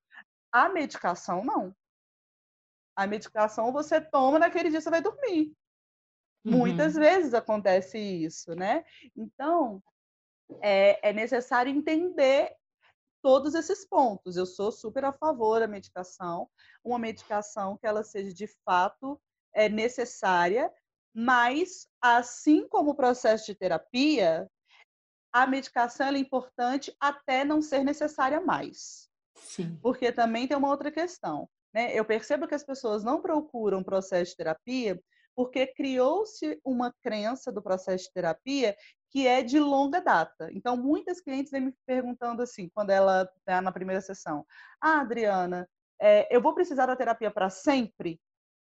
A 0.50 0.70
medicação, 0.70 1.44
não. 1.44 1.74
A 2.96 3.06
medicação 3.06 3.72
você 3.72 4.00
toma, 4.00 4.38
naquele 4.38 4.70
dia 4.70 4.80
você 4.80 4.88
vai 4.90 5.02
dormir. 5.02 5.52
Uhum. 6.46 6.58
Muitas 6.58 6.94
vezes 6.94 7.34
acontece 7.34 7.98
isso, 7.98 8.54
né? 8.54 8.84
Então, 9.14 9.82
é, 10.62 11.10
é 11.10 11.12
necessário 11.12 11.70
entender 11.70 12.56
todos 13.22 13.54
esses 13.54 13.84
pontos. 13.86 14.36
Eu 14.36 14.46
sou 14.46 14.70
super 14.72 15.04
a 15.04 15.12
favor 15.12 15.60
da 15.60 15.66
medicação, 15.66 16.48
uma 16.84 16.98
medicação 16.98 17.76
que 17.76 17.86
ela 17.86 18.02
seja 18.02 18.32
de 18.32 18.46
fato 18.64 19.20
é 19.52 19.68
necessária, 19.68 20.72
mas 21.14 21.88
assim 22.00 22.68
como 22.68 22.90
o 22.90 22.94
processo 22.94 23.46
de 23.46 23.54
terapia, 23.54 24.48
a 25.32 25.46
medicação 25.46 26.08
é 26.08 26.18
importante 26.18 26.94
até 27.00 27.44
não 27.44 27.60
ser 27.62 27.84
necessária 27.84 28.40
mais. 28.40 29.08
Sim. 29.36 29.78
Porque 29.82 30.12
também 30.12 30.46
tem 30.46 30.56
uma 30.56 30.68
outra 30.70 30.90
questão. 30.90 31.48
Né? 31.72 31.94
Eu 31.94 32.04
percebo 32.04 32.46
que 32.46 32.54
as 32.54 32.64
pessoas 32.64 33.04
não 33.04 33.20
procuram 33.20 33.82
processo 33.82 34.32
de 34.32 34.36
terapia 34.36 35.00
porque 35.40 35.68
criou-se 35.68 36.60
uma 36.62 36.94
crença 37.02 37.50
do 37.50 37.62
processo 37.62 38.04
de 38.04 38.12
terapia 38.12 38.76
que 39.08 39.26
é 39.26 39.42
de 39.42 39.58
longa 39.58 39.98
data. 39.98 40.50
Então, 40.52 40.76
muitas 40.76 41.18
clientes 41.18 41.50
vêm 41.50 41.62
me 41.62 41.74
perguntando 41.86 42.42
assim, 42.42 42.68
quando 42.74 42.90
ela 42.90 43.22
está 43.38 43.62
na 43.62 43.72
primeira 43.72 44.02
sessão: 44.02 44.44
Ah, 44.78 45.00
Adriana, 45.00 45.66
é, 45.98 46.28
eu 46.30 46.42
vou 46.42 46.54
precisar 46.54 46.84
da 46.84 46.94
terapia 46.94 47.30
para 47.30 47.48
sempre? 47.48 48.20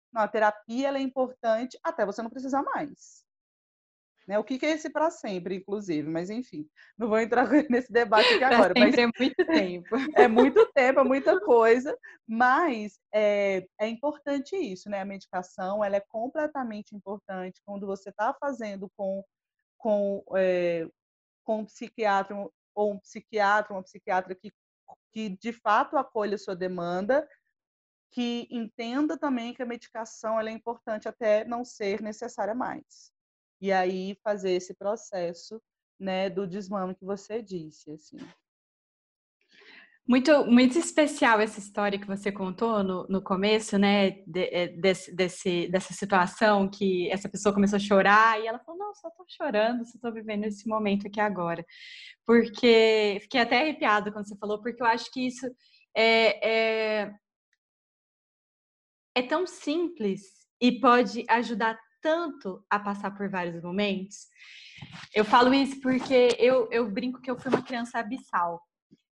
Não, 0.10 0.22
a 0.22 0.28
terapia 0.30 0.88
é 0.88 1.02
importante 1.02 1.78
até 1.84 2.06
você 2.06 2.22
não 2.22 2.30
precisar 2.30 2.63
mais. 2.63 3.26
Né? 4.30 4.38
O 4.38 4.44
que, 4.44 4.63
é 4.63 4.70
esse 4.70 4.92
para 4.92 5.10
sempre, 5.10 5.56
inclusive, 5.56 6.08
mas 6.08 6.30
enfim, 6.30 6.70
não 6.96 7.10
vou 7.10 7.20
entrar 7.20 7.50
nesse 7.68 7.92
debate 7.92 8.32
aqui 8.36 8.44
agora. 8.44 8.76
Pra 8.76 8.84
sempre 8.84 9.04
mas... 9.04 9.15
é 9.15 9.20
muito 9.20 9.46
tempo. 9.48 9.89
é 10.15 10.28
muito 10.28 10.72
tempo, 10.72 11.00
é 11.00 11.04
muita 11.04 11.42
coisa, 11.42 11.98
mas 12.28 13.00
é, 13.12 13.65
é 13.80 13.88
importante 13.88 14.56
isso, 14.56 14.88
né? 14.88 15.02
A 15.02 15.06
medicação 15.06 15.84
ela 15.84 15.96
é 15.96 16.00
completamente 16.00 16.96
importante 16.96 17.60
quando 17.65 17.88
você 17.88 18.12
está 18.12 18.32
fazendo 18.39 18.88
com 18.96 19.24
com, 19.80 20.24
é, 20.36 20.86
com 21.44 21.62
um 21.62 21.65
psiquiatra 21.65 22.36
ou 22.76 22.92
um 22.92 23.00
psiquiatra, 23.00 23.74
uma 23.74 23.82
psiquiatra 23.82 24.36
que, 24.36 24.54
que 25.12 25.30
de 25.30 25.54
fato 25.54 25.98
acolha 25.98 26.36
a 26.36 26.38
sua 26.38 26.56
demanda, 26.56 27.28
que 28.12 28.48
entenda 28.52 29.18
também 29.18 29.56
que 29.56 29.63
a 29.63 29.65
medicação 29.65 30.39
é 30.39 30.52
importante 30.52 31.08
até 31.08 31.46
não 31.46 31.65
ser 31.65 32.00
necessária 32.02 32.54
mais. 32.54 33.10
E 33.62 33.72
aí 33.72 34.17
fazer 34.24 34.52
esse 34.52 34.74
processo 34.74 35.62
né, 36.00 36.30
do 36.30 36.48
desmame 36.48 36.95
que 36.95 37.06
você 37.06 37.41
disse. 37.41 37.91
Assim. 37.91 38.17
Muito, 40.08 40.43
muito 40.48 40.76
especial 40.76 41.39
essa 41.39 41.60
história 41.60 42.00
que 42.00 42.08
você 42.08 42.32
contou 42.32 42.84
no, 42.84 43.06
no 43.08 43.22
começo, 43.22 43.78
né? 43.78 44.10
De, 44.26 44.43
é, 44.52 44.67
desse, 44.67 45.15
desse, 45.15 45.67
dessa 45.67 45.93
situação 45.93 46.67
que 46.67 47.08
essa 47.12 47.30
pessoa 47.30 47.54
começou 47.54 47.78
a 47.78 47.80
chorar 47.80 48.41
e 48.41 48.48
ela 48.48 48.58
falou: 48.58 48.80
Não, 48.80 48.95
só 48.95 49.10
tô 49.12 49.24
chorando, 49.28 49.86
só 49.86 50.00
tô 50.00 50.12
vivendo 50.12 50.45
esse 50.45 50.67
momento 50.67 51.06
aqui 51.06 51.19
agora. 51.19 51.63
Porque 52.26 53.19
fiquei 53.22 53.41
até 53.41 53.62
arrepiada 53.62 54.12
quando 54.12 54.28
você 54.28 54.36
falou, 54.38 54.60
porque 54.62 54.82
eu 54.82 54.88
acho 54.88 55.12
que 55.12 55.28
isso 55.28 55.45
é, 55.95 57.04
é, 57.04 57.15
é 59.15 59.22
tão 59.22 59.45
simples 59.45 60.22
e 60.60 60.80
pode 60.80 61.24
ajudar 61.30 61.80
tanto 62.01 62.63
a 62.69 62.79
passar 62.79 63.12
por 63.12 63.29
vários 63.29 63.63
momentos. 63.63 64.27
Eu 65.13 65.25
falo 65.25 65.53
isso 65.53 65.79
porque 65.81 66.35
eu, 66.39 66.67
eu 66.71 66.89
brinco 66.89 67.21
que 67.21 67.29
eu 67.29 67.39
fui 67.39 67.51
uma 67.51 67.62
criança 67.62 67.99
abissal 67.99 68.62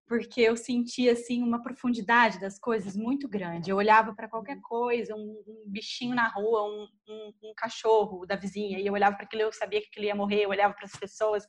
porque 0.06 0.42
eu 0.42 0.56
sentia 0.56 1.12
assim 1.12 1.42
uma 1.42 1.62
profundidade 1.62 2.38
das 2.38 2.58
coisas 2.58 2.96
muito 2.96 3.28
grande. 3.28 3.70
Eu 3.70 3.76
olhava 3.76 4.14
para 4.14 4.28
qualquer 4.28 4.60
coisa, 4.60 5.14
um, 5.14 5.42
um, 5.46 5.64
bichinho 5.66 6.14
na 6.14 6.28
rua, 6.28 6.62
um, 6.64 6.86
um, 7.08 7.32
um, 7.42 7.54
cachorro 7.56 8.26
da 8.26 8.36
vizinha, 8.36 8.78
e 8.78 8.86
eu 8.86 8.92
olhava 8.92 9.16
para 9.16 9.24
aquilo, 9.24 9.42
eu 9.42 9.52
sabia 9.52 9.80
que 9.80 9.88
ele 9.96 10.06
ia 10.06 10.14
morrer. 10.14 10.44
Eu 10.44 10.50
olhava 10.50 10.74
para 10.74 10.84
as 10.84 10.96
pessoas 10.96 11.44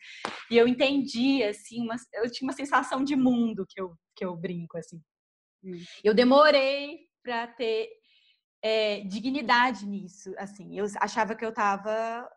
e 0.50 0.58
eu 0.58 0.68
entendia 0.68 1.50
assim, 1.50 1.82
uma, 1.82 1.96
eu 2.14 2.32
tinha 2.32 2.48
uma 2.48 2.56
sensação 2.56 3.04
de 3.04 3.16
mundo 3.16 3.66
que 3.68 3.80
eu 3.80 3.94
que 4.16 4.24
eu 4.24 4.36
brinco 4.36 4.78
assim. 4.78 5.02
Hum. 5.64 5.84
Eu 6.02 6.14
demorei 6.14 7.00
para 7.22 7.48
ter 7.48 7.90
é, 8.62 9.02
dignidade 9.02 9.86
nisso, 9.86 10.34
assim. 10.38 10.78
Eu 10.78 10.86
achava 11.00 11.36
que 11.36 11.46
eu 11.46 11.50
estava 11.50 12.30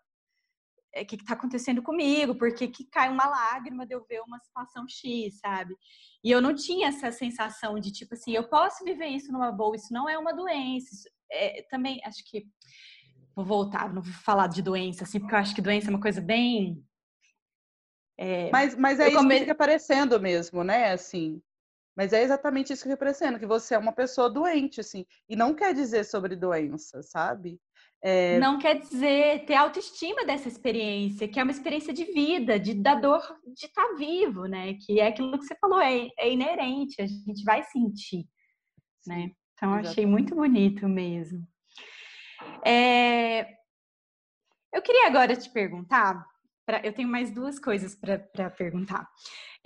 o 0.96 1.06
que 1.06 1.16
está 1.16 1.34
acontecendo 1.34 1.82
comigo, 1.82 2.34
porque 2.34 2.68
que 2.68 2.84
cai 2.84 3.08
uma 3.10 3.26
lágrima 3.26 3.86
de 3.86 3.94
eu 3.94 4.04
ver 4.04 4.20
uma 4.20 4.38
situação 4.38 4.86
X, 4.88 5.38
sabe? 5.38 5.76
E 6.24 6.30
eu 6.30 6.40
não 6.40 6.54
tinha 6.54 6.88
essa 6.88 7.12
sensação 7.12 7.78
de 7.78 7.92
tipo 7.92 8.14
assim, 8.14 8.32
eu 8.32 8.48
posso 8.48 8.84
viver 8.84 9.06
isso 9.06 9.30
numa 9.30 9.52
boa, 9.52 9.76
isso 9.76 9.92
não 9.92 10.08
é 10.08 10.18
uma 10.18 10.34
doença. 10.34 11.08
É, 11.30 11.62
também 11.70 12.00
acho 12.04 12.24
que 12.24 12.46
vou 13.36 13.44
voltar, 13.44 13.92
não 13.92 14.02
vou 14.02 14.12
falar 14.12 14.48
de 14.48 14.62
doença, 14.62 15.04
assim, 15.04 15.20
porque 15.20 15.34
eu 15.34 15.38
acho 15.38 15.54
que 15.54 15.62
doença 15.62 15.88
é 15.88 15.90
uma 15.90 16.00
coisa 16.00 16.20
bem. 16.20 16.82
É, 18.18 18.50
mas, 18.50 18.74
mas 18.74 18.98
é 18.98 19.08
isso 19.08 19.16
come... 19.16 19.34
que 19.34 19.40
fica 19.40 19.52
aparecendo 19.52 20.18
mesmo, 20.18 20.64
né? 20.64 20.92
Assim. 20.92 21.40
Mas 21.98 22.12
é 22.12 22.22
exatamente 22.22 22.72
isso 22.72 22.84
que 22.84 22.90
fica 22.90 22.94
aparecendo, 22.94 23.40
que 23.40 23.46
você 23.46 23.74
é 23.74 23.78
uma 23.78 23.92
pessoa 23.92 24.30
doente, 24.30 24.78
assim. 24.80 25.04
E 25.28 25.34
não 25.34 25.52
quer 25.52 25.74
dizer 25.74 26.04
sobre 26.04 26.36
doença, 26.36 27.02
sabe? 27.02 27.58
É... 28.00 28.38
Não 28.38 28.56
quer 28.56 28.78
dizer 28.78 29.44
ter 29.46 29.56
autoestima 29.56 30.24
dessa 30.24 30.46
experiência, 30.46 31.26
que 31.26 31.40
é 31.40 31.42
uma 31.42 31.50
experiência 31.50 31.92
de 31.92 32.04
vida, 32.04 32.56
de, 32.56 32.72
da 32.72 32.94
dor 32.94 33.20
de 33.52 33.66
estar 33.66 33.82
tá 33.82 33.94
vivo, 33.94 34.44
né? 34.44 34.74
Que 34.74 35.00
é 35.00 35.08
aquilo 35.08 35.36
que 35.36 35.44
você 35.44 35.56
falou, 35.56 35.80
é, 35.80 36.08
é 36.20 36.32
inerente, 36.32 37.02
a 37.02 37.06
gente 37.06 37.42
vai 37.42 37.64
sentir, 37.64 38.24
né? 39.04 39.32
Então, 39.54 39.72
eu 39.72 39.80
achei 39.80 40.06
muito 40.06 40.36
bonito 40.36 40.88
mesmo. 40.88 41.44
É... 42.64 43.40
Eu 44.72 44.80
queria 44.82 45.08
agora 45.08 45.34
te 45.34 45.50
perguntar, 45.50 46.24
pra... 46.64 46.80
eu 46.86 46.92
tenho 46.92 47.08
mais 47.08 47.32
duas 47.32 47.58
coisas 47.58 47.96
para 47.96 48.50
perguntar. 48.50 49.02
Tá. 49.02 49.10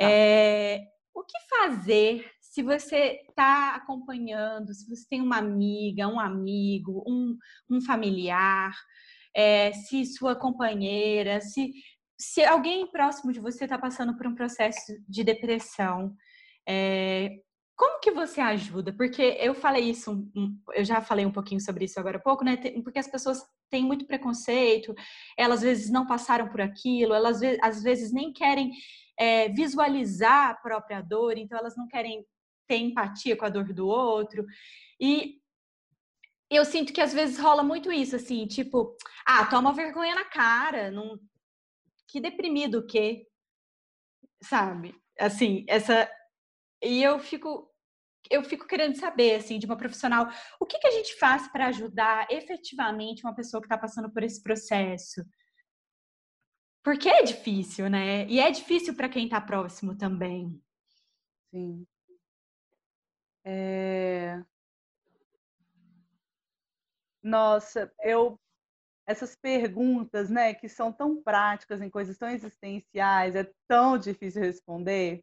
É... 0.00 0.91
O 1.14 1.22
que 1.24 1.38
fazer 1.48 2.30
se 2.40 2.62
você 2.62 3.22
está 3.28 3.74
acompanhando, 3.74 4.74
se 4.74 4.88
você 4.88 5.06
tem 5.08 5.22
uma 5.22 5.38
amiga, 5.38 6.06
um 6.06 6.20
amigo, 6.20 7.02
um, 7.06 7.36
um 7.70 7.80
familiar, 7.80 8.72
é, 9.34 9.72
se 9.72 10.04
sua 10.04 10.36
companheira, 10.36 11.40
se, 11.40 11.72
se 12.18 12.44
alguém 12.44 12.90
próximo 12.90 13.32
de 13.32 13.40
você 13.40 13.64
está 13.64 13.78
passando 13.78 14.16
por 14.16 14.26
um 14.26 14.34
processo 14.34 14.92
de 15.08 15.24
depressão, 15.24 16.14
é, 16.68 17.30
como 17.74 18.00
que 18.00 18.10
você 18.10 18.40
ajuda? 18.40 18.92
Porque 18.92 19.22
eu 19.40 19.54
falei 19.54 19.90
isso, 19.90 20.24
eu 20.74 20.84
já 20.84 21.00
falei 21.00 21.24
um 21.24 21.32
pouquinho 21.32 21.60
sobre 21.60 21.86
isso 21.86 21.98
agora 21.98 22.18
há 22.18 22.20
pouco, 22.20 22.44
né? 22.44 22.56
Porque 22.84 22.98
as 22.98 23.08
pessoas 23.08 23.42
têm 23.70 23.82
muito 23.82 24.06
preconceito, 24.06 24.94
elas 25.38 25.58
às 25.58 25.64
vezes 25.64 25.90
não 25.90 26.06
passaram 26.06 26.48
por 26.48 26.60
aquilo, 26.60 27.14
elas 27.14 27.40
às 27.62 27.82
vezes 27.82 28.12
nem 28.12 28.32
querem 28.32 28.70
é, 29.18 29.48
visualizar 29.48 30.50
a 30.50 30.54
própria 30.54 31.00
dor, 31.00 31.36
então 31.36 31.58
elas 31.58 31.76
não 31.76 31.86
querem 31.86 32.26
ter 32.66 32.76
empatia 32.76 33.36
com 33.36 33.44
a 33.44 33.48
dor 33.48 33.72
do 33.72 33.86
outro. 33.86 34.44
E 35.00 35.40
eu 36.50 36.64
sinto 36.64 36.92
que 36.92 37.00
às 37.00 37.12
vezes 37.12 37.38
rola 37.38 37.62
muito 37.62 37.90
isso, 37.90 38.16
assim, 38.16 38.46
tipo, 38.46 38.96
ah, 39.26 39.46
toma 39.46 39.72
vergonha 39.72 40.14
na 40.14 40.24
cara, 40.24 40.90
não... 40.90 41.18
que 42.08 42.20
deprimido 42.20 42.78
o 42.78 42.86
quê? 42.86 43.26
Sabe? 44.42 44.94
Assim, 45.18 45.64
essa. 45.68 46.10
E 46.82 47.02
eu 47.02 47.18
fico. 47.18 47.70
Eu 48.30 48.44
fico 48.44 48.66
querendo 48.68 48.96
saber, 48.96 49.34
assim, 49.34 49.58
de 49.58 49.66
uma 49.66 49.76
profissional, 49.76 50.28
o 50.60 50.64
que, 50.64 50.78
que 50.78 50.86
a 50.86 50.92
gente 50.92 51.18
faz 51.18 51.48
para 51.48 51.66
ajudar 51.66 52.28
efetivamente 52.30 53.24
uma 53.24 53.34
pessoa 53.34 53.60
que 53.60 53.66
está 53.66 53.76
passando 53.76 54.10
por 54.12 54.22
esse 54.22 54.40
processo? 54.40 55.22
Porque 56.82 57.08
é 57.08 57.22
difícil, 57.22 57.88
né? 57.88 58.26
E 58.26 58.40
é 58.40 58.50
difícil 58.50 58.94
para 58.94 59.08
quem 59.08 59.24
está 59.24 59.40
próximo 59.40 59.96
também. 59.96 60.60
Sim. 61.50 61.86
É... 63.44 64.42
Nossa, 67.22 67.92
eu 68.00 68.38
essas 69.06 69.34
perguntas, 69.34 70.30
né, 70.30 70.54
que 70.54 70.68
são 70.68 70.92
tão 70.92 71.20
práticas 71.22 71.82
em 71.82 71.90
coisas 71.90 72.16
tão 72.16 72.28
existenciais, 72.28 73.34
é 73.34 73.50
tão 73.68 73.98
difícil 73.98 74.42
responder. 74.42 75.22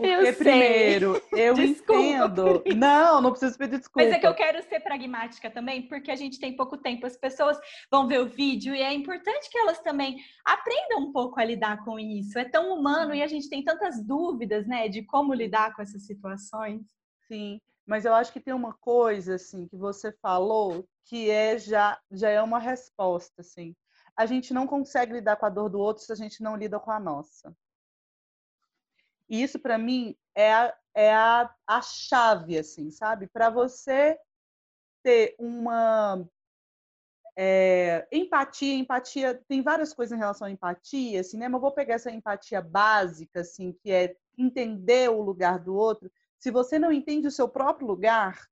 Porque, 0.00 0.28
eu 0.28 0.34
primeiro, 0.34 1.22
eu 1.32 1.54
entendo. 1.58 2.62
Não, 2.76 3.20
não 3.20 3.30
preciso 3.30 3.58
pedir 3.58 3.78
desculpa. 3.78 4.08
Mas 4.08 4.16
é 4.16 4.18
que 4.18 4.26
eu 4.26 4.34
quero 4.34 4.62
ser 4.62 4.80
pragmática 4.80 5.50
também, 5.50 5.82
porque 5.88 6.10
a 6.10 6.16
gente 6.16 6.40
tem 6.40 6.56
pouco 6.56 6.76
tempo. 6.76 7.06
As 7.06 7.16
pessoas 7.16 7.58
vão 7.90 8.06
ver 8.06 8.20
o 8.20 8.26
vídeo 8.26 8.74
e 8.74 8.80
é 8.80 8.92
importante 8.92 9.50
que 9.50 9.58
elas 9.58 9.80
também 9.80 10.16
aprendam 10.44 11.00
um 11.00 11.12
pouco 11.12 11.38
a 11.38 11.44
lidar 11.44 11.84
com 11.84 11.98
isso. 11.98 12.38
É 12.38 12.44
tão 12.44 12.72
humano 12.72 13.14
e 13.14 13.22
a 13.22 13.26
gente 13.26 13.48
tem 13.48 13.62
tantas 13.62 14.02
dúvidas, 14.02 14.66
né, 14.66 14.88
de 14.88 15.02
como 15.02 15.34
lidar 15.34 15.74
com 15.74 15.82
essas 15.82 16.06
situações. 16.06 16.82
Sim, 17.28 17.60
mas 17.86 18.04
eu 18.04 18.14
acho 18.14 18.32
que 18.32 18.40
tem 18.40 18.54
uma 18.54 18.72
coisa 18.74 19.34
assim 19.34 19.66
que 19.66 19.76
você 19.76 20.12
falou 20.12 20.86
que 21.04 21.28
é 21.28 21.58
já 21.58 21.98
já 22.10 22.30
é 22.30 22.40
uma 22.40 22.58
resposta 22.58 23.40
assim. 23.40 23.74
A 24.16 24.26
gente 24.26 24.54
não 24.54 24.66
consegue 24.66 25.14
lidar 25.14 25.36
com 25.36 25.46
a 25.46 25.50
dor 25.50 25.68
do 25.68 25.78
outro 25.78 26.04
se 26.04 26.12
a 26.12 26.16
gente 26.16 26.42
não 26.42 26.56
lida 26.56 26.78
com 26.78 26.90
a 26.90 27.00
nossa. 27.00 27.54
E 29.30 29.42
isso 29.42 29.58
para 29.58 29.78
mim 29.78 30.14
é 30.34 30.52
a, 30.52 30.76
é 30.94 31.14
a, 31.14 31.54
a 31.66 31.80
chave 31.80 32.58
assim, 32.58 32.90
sabe? 32.90 33.28
Para 33.28 33.48
você 33.48 34.18
ter 35.02 35.34
uma 35.38 36.22
é, 37.36 38.06
empatia, 38.12 38.74
empatia, 38.74 39.42
tem 39.48 39.62
várias 39.62 39.94
coisas 39.94 40.14
em 40.14 40.20
relação 40.20 40.46
à 40.46 40.50
empatia, 40.50 41.20
assim, 41.20 41.38
né? 41.38 41.48
Mas 41.48 41.54
eu 41.54 41.60
vou 41.60 41.72
pegar 41.72 41.94
essa 41.94 42.10
empatia 42.10 42.60
básica, 42.60 43.40
assim, 43.40 43.72
que 43.72 43.90
é 43.90 44.14
entender 44.36 45.08
o 45.08 45.22
lugar 45.22 45.58
do 45.58 45.74
outro 45.74 46.10
se 46.40 46.50
você 46.50 46.78
não 46.78 46.90
entende 46.90 47.28
o 47.28 47.30
seu 47.30 47.46
próprio 47.46 47.86
lugar, 47.86 48.48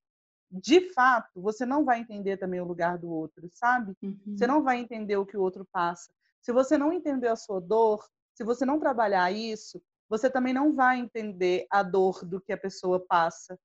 de 0.50 0.92
fato, 0.92 1.40
você 1.40 1.64
não 1.64 1.84
vai 1.84 2.00
entender 2.00 2.36
também 2.36 2.60
o 2.60 2.66
lugar 2.66 2.98
do 2.98 3.08
outro, 3.10 3.48
sabe? 3.50 3.96
Uhum. 4.02 4.36
Você 4.36 4.46
não 4.46 4.62
vai 4.62 4.78
entender 4.78 5.16
o 5.16 5.24
que 5.24 5.36
o 5.36 5.40
outro 5.40 5.66
passa. 5.72 6.12
Se 6.40 6.52
você 6.52 6.76
não 6.76 6.92
entender 6.92 7.28
a 7.28 7.36
sua 7.36 7.60
dor, 7.60 8.06
se 8.34 8.44
você 8.44 8.64
não 8.64 8.78
trabalhar 8.78 9.32
isso, 9.32 9.82
você 10.08 10.30
também 10.30 10.52
não 10.54 10.74
vai 10.74 10.98
entender 10.98 11.66
a 11.70 11.82
dor 11.82 12.24
do 12.24 12.40
que 12.40 12.52
a 12.52 12.58
pessoa 12.58 13.04
passa. 13.06 13.58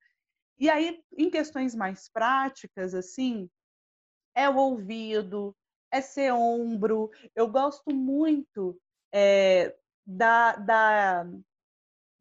E 0.57 0.69
aí, 0.69 1.01
em 1.17 1.29
questões 1.29 1.73
mais 1.73 2.09
práticas, 2.09 2.93
assim, 2.93 3.49
é 4.35 4.49
o 4.49 4.55
ouvido, 4.55 5.55
é 5.91 6.01
ser 6.01 6.33
ombro. 6.33 7.09
Eu 7.35 7.47
gosto 7.47 7.93
muito 7.93 8.79
é, 9.13 9.75
da, 10.05 10.55
da, 10.55 11.25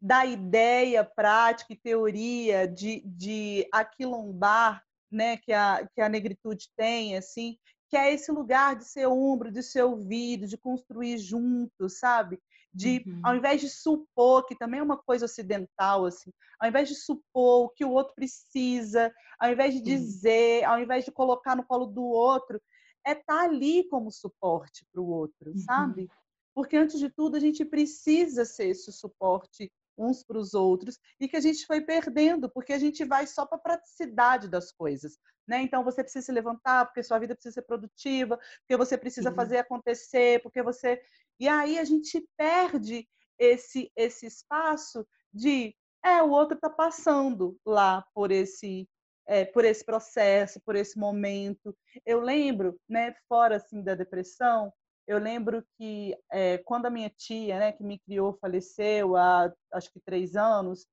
da 0.00 0.26
ideia 0.26 1.04
prática 1.04 1.72
e 1.72 1.80
teoria 1.80 2.66
de, 2.68 3.00
de 3.04 3.68
aquilombar, 3.72 4.84
né, 5.10 5.36
que 5.36 5.52
a, 5.52 5.86
que 5.94 6.00
a 6.00 6.08
negritude 6.08 6.70
tem, 6.76 7.16
assim, 7.16 7.58
que 7.88 7.96
é 7.96 8.12
esse 8.12 8.32
lugar 8.32 8.76
de 8.76 8.84
ser 8.86 9.06
ombro, 9.06 9.52
de 9.52 9.62
ser 9.62 9.82
ouvido, 9.82 10.46
de 10.46 10.56
construir 10.56 11.18
juntos, 11.18 11.98
sabe? 11.98 12.40
De, 12.74 13.04
uhum. 13.06 13.20
ao 13.22 13.36
invés 13.36 13.60
de 13.60 13.68
supor, 13.68 14.46
que 14.46 14.56
também 14.56 14.80
é 14.80 14.82
uma 14.82 14.96
coisa 14.96 15.26
ocidental, 15.26 16.06
assim, 16.06 16.30
ao 16.58 16.68
invés 16.68 16.88
de 16.88 16.94
supor 16.94 17.66
o 17.66 17.68
que 17.68 17.84
o 17.84 17.90
outro 17.90 18.14
precisa, 18.14 19.12
ao 19.38 19.50
invés 19.50 19.74
de 19.74 19.80
dizer, 19.80 20.64
ao 20.64 20.78
invés 20.78 21.04
de 21.04 21.12
colocar 21.12 21.54
no 21.54 21.64
colo 21.64 21.86
do 21.86 22.02
outro, 22.02 22.60
é 23.06 23.12
estar 23.12 23.24
tá 23.24 23.42
ali 23.42 23.86
como 23.88 24.10
suporte 24.10 24.86
para 24.92 25.02
o 25.02 25.08
outro, 25.08 25.50
uhum. 25.50 25.58
sabe? 25.58 26.08
Porque, 26.54 26.76
antes 26.76 26.98
de 26.98 27.10
tudo, 27.10 27.36
a 27.36 27.40
gente 27.40 27.64
precisa 27.64 28.44
ser 28.44 28.68
esse 28.68 28.92
suporte 28.92 29.70
uns 30.02 30.22
para 30.24 30.38
os 30.38 30.54
outros 30.54 30.98
e 31.20 31.28
que 31.28 31.36
a 31.36 31.40
gente 31.40 31.66
foi 31.66 31.80
perdendo, 31.80 32.50
porque 32.50 32.72
a 32.72 32.78
gente 32.78 33.04
vai 33.04 33.26
só 33.26 33.46
para 33.46 33.58
a 33.58 33.60
praticidade 33.60 34.48
das 34.48 34.72
coisas. 34.72 35.18
Né? 35.46 35.62
Então 35.62 35.82
você 35.84 36.02
precisa 36.02 36.26
se 36.26 36.32
levantar, 36.32 36.86
porque 36.86 37.02
sua 37.02 37.18
vida 37.18 37.34
precisa 37.34 37.54
ser 37.54 37.62
produtiva, 37.62 38.38
porque 38.60 38.76
você 38.76 38.96
precisa 38.96 39.30
Sim. 39.30 39.36
fazer 39.36 39.58
acontecer, 39.58 40.42
porque 40.42 40.62
você. 40.62 41.00
E 41.38 41.48
aí 41.48 41.78
a 41.78 41.84
gente 41.84 42.26
perde 42.36 43.08
esse, 43.38 43.90
esse 43.96 44.26
espaço 44.26 45.06
de 45.32 45.74
é, 46.04 46.22
o 46.22 46.30
outro 46.30 46.56
está 46.56 46.70
passando 46.70 47.56
lá 47.64 48.04
por 48.14 48.30
esse 48.30 48.88
é, 49.26 49.44
por 49.44 49.64
esse 49.64 49.84
processo, 49.84 50.60
por 50.64 50.76
esse 50.76 50.98
momento. 50.98 51.76
Eu 52.04 52.20
lembro, 52.20 52.78
né, 52.88 53.14
fora 53.28 53.56
assim 53.56 53.82
da 53.82 53.94
depressão, 53.94 54.72
eu 55.06 55.18
lembro 55.18 55.64
que 55.76 56.16
é, 56.30 56.58
quando 56.58 56.86
a 56.86 56.90
minha 56.90 57.10
tia, 57.10 57.58
né, 57.58 57.72
que 57.72 57.82
me 57.82 57.98
criou, 57.98 58.38
faleceu 58.40 59.16
há 59.16 59.52
acho 59.72 59.92
que 59.92 60.00
três 60.00 60.36
anos, 60.36 60.86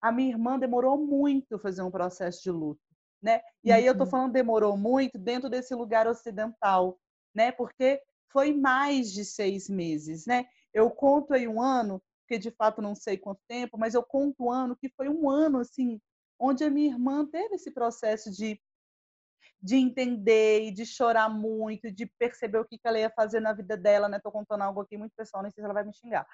a 0.00 0.12
minha 0.12 0.30
irmã 0.30 0.58
demorou 0.58 0.98
muito 0.98 1.58
fazer 1.58 1.82
um 1.82 1.90
processo 1.90 2.42
de 2.42 2.50
luto, 2.50 2.80
né? 3.22 3.40
E 3.62 3.72
aí 3.72 3.86
eu 3.86 3.92
estou 3.92 4.06
uhum. 4.06 4.10
falando 4.10 4.32
demorou 4.32 4.76
muito 4.76 5.18
dentro 5.18 5.48
desse 5.48 5.74
lugar 5.74 6.06
ocidental, 6.06 6.98
né? 7.34 7.52
Porque 7.52 8.00
foi 8.30 8.52
mais 8.52 9.12
de 9.12 9.24
seis 9.24 9.68
meses, 9.68 10.26
né? 10.26 10.44
Eu 10.72 10.90
conto 10.90 11.32
aí 11.32 11.48
um 11.48 11.62
ano, 11.62 12.02
porque 12.20 12.38
de 12.38 12.50
fato 12.50 12.82
não 12.82 12.94
sei 12.94 13.16
quanto 13.16 13.40
tempo, 13.48 13.78
mas 13.78 13.94
eu 13.94 14.02
conto 14.02 14.44
um 14.44 14.50
ano 14.50 14.76
que 14.76 14.90
foi 14.90 15.08
um 15.08 15.30
ano 15.30 15.60
assim 15.60 16.00
onde 16.38 16.64
a 16.64 16.70
minha 16.70 16.92
irmã 16.92 17.24
teve 17.24 17.54
esse 17.54 17.70
processo 17.70 18.30
de, 18.30 18.60
de 19.64 19.76
entender 19.76 20.64
e 20.64 20.70
de 20.70 20.84
chorar 20.84 21.30
muito, 21.30 21.90
de 21.90 22.04
perceber 22.18 22.58
o 22.58 22.66
que, 22.66 22.76
que 22.76 22.86
ela 22.86 22.98
ia 22.98 23.08
fazer 23.08 23.40
na 23.40 23.54
vida 23.54 23.78
dela, 23.78 24.10
né? 24.10 24.20
Tô 24.22 24.30
contando 24.30 24.60
algo 24.60 24.82
aqui 24.82 24.98
muito 24.98 25.14
pessoal, 25.16 25.42
nem 25.42 25.50
sei 25.50 25.62
se 25.62 25.64
ela 25.64 25.72
vai 25.72 25.84
me 25.84 25.94
xingar. 25.94 26.26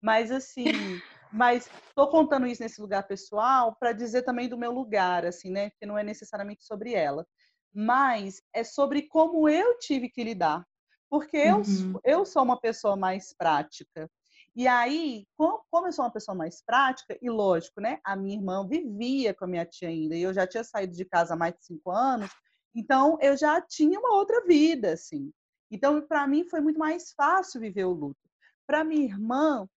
Mas 0.00 0.30
assim, 0.30 0.64
mas 1.30 1.70
tô 1.94 2.08
contando 2.08 2.46
isso 2.46 2.62
nesse 2.62 2.80
lugar 2.80 3.06
pessoal 3.06 3.76
para 3.78 3.92
dizer 3.92 4.22
também 4.22 4.48
do 4.48 4.56
meu 4.56 4.72
lugar, 4.72 5.26
assim, 5.26 5.50
né? 5.50 5.68
Que 5.78 5.84
não 5.84 5.98
é 5.98 6.02
necessariamente 6.02 6.64
sobre 6.64 6.94
ela, 6.94 7.26
mas 7.70 8.40
é 8.54 8.64
sobre 8.64 9.02
como 9.02 9.46
eu 9.46 9.76
tive 9.76 10.08
que 10.08 10.24
lidar, 10.24 10.66
porque 11.10 11.36
eu, 11.36 11.58
uhum. 11.58 12.00
eu 12.02 12.24
sou 12.24 12.42
uma 12.42 12.58
pessoa 12.58 12.96
mais 12.96 13.34
prática. 13.36 14.10
E 14.56 14.66
aí, 14.66 15.26
como 15.36 15.86
eu 15.86 15.92
sou 15.92 16.06
uma 16.06 16.10
pessoa 16.10 16.34
mais 16.34 16.64
prática, 16.64 17.18
e 17.20 17.28
lógico, 17.28 17.78
né? 17.78 18.00
A 18.02 18.16
minha 18.16 18.36
irmã 18.36 18.66
vivia 18.66 19.34
com 19.34 19.44
a 19.44 19.48
minha 19.48 19.66
tia 19.66 19.90
ainda, 19.90 20.16
e 20.16 20.22
eu 20.22 20.32
já 20.32 20.46
tinha 20.46 20.64
saído 20.64 20.96
de 20.96 21.04
casa 21.04 21.34
há 21.34 21.36
mais 21.36 21.52
de 21.52 21.62
cinco 21.62 21.90
anos, 21.90 22.30
então 22.74 23.18
eu 23.20 23.36
já 23.36 23.60
tinha 23.60 23.98
uma 23.98 24.14
outra 24.14 24.44
vida, 24.44 24.92
assim. 24.92 25.32
Então, 25.70 26.00
para 26.02 26.26
mim, 26.26 26.44
foi 26.44 26.60
muito 26.60 26.78
mais 26.78 27.12
fácil 27.12 27.60
viver 27.60 27.84
o 27.84 27.92
luto. 27.92 28.20
Para 28.66 28.84
minha 28.84 29.04
irmã, 29.04 29.68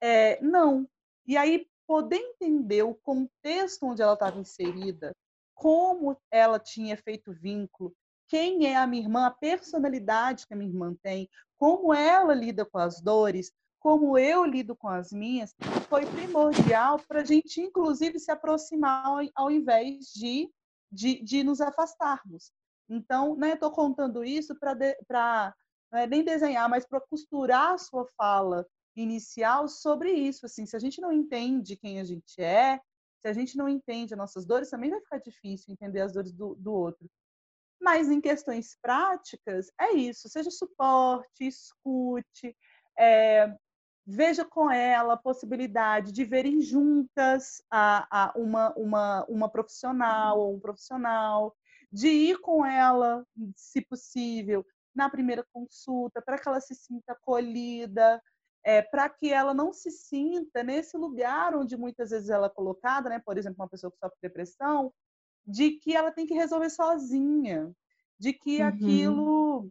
é, 0.00 0.40
não. 0.42 0.88
E 1.26 1.36
aí, 1.36 1.66
poder 1.86 2.16
entender 2.16 2.82
o 2.82 2.94
contexto 2.94 3.86
onde 3.86 4.02
ela 4.02 4.12
estava 4.12 4.38
inserida, 4.38 5.14
como 5.54 6.16
ela 6.30 6.58
tinha 6.58 6.96
feito 6.96 7.32
vínculo, 7.32 7.94
quem 8.28 8.66
é 8.66 8.76
a 8.76 8.86
minha 8.86 9.02
irmã, 9.02 9.26
a 9.26 9.30
personalidade 9.30 10.46
que 10.46 10.52
a 10.52 10.56
minha 10.56 10.70
irmã 10.70 10.94
tem, 11.02 11.28
como 11.56 11.92
ela 11.94 12.34
lida 12.34 12.64
com 12.64 12.78
as 12.78 13.00
dores, 13.00 13.50
como 13.80 14.18
eu 14.18 14.44
lido 14.44 14.76
com 14.76 14.88
as 14.88 15.10
minhas, 15.10 15.54
foi 15.88 16.04
primordial 16.04 17.00
para 17.08 17.22
a 17.22 17.24
gente, 17.24 17.60
inclusive, 17.60 18.18
se 18.18 18.30
aproximar 18.30 19.04
ao, 19.34 19.50
invés 19.50 20.12
de, 20.14 20.50
de, 20.90 21.22
de 21.22 21.42
nos 21.42 21.60
afastarmos. 21.60 22.52
Então, 22.88 23.36
né, 23.36 23.52
estou 23.52 23.70
contando 23.70 24.24
isso 24.24 24.54
para 24.58 25.54
é 25.92 26.06
nem 26.06 26.22
desenhar, 26.24 26.68
mas 26.68 26.86
para 26.86 27.00
costurar 27.00 27.74
a 27.74 27.78
sua 27.78 28.06
fala 28.16 28.66
inicial 28.94 29.68
sobre 29.68 30.12
isso. 30.12 30.44
Assim, 30.46 30.66
se 30.66 30.76
a 30.76 30.78
gente 30.78 31.00
não 31.00 31.12
entende 31.12 31.76
quem 31.76 32.00
a 32.00 32.04
gente 32.04 32.40
é, 32.42 32.80
se 33.20 33.28
a 33.28 33.32
gente 33.32 33.56
não 33.56 33.68
entende 33.68 34.14
as 34.14 34.18
nossas 34.18 34.46
dores, 34.46 34.70
também 34.70 34.90
vai 34.90 35.00
ficar 35.00 35.18
difícil 35.18 35.72
entender 35.72 36.00
as 36.00 36.12
dores 36.12 36.32
do, 36.32 36.54
do 36.54 36.72
outro. 36.72 37.08
Mas 37.80 38.10
em 38.10 38.20
questões 38.20 38.76
práticas, 38.80 39.70
é 39.80 39.92
isso. 39.92 40.28
Seja 40.28 40.50
suporte, 40.50 41.46
escute, 41.46 42.56
é, 42.98 43.54
veja 44.10 44.42
com 44.42 44.70
ela 44.70 45.12
a 45.12 45.18
possibilidade 45.18 46.12
de 46.12 46.24
verem 46.24 46.62
juntas 46.62 47.62
a, 47.70 48.06
a 48.10 48.38
uma, 48.38 48.72
uma, 48.74 49.26
uma 49.28 49.48
profissional 49.50 50.40
ou 50.40 50.54
um 50.54 50.60
profissional, 50.60 51.54
de 51.92 52.08
ir 52.08 52.40
com 52.40 52.64
ela, 52.64 53.22
se 53.54 53.82
possível, 53.82 54.64
na 54.94 55.10
primeira 55.10 55.44
consulta, 55.52 56.22
para 56.22 56.38
que 56.38 56.48
ela 56.48 56.58
se 56.58 56.74
sinta 56.74 57.12
acolhida, 57.12 58.22
é, 58.64 58.80
para 58.80 59.10
que 59.10 59.30
ela 59.30 59.52
não 59.52 59.74
se 59.74 59.90
sinta 59.90 60.62
nesse 60.62 60.96
lugar 60.96 61.54
onde 61.54 61.76
muitas 61.76 62.08
vezes 62.08 62.30
ela 62.30 62.46
é 62.46 62.50
colocada, 62.50 63.10
né? 63.10 63.20
por 63.22 63.36
exemplo, 63.36 63.62
uma 63.62 63.68
pessoa 63.68 63.90
que 63.90 63.98
sofre 63.98 64.16
depressão, 64.22 64.90
de 65.46 65.72
que 65.72 65.94
ela 65.94 66.10
tem 66.10 66.26
que 66.26 66.34
resolver 66.34 66.70
sozinha, 66.70 67.70
de 68.18 68.32
que 68.32 68.62
uhum. 68.62 68.68
aquilo 68.68 69.68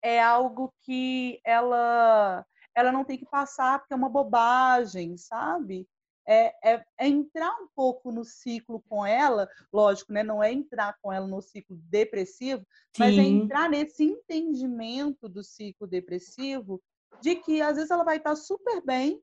é 0.00 0.22
algo 0.22 0.72
que 0.82 1.40
ela 1.44 2.46
ela 2.74 2.92
não 2.92 3.04
tem 3.04 3.18
que 3.18 3.26
passar 3.26 3.78
porque 3.78 3.92
é 3.92 3.96
uma 3.96 4.08
bobagem, 4.08 5.16
sabe? 5.16 5.88
É, 6.26 6.54
é, 6.64 6.84
é, 6.98 7.06
entrar 7.06 7.50
um 7.60 7.68
pouco 7.74 8.10
no 8.10 8.24
ciclo 8.24 8.82
com 8.88 9.04
ela, 9.04 9.48
lógico, 9.70 10.12
né? 10.12 10.22
Não 10.22 10.42
é 10.42 10.50
entrar 10.50 10.96
com 11.02 11.12
ela 11.12 11.26
no 11.26 11.42
ciclo 11.42 11.76
depressivo, 11.90 12.62
Sim. 12.62 12.98
mas 12.98 13.18
é 13.18 13.22
entrar 13.22 13.68
nesse 13.68 14.04
entendimento 14.04 15.28
do 15.28 15.44
ciclo 15.44 15.86
depressivo 15.86 16.82
de 17.20 17.36
que 17.36 17.60
às 17.60 17.76
vezes 17.76 17.90
ela 17.90 18.04
vai 18.04 18.16
estar 18.16 18.34
super 18.36 18.82
bem 18.84 19.22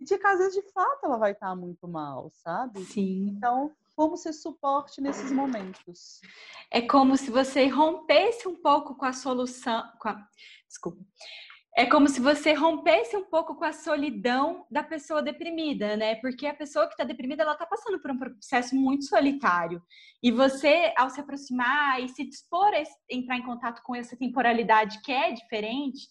e 0.00 0.04
de 0.04 0.16
que 0.16 0.26
às 0.26 0.38
vezes 0.38 0.54
de 0.54 0.72
fato 0.72 1.04
ela 1.04 1.18
vai 1.18 1.32
estar 1.32 1.54
muito 1.54 1.86
mal, 1.86 2.30
sabe? 2.32 2.82
Sim. 2.84 3.34
Então, 3.36 3.70
como 3.94 4.16
ser 4.16 4.32
suporte 4.32 5.00
nesses 5.00 5.30
momentos? 5.32 6.20
É 6.70 6.80
como 6.80 7.16
se 7.16 7.30
você 7.30 7.66
rompesse 7.66 8.46
um 8.46 8.54
pouco 8.54 8.94
com 8.94 9.04
a 9.04 9.12
solução, 9.12 9.82
com 10.00 10.08
a... 10.08 10.28
desculpa, 10.66 11.04
é 11.76 11.86
como 11.86 12.08
se 12.08 12.20
você 12.20 12.52
rompesse 12.52 13.16
um 13.16 13.24
pouco 13.24 13.54
com 13.54 13.64
a 13.64 13.72
solidão 13.72 14.66
da 14.70 14.82
pessoa 14.82 15.22
deprimida, 15.22 15.96
né? 15.96 16.16
Porque 16.16 16.46
a 16.46 16.54
pessoa 16.54 16.86
que 16.86 16.94
está 16.94 17.04
deprimida, 17.04 17.42
ela 17.42 17.52
está 17.52 17.66
passando 17.66 18.00
por 18.00 18.10
um 18.10 18.18
processo 18.18 18.74
muito 18.74 19.04
solitário. 19.04 19.80
E 20.22 20.30
você, 20.32 20.92
ao 20.96 21.08
se 21.08 21.20
aproximar 21.20 22.02
e 22.02 22.08
se 22.08 22.24
dispor 22.24 22.68
a 22.74 22.82
entrar 23.08 23.36
em 23.36 23.44
contato 23.44 23.80
com 23.82 23.94
essa 23.94 24.16
temporalidade 24.16 25.00
que 25.02 25.12
é 25.12 25.32
diferente 25.32 26.08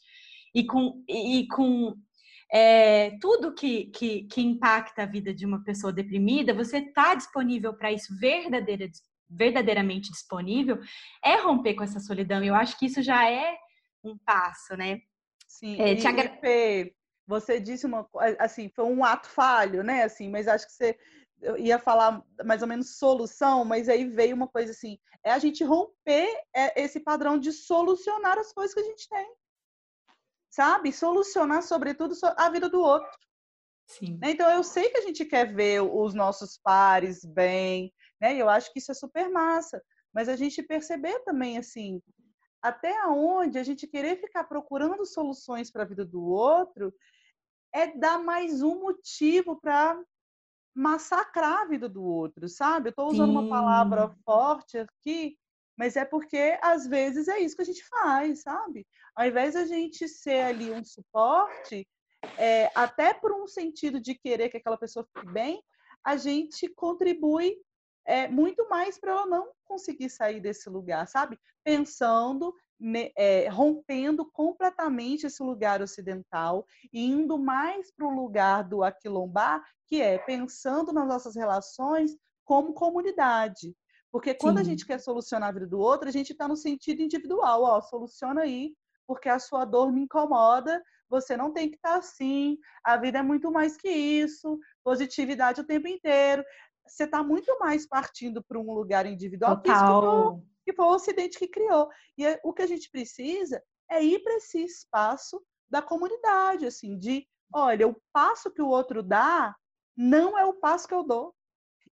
e 0.56 0.66
com, 0.66 1.04
e 1.08 1.48
com 1.48 1.96
é, 2.52 3.18
tudo 3.20 3.54
que, 3.54 3.88
que, 3.88 4.24
que 4.24 4.42
impacta 4.42 5.04
a 5.04 5.06
vida 5.06 5.34
de 5.34 5.46
uma 5.46 5.64
pessoa 5.64 5.92
deprimida, 5.92 6.54
você 6.54 6.78
está 6.78 7.14
disponível 7.14 7.74
para 7.74 7.92
isso 7.92 8.18
verdadeira, 8.18 8.90
verdadeiramente 9.30 10.12
disponível, 10.12 10.80
é 11.24 11.36
romper 11.42 11.74
com 11.76 11.84
essa 11.84 12.00
solidão. 12.00 12.44
Eu 12.44 12.56
acho 12.56 12.78
que 12.80 12.86
isso 12.86 13.02
já 13.02 13.30
é 13.30 13.58
um 14.04 14.18
passo, 14.18 14.78
né? 14.78 15.02
Sim, 15.58 15.82
é, 15.82 15.94
e, 15.96 16.06
agra... 16.06 16.38
Fê, 16.40 16.94
você 17.26 17.60
disse 17.60 17.88
uma 17.88 18.08
assim, 18.38 18.70
foi 18.70 18.86
um 18.86 19.04
ato 19.04 19.28
falho, 19.28 19.84
né? 19.84 20.04
Assim, 20.04 20.30
mas 20.30 20.48
acho 20.48 20.68
que 20.68 20.74
você 20.74 20.98
ia 21.58 21.80
falar 21.80 22.24
mais 22.46 22.62
ou 22.62 22.68
menos 22.68 22.98
solução, 22.98 23.66
mas 23.66 23.90
aí 23.90 24.06
veio 24.06 24.36
uma 24.36 24.48
coisa 24.48 24.72
assim, 24.72 25.00
é 25.24 25.32
a 25.32 25.40
gente 25.40 25.64
romper 25.64 26.30
é, 26.56 26.80
esse 26.80 27.00
padrão 27.00 27.40
de 27.40 27.52
solucionar 27.52 28.38
as 28.38 28.54
coisas 28.54 28.74
que 28.74 28.82
a 28.82 28.84
gente 28.84 29.10
tem. 29.10 29.34
Sabe? 30.52 30.94
Solucionar, 30.94 31.64
sobretudo, 31.64 32.14
a 32.36 32.50
vida 32.50 32.70
do 32.70 32.80
outro. 32.80 33.10
Sim. 33.88 34.20
Né? 34.22 34.32
Então, 34.32 34.50
eu 34.52 34.64
sei 34.64 34.90
que 34.90 34.98
a 34.98 35.02
gente 35.02 35.26
quer 35.26 35.54
ver 35.56 35.82
os 35.82 36.14
nossos 36.14 36.60
pares 36.64 37.26
bem, 37.26 37.92
né? 38.22 38.36
E 38.36 38.40
eu 38.40 38.50
acho 38.50 38.72
que 38.72 38.80
isso 38.80 38.92
é 38.92 38.96
super 38.96 39.30
massa. 39.30 39.82
Mas 40.14 40.30
a 40.30 40.36
gente 40.36 40.62
perceber 40.64 41.20
também, 41.20 41.58
assim, 41.58 42.02
até 42.62 43.06
onde 43.08 43.58
a 43.58 43.64
gente 43.64 43.88
querer 43.88 44.20
ficar 44.20 44.44
procurando 44.46 45.06
soluções 45.06 45.72
para 45.72 45.84
a 45.84 45.88
vida 45.88 46.06
do 46.06 46.24
outro 46.24 46.94
é 47.74 47.88
dar 47.88 48.18
mais 48.18 48.62
um 48.62 48.80
motivo 48.80 49.60
para 49.60 50.00
massacrar 50.76 51.62
a 51.62 51.66
vida 51.66 51.90
do 51.90 52.04
outro, 52.04 52.48
sabe? 52.48 52.90
Eu 52.90 52.92
estou 52.92 53.08
usando 53.08 53.32
Sim. 53.32 53.38
uma 53.38 53.50
palavra 53.50 54.16
forte 54.24 54.78
aqui, 54.78 55.38
mas 55.78 55.96
é 55.96 56.06
porque 56.06 56.58
às 56.62 56.86
vezes 56.88 57.28
é 57.28 57.40
isso 57.40 57.56
que 57.56 57.62
a 57.62 57.66
gente 57.66 57.84
faz, 57.86 58.42
sabe? 58.42 58.86
Ao 59.16 59.26
invés 59.26 59.54
de 59.54 59.60
a 59.60 59.66
gente 59.66 60.08
ser 60.08 60.42
ali 60.42 60.72
um 60.72 60.84
suporte, 60.84 61.88
é, 62.38 62.72
até 62.76 63.14
por 63.14 63.32
um 63.32 63.48
sentido 63.48 64.00
de 64.00 64.16
querer 64.16 64.50
que 64.50 64.58
aquela 64.58 64.78
pessoa 64.78 65.06
fique 65.06 65.32
bem, 65.32 65.62
a 66.04 66.16
gente 66.16 66.68
contribui 66.70 67.58
é, 68.08 68.28
muito 68.28 68.68
mais 68.70 68.98
para 68.98 69.12
ela 69.12 69.26
não 69.26 69.52
conseguir 69.66 70.10
sair 70.10 70.40
desse 70.40 70.70
lugar, 70.70 71.08
sabe? 71.08 71.38
Pensando, 71.64 72.56
é, 73.18 73.50
rompendo 73.50 74.26
completamente 74.32 75.28
esse 75.28 75.44
lugar 75.44 75.82
ocidental 75.82 76.66
e 76.94 77.06
indo 77.06 77.38
mais 77.38 77.92
para 77.92 78.08
o 78.08 78.16
lugar 78.16 78.64
do 78.64 78.82
aquilombar, 78.82 79.62
que 79.86 80.02
é 80.02 80.18
pensando 80.18 80.94
nas 80.94 81.08
nossas 81.08 81.36
relações 81.36 82.16
como 82.46 82.74
comunidade. 82.74 83.76
Porque 84.10 84.34
quando 84.34 84.58
Sim. 84.58 84.62
a 84.62 84.66
gente 84.66 84.86
quer 84.86 85.00
solucionar 85.00 85.50
a 85.50 85.52
vida 85.52 85.68
do 85.68 85.80
outro, 85.80 86.08
a 86.08 86.12
gente 86.12 86.32
está 86.32 86.48
no 86.48 86.56
sentido 86.56 87.02
individual, 87.02 87.64
ó, 87.64 87.82
soluciona 87.82 88.42
aí, 88.44 88.74
porque 89.06 89.28
a 89.28 89.38
sua 89.38 89.66
dor 89.66 89.92
me 89.92 90.02
incomoda, 90.02 90.82
você 91.10 91.38
não 91.38 91.54
tem 91.54 91.70
que 91.70 91.76
estar 91.76 91.96
assim, 91.96 92.58
a 92.84 92.98
vida 92.98 93.20
é 93.20 93.22
muito 93.22 93.52
mais 93.52 93.78
que 93.78 93.90
isso, 93.90 94.60
positividade 94.84 95.62
o 95.62 95.66
tempo 95.66 95.88
inteiro. 95.88 96.44
Você 96.88 97.04
está 97.04 97.24
muito 97.24 97.58
mais 97.60 97.88
partindo 97.88 98.44
para 98.44 98.60
um 98.60 98.74
lugar 98.74 99.06
individual 99.06 99.62
que, 99.62 99.70
foi, 99.70 100.42
que 100.66 100.74
foi 100.74 100.86
o 100.86 100.90
Ocidente 100.90 101.38
que 101.38 101.48
criou. 101.48 101.90
E 102.18 102.26
é, 102.26 102.40
o 102.44 102.54
que 102.54 102.62
a 102.62 102.68
gente 102.68 102.90
precisa 102.90 103.62
é 103.90 104.04
ir 104.04 104.20
para 104.24 104.36
esse 104.36 104.64
espaço 104.64 105.42
da 105.70 105.82
comunidade, 105.82 106.66
assim, 106.66 106.98
de, 106.98 107.28
olha, 107.54 107.88
o 107.88 108.02
passo 108.12 108.52
que 108.52 108.62
o 108.62 108.68
outro 108.68 109.04
dá 109.04 109.56
não 109.96 110.38
é 110.38 110.46
o 110.46 110.54
passo 110.54 110.88
que 110.88 110.94
eu 110.94 111.04
dou. 111.04 111.34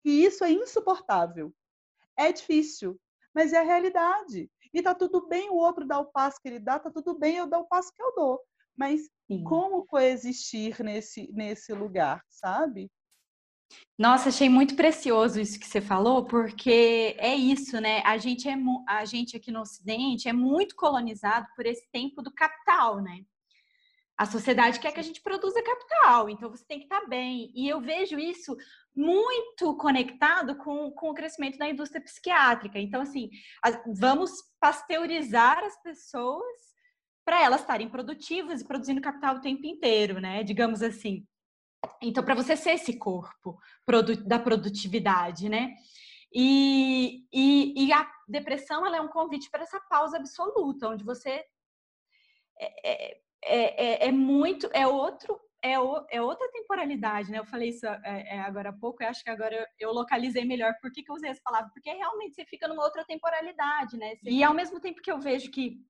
E 0.05 0.25
isso 0.25 0.45
é 0.45 0.51
insuportável. 0.51 1.53
É 2.17 2.31
difícil, 2.31 3.01
mas 3.35 3.53
é 3.53 3.59
a 3.59 3.63
realidade. 3.63 4.51
E 4.73 4.83
tá 4.83 4.95
tudo 4.95 5.27
bem 5.27 5.51
o 5.51 5.55
outro 5.55 5.87
dar 5.87 6.01
o 6.01 6.07
passo 6.07 6.39
que 6.41 6.49
ele 6.49 6.59
dá, 6.59 6.79
tá 6.79 6.91
tudo 6.91 7.19
bem 7.19 7.37
eu 7.37 7.47
dar 7.47 7.61
o 7.61 7.67
passo 7.67 7.93
que 7.93 8.03
eu 8.03 8.15
dou. 8.15 8.41
Mas 8.77 9.09
Sim. 9.27 9.45
como 9.45 9.87
coexistir 9.87 10.83
nesse, 10.83 11.31
nesse 11.33 11.73
lugar, 11.73 12.23
sabe? 12.29 12.91
Nossa, 13.97 14.29
achei 14.29 14.49
muito 14.49 14.75
precioso 14.75 15.41
isso 15.41 15.59
que 15.59 15.67
você 15.67 15.81
falou, 15.81 16.25
porque 16.25 17.15
é 17.19 17.35
isso, 17.35 17.81
né? 17.81 18.03
A 18.05 18.19
gente, 18.19 18.49
é, 18.49 18.57
a 18.89 19.05
gente 19.05 19.37
aqui 19.37 19.53
no 19.53 19.61
Ocidente 19.61 20.29
é 20.29 20.33
muito 20.33 20.75
colonizado 20.75 21.47
por 21.55 21.65
esse 21.65 21.89
tempo 21.93 22.21
do 22.21 22.33
capital, 22.33 23.01
né? 23.01 23.25
A 24.17 24.27
sociedade 24.27 24.79
quer 24.79 24.93
que 24.93 25.01
a 25.01 25.03
gente 25.03 25.21
produza 25.21 25.63
capital, 25.63 26.29
então 26.29 26.49
você 26.49 26.65
tem 26.65 26.79
que 26.79 26.85
estar 26.85 27.05
bem. 27.07 27.53
E 27.55 27.69
eu 27.69 27.81
vejo 27.81 28.17
isso 28.19 28.57
muito 28.95 29.77
conectado 29.77 30.57
com, 30.57 30.91
com 30.93 31.11
o 31.11 31.15
crescimento 31.15 31.59
da 31.59 31.69
indústria 31.69 32.01
psiquiátrica. 32.03 32.79
Então, 32.79 33.03
assim, 33.03 33.29
vamos 33.97 34.31
pasteurizar 34.61 35.59
as 35.65 35.81
pessoas 35.83 36.75
para 37.25 37.43
elas 37.43 37.63
estarem 37.63 37.89
produtivas 37.89 38.61
e 38.61 38.65
produzindo 38.65 39.01
capital 39.01 39.37
o 39.37 39.41
tempo 39.41 39.67
inteiro, 39.67 40.21
né? 40.21 40.45
Digamos 40.45 40.81
assim. 40.83 41.27
Então, 42.03 42.25
para 42.25 42.35
você 42.35 42.57
ser 42.57 42.73
esse 42.73 42.99
corpo 42.99 43.59
da 44.27 44.39
produtividade, 44.39 45.49
né? 45.49 45.75
E, 46.33 47.27
e, 47.33 47.87
e, 47.87 47.93
a 47.93 48.11
depressão 48.27 48.85
ela 48.85 48.97
é 48.97 49.01
um 49.01 49.09
convite 49.09 49.49
para 49.51 49.63
essa 49.63 49.81
pausa 49.89 50.17
absoluta, 50.17 50.89
onde 50.89 51.05
você 51.05 51.45
é, 52.59 52.91
é, 52.91 53.21
é, 53.45 54.09
é 54.09 54.13
muito, 54.13 54.69
é 54.73 54.85
outro 54.87 55.41
é, 55.65 55.81
o, 55.81 56.05
é, 56.11 56.21
outra 56.21 56.47
temporalidade, 56.53 57.31
né? 57.31 57.39
Eu 57.39 57.47
falei 57.47 57.71
isso 57.71 57.87
é, 57.87 58.01
é, 58.05 58.41
agora 58.41 58.69
há 58.69 58.73
pouco, 58.73 59.03
eu 59.03 59.09
acho 59.09 59.25
que 59.25 59.31
agora 59.31 59.67
eu, 59.79 59.93
localizei 59.93 60.45
melhor 60.45 60.75
por 60.79 60.93
que, 60.93 61.03
que 61.03 61.11
eu 61.11 61.15
usei 61.15 61.31
essa 61.31 61.41
palavra, 61.43 61.71
porque 61.73 61.91
realmente 61.91 62.35
você 62.35 62.45
fica 62.45 62.69
numa 62.69 62.85
outra 62.85 63.03
temporalidade, 63.07 63.97
né? 63.97 64.13
E 64.25 64.45
ao 64.45 64.53
mesmo 64.53 64.79
tempo 64.79 65.01
que 65.01 65.11
eu 65.11 65.19
vejo 65.19 65.51
que 65.51 65.81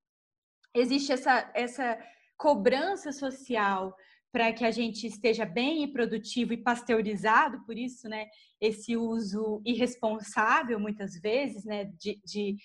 existe 0.72 1.12
essa, 1.12 1.50
essa 1.54 1.98
cobrança 2.36 3.10
social 3.10 3.96
para 4.34 4.52
que 4.52 4.64
a 4.64 4.72
gente 4.72 5.06
esteja 5.06 5.44
bem 5.44 5.84
e 5.84 5.92
produtivo 5.92 6.52
e 6.52 6.56
pasteurizado, 6.56 7.64
por 7.64 7.78
isso, 7.78 8.08
né, 8.08 8.26
esse 8.60 8.96
uso 8.96 9.62
irresponsável, 9.64 10.80
muitas 10.80 11.14
vezes, 11.20 11.64
né, 11.64 11.84
de, 11.84 12.20
de, 12.24 12.56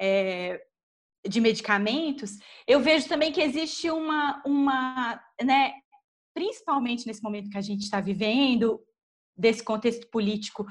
é, 0.00 0.58
de 1.28 1.38
medicamentos, 1.38 2.38
eu 2.66 2.80
vejo 2.80 3.06
também 3.06 3.30
que 3.30 3.42
existe 3.42 3.90
uma, 3.90 4.42
uma 4.46 5.22
né, 5.44 5.74
principalmente 6.32 7.06
nesse 7.06 7.22
momento 7.22 7.50
que 7.50 7.58
a 7.58 7.60
gente 7.60 7.82
está 7.82 8.00
vivendo, 8.00 8.80
desse 9.36 9.62
contexto 9.62 10.08
político 10.08 10.64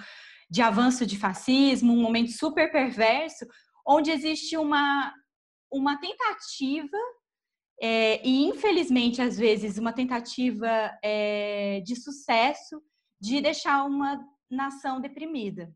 de 0.50 0.64
avanço 0.64 1.06
de 1.06 1.16
fascismo, 1.16 1.94
um 1.94 2.02
momento 2.02 2.32
super 2.32 2.72
perverso, 2.72 3.46
onde 3.86 4.10
existe 4.10 4.58
uma, 4.58 5.14
uma 5.72 6.00
tentativa, 6.00 6.98
é, 7.82 8.26
e 8.28 8.46
infelizmente, 8.46 9.22
às 9.22 9.38
vezes, 9.38 9.78
uma 9.78 9.94
tentativa 9.94 10.68
é, 11.04 11.82
de 11.82 11.96
sucesso 11.96 12.82
de 13.20 13.42
deixar 13.42 13.86
uma 13.86 14.26
nação 14.50 15.00
deprimida, 15.00 15.74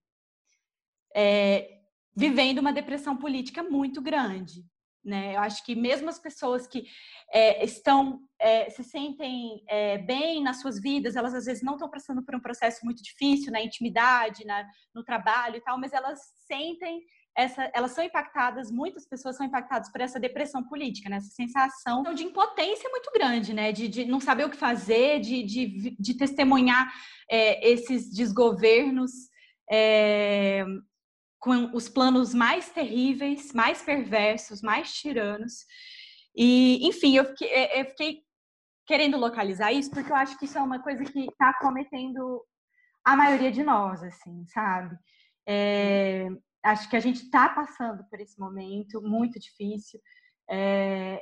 é, 1.15 1.79
vivendo 2.15 2.59
uma 2.59 2.73
depressão 2.73 3.15
política 3.15 3.63
muito 3.63 4.01
grande. 4.01 4.65
Né? 5.03 5.35
Eu 5.35 5.41
acho 5.41 5.65
que 5.65 5.75
mesmo 5.75 6.09
as 6.09 6.17
pessoas 6.17 6.65
que 6.65 6.85
é, 7.31 7.63
estão 7.63 8.21
é, 8.39 8.69
se 8.69 8.83
sentem 8.83 9.61
é, 9.67 9.97
bem 9.97 10.41
nas 10.41 10.61
suas 10.61 10.79
vidas, 10.79 11.17
elas 11.17 11.33
às 11.33 11.45
vezes 11.45 11.61
não 11.61 11.73
estão 11.73 11.89
passando 11.89 12.23
por 12.23 12.35
um 12.35 12.39
processo 12.39 12.85
muito 12.85 13.03
difícil 13.03 13.51
na 13.51 13.61
intimidade, 13.61 14.45
na, 14.45 14.65
no 14.95 15.03
trabalho 15.03 15.57
e 15.57 15.61
tal, 15.61 15.77
mas 15.77 15.91
elas 15.91 16.19
sentem 16.47 17.01
essa, 17.36 17.69
elas 17.73 17.91
são 17.91 18.03
impactadas, 18.03 18.69
muitas 18.69 19.07
pessoas 19.07 19.36
são 19.36 19.45
impactadas 19.45 19.91
por 19.91 20.01
essa 20.01 20.19
depressão 20.19 20.63
política, 20.63 21.09
né? 21.09 21.17
essa 21.17 21.31
sensação 21.31 22.03
de 22.13 22.23
impotência 22.23 22.89
muito 22.89 23.11
grande, 23.11 23.53
né? 23.53 23.71
De, 23.71 23.88
de 23.88 24.05
não 24.05 24.19
saber 24.19 24.45
o 24.45 24.49
que 24.49 24.57
fazer, 24.57 25.19
de, 25.19 25.43
de, 25.43 25.95
de 25.99 26.13
testemunhar 26.13 26.93
é, 27.29 27.67
esses 27.67 28.13
desgovernos 28.13 29.11
é, 29.69 30.63
com 31.39 31.71
os 31.73 31.89
planos 31.89 32.34
mais 32.34 32.69
terríveis, 32.69 33.51
mais 33.51 33.81
perversos, 33.81 34.61
mais 34.61 34.93
tiranos. 34.93 35.65
E, 36.36 36.88
enfim, 36.88 37.17
eu 37.17 37.25
fiquei, 37.25 37.49
é, 37.49 37.81
eu 37.81 37.86
fiquei 37.86 38.21
querendo 38.86 39.17
localizar 39.17 39.71
isso 39.71 39.89
porque 39.89 40.11
eu 40.11 40.15
acho 40.15 40.38
que 40.38 40.45
isso 40.45 40.57
é 40.57 40.61
uma 40.61 40.81
coisa 40.84 41.03
que 41.03 41.25
está 41.25 41.53
cometendo 41.59 42.43
a 43.03 43.15
maioria 43.15 43.51
de 43.51 43.63
nós, 43.63 44.03
assim, 44.03 44.45
sabe? 44.47 44.95
É, 45.47 46.29
acho 46.64 46.89
que 46.89 46.95
a 46.95 46.99
gente 46.99 47.24
está 47.24 47.49
passando 47.49 48.03
por 48.05 48.20
esse 48.20 48.39
momento 48.39 49.01
muito 49.01 49.39
difícil. 49.39 49.99
É, 50.49 51.22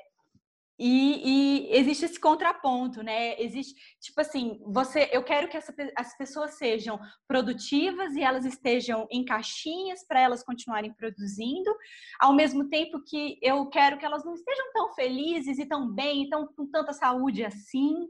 e, 0.84 1.68
e, 1.70 1.78
existe 1.78 2.06
esse 2.06 2.20
contraponto, 2.20 3.04
né? 3.04 3.40
Existe, 3.40 3.76
tipo 4.00 4.20
assim, 4.20 4.60
você, 4.66 5.10
eu 5.12 5.24
quero 5.24 5.48
que 5.48 5.56
essa, 5.56 5.72
as 5.96 6.18
pessoas 6.18 6.56
sejam 6.56 7.00
produtivas 7.28 8.16
e 8.16 8.22
elas 8.24 8.46
estejam 8.46 9.08
em 9.12 9.24
caixinhas 9.24 10.04
para 10.08 10.20
elas 10.20 10.44
continuarem 10.44 10.92
produzindo, 10.92 11.72
ao 12.20 12.34
mesmo 12.34 12.68
tempo 12.68 13.00
que 13.04 13.38
eu 13.44 13.70
quero 13.70 14.00
que 14.00 14.06
elas 14.06 14.26
não 14.26 14.34
estejam 14.34 14.74
tão 14.74 14.92
felizes 14.96 15.60
e 15.60 15.68
tão 15.68 15.88
bem, 15.88 16.28
tão 16.28 16.48
com 16.48 16.66
tanta 16.66 16.94
saúde 16.94 17.46
assim, 17.46 18.08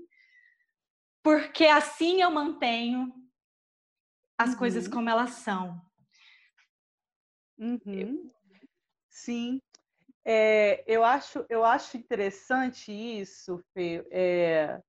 porque 1.21 1.65
assim 1.65 2.21
eu 2.21 2.31
mantenho 2.31 3.13
as 4.39 4.51
uhum. 4.51 4.57
coisas 4.57 4.87
como 4.87 5.09
elas 5.09 5.31
são. 5.31 5.90
Uhum. 7.61 8.31
Sim, 9.07 9.61
é, 10.25 10.83
eu, 10.87 11.03
acho, 11.03 11.45
eu 11.47 11.63
acho 11.63 11.95
interessante 11.95 12.91
isso, 12.91 13.63
Fê. 13.71 14.03
É, 14.09 14.81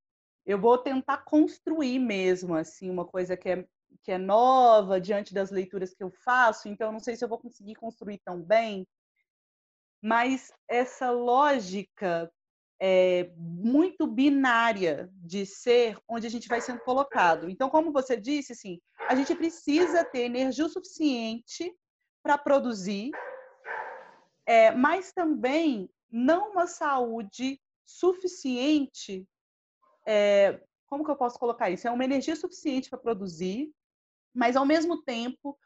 eu 0.47 0.59
vou 0.59 0.79
tentar 0.79 1.19
construir 1.19 1.99
mesmo 1.99 2.55
assim 2.55 2.89
uma 2.89 3.05
coisa 3.05 3.37
que 3.37 3.51
é, 3.51 3.67
que 4.03 4.11
é 4.11 4.17
nova 4.17 4.99
diante 4.99 5.35
das 5.35 5.51
leituras 5.51 5.93
que 5.93 6.03
eu 6.03 6.11
faço, 6.11 6.67
então 6.67 6.91
não 6.91 6.99
sei 6.99 7.15
se 7.15 7.23
eu 7.23 7.29
vou 7.29 7.39
conseguir 7.39 7.75
construir 7.75 8.19
tão 8.25 8.43
bem, 8.43 8.87
mas 10.03 10.51
essa 10.67 11.11
lógica 11.11 12.33
é, 12.81 13.31
muito 13.37 14.07
binária 14.07 15.11
de 15.13 15.45
ser 15.45 15.99
onde 16.09 16.27
a 16.27 16.31
gente 16.31 16.49
vai 16.49 16.61
sendo 16.61 16.81
colocado. 16.81 17.49
Então, 17.49 17.71
como 17.71 17.93
você 17.93 18.17
disse, 18.17 18.53
assim, 18.55 18.81
a 19.09 19.15
gente 19.15 19.35
precisa 19.37 20.05
ter 20.05 20.23
energia 20.23 20.67
o 20.67 20.69
suficiente 20.69 21.73
para 22.23 22.39
produzir 22.39 23.13
é, 24.47 24.71
mas 24.73 25.13
também 25.13 25.89
não 26.11 26.51
uma 26.51 26.67
saúde 26.67 27.61
suficiente. 27.85 29.27
É, 30.07 30.61
como 30.87 31.05
que 31.05 31.11
eu 31.11 31.17
posso 31.17 31.39
colocar 31.39 31.71
isso? 31.71 31.87
É 31.87 31.91
uma 31.91 32.05
energia 32.05 32.37
suficiente 32.37 32.91
para 32.91 32.99
produzir, 32.99 33.73
mas 34.35 34.57
ao 34.57 34.67
mesmo 34.67 35.03
tempo, 35.03 35.59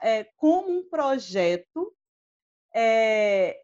é, 0.00 0.24
como 0.36 0.70
um 0.70 0.88
projeto, 0.88 1.94
é, 2.74 3.60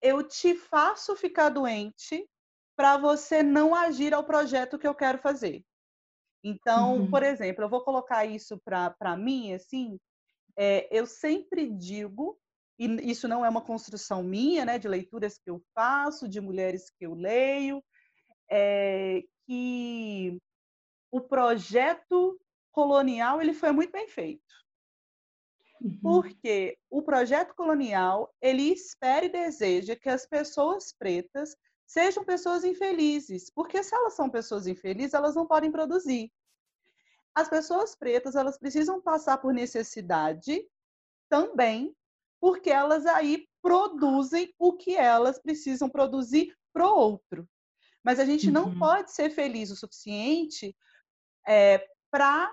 eu 0.00 0.22
te 0.22 0.54
faço 0.54 1.16
ficar 1.16 1.48
doente 1.48 2.28
para 2.76 2.96
você 2.96 3.42
não 3.42 3.74
agir 3.74 4.14
ao 4.14 4.24
projeto 4.24 4.78
que 4.78 4.86
eu 4.86 4.94
quero 4.94 5.18
fazer. 5.18 5.64
Então, 6.44 6.98
uhum. 6.98 7.10
por 7.10 7.24
exemplo, 7.24 7.64
eu 7.64 7.68
vou 7.68 7.82
colocar 7.82 8.24
isso 8.24 8.60
para 8.64 9.16
mim, 9.16 9.52
assim, 9.52 9.98
é, 10.58 10.88
eu 10.90 11.06
sempre 11.06 11.70
digo 11.70 12.38
e 12.78 13.10
isso 13.10 13.26
não 13.26 13.44
é 13.44 13.48
uma 13.48 13.60
construção 13.60 14.22
minha, 14.22 14.64
né, 14.64 14.78
de 14.78 14.86
leituras 14.86 15.36
que 15.36 15.50
eu 15.50 15.60
faço, 15.74 16.28
de 16.28 16.40
mulheres 16.40 16.90
que 16.90 17.06
eu 17.06 17.14
leio, 17.14 17.82
é 18.50 19.22
que 19.46 20.40
o 21.10 21.20
projeto 21.20 22.40
colonial 22.70 23.40
ele 23.40 23.52
foi 23.52 23.72
muito 23.72 23.90
bem 23.90 24.06
feito. 24.06 24.42
Uhum. 25.80 25.98
Porque 26.00 26.78
o 26.88 27.02
projeto 27.02 27.54
colonial, 27.54 28.32
ele 28.40 28.72
espera 28.72 29.26
e 29.26 29.30
deseja 29.30 29.96
que 29.96 30.08
as 30.08 30.26
pessoas 30.26 30.92
pretas 30.92 31.56
sejam 31.86 32.24
pessoas 32.24 32.64
infelizes, 32.64 33.50
porque 33.50 33.82
se 33.82 33.94
elas 33.94 34.14
são 34.14 34.28
pessoas 34.28 34.66
infelizes, 34.66 35.14
elas 35.14 35.34
não 35.34 35.46
podem 35.46 35.72
produzir. 35.72 36.30
As 37.38 37.48
pessoas 37.48 37.94
pretas, 37.94 38.34
elas 38.34 38.58
precisam 38.58 39.00
passar 39.00 39.38
por 39.38 39.54
necessidade 39.54 40.68
também 41.30 41.94
porque 42.40 42.68
elas 42.68 43.06
aí 43.06 43.46
produzem 43.62 44.52
o 44.58 44.72
que 44.72 44.96
elas 44.96 45.38
precisam 45.38 45.88
produzir 45.88 46.52
para 46.72 46.84
o 46.84 46.98
outro. 46.98 47.48
mas 48.04 48.18
a 48.18 48.24
gente 48.24 48.48
uhum. 48.48 48.52
não 48.52 48.78
pode 48.78 49.12
ser 49.12 49.30
feliz 49.30 49.70
o 49.70 49.76
suficiente 49.76 50.76
é, 51.46 51.88
para 52.10 52.52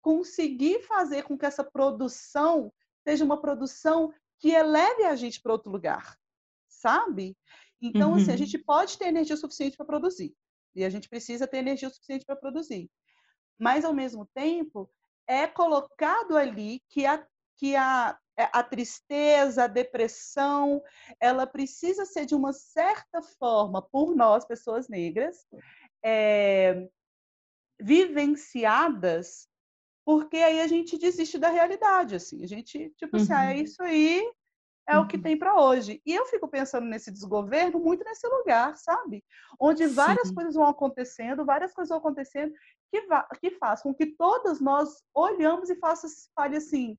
conseguir 0.00 0.80
fazer 0.84 1.24
com 1.24 1.36
que 1.36 1.44
essa 1.44 1.62
produção 1.62 2.72
seja 3.06 3.26
uma 3.26 3.38
produção 3.38 4.14
que 4.38 4.48
eleve 4.48 5.04
a 5.04 5.14
gente 5.14 5.42
para 5.42 5.52
outro 5.52 5.70
lugar, 5.70 6.16
sabe? 6.70 7.36
Então, 7.82 8.12
uhum. 8.12 8.16
assim, 8.16 8.30
a 8.30 8.32
uhum. 8.32 8.38
gente 8.38 8.56
pode 8.56 8.96
ter 8.96 9.08
energia 9.08 9.36
suficiente 9.36 9.76
para 9.76 9.84
produzir. 9.84 10.34
E 10.74 10.84
a 10.84 10.88
gente 10.88 11.06
precisa 11.06 11.46
ter 11.46 11.58
energia 11.58 11.90
suficiente 11.90 12.24
para 12.24 12.34
produzir. 12.34 12.90
Mas, 13.58 13.84
ao 13.84 13.92
mesmo 13.92 14.26
tempo, 14.34 14.90
é 15.26 15.46
colocado 15.46 16.36
ali 16.36 16.80
que 16.88 17.06
a, 17.06 17.24
que 17.56 17.76
a, 17.76 18.18
é, 18.36 18.48
a 18.52 18.62
tristeza, 18.62 19.64
a 19.64 19.68
depressão, 19.68 20.82
ela 21.20 21.46
precisa 21.46 22.04
ser, 22.04 22.26
de 22.26 22.34
uma 22.34 22.52
certa 22.52 23.22
forma, 23.38 23.82
por 23.82 24.16
nós, 24.16 24.44
pessoas 24.44 24.88
negras, 24.88 25.46
é, 26.04 26.88
vivenciadas, 27.80 29.48
porque 30.04 30.36
aí 30.36 30.60
a 30.60 30.66
gente 30.66 30.98
desiste 30.98 31.38
da 31.38 31.48
realidade, 31.48 32.16
assim. 32.16 32.42
A 32.42 32.46
gente, 32.46 32.90
tipo 32.96 33.16
uhum. 33.16 33.22
assim, 33.22 33.32
ah, 33.32 33.44
é 33.44 33.56
uhum. 33.56 33.62
isso 33.62 33.82
aí, 33.82 34.32
é 34.88 34.96
uhum. 34.96 35.04
o 35.04 35.08
que 35.08 35.16
uhum. 35.16 35.22
tem 35.22 35.38
para 35.38 35.60
hoje. 35.60 36.00
E 36.04 36.14
eu 36.14 36.26
fico 36.26 36.48
pensando 36.48 36.86
nesse 36.86 37.10
desgoverno 37.10 37.78
muito 37.78 38.04
nesse 38.04 38.26
lugar, 38.26 38.76
sabe? 38.76 39.24
Onde 39.60 39.86
várias 39.86 40.28
Sim. 40.28 40.34
coisas 40.34 40.54
vão 40.54 40.66
acontecendo, 40.66 41.44
várias 41.44 41.72
coisas 41.72 41.90
vão 41.90 41.98
acontecendo 41.98 42.52
que, 42.92 43.06
que 43.40 43.50
faz 43.52 43.82
com 43.82 43.94
que 43.94 44.06
todas 44.06 44.60
nós 44.60 45.02
olhamos 45.14 45.70
e 45.70 45.76
faça, 45.76 46.06
fale 46.34 46.56
assim, 46.56 46.96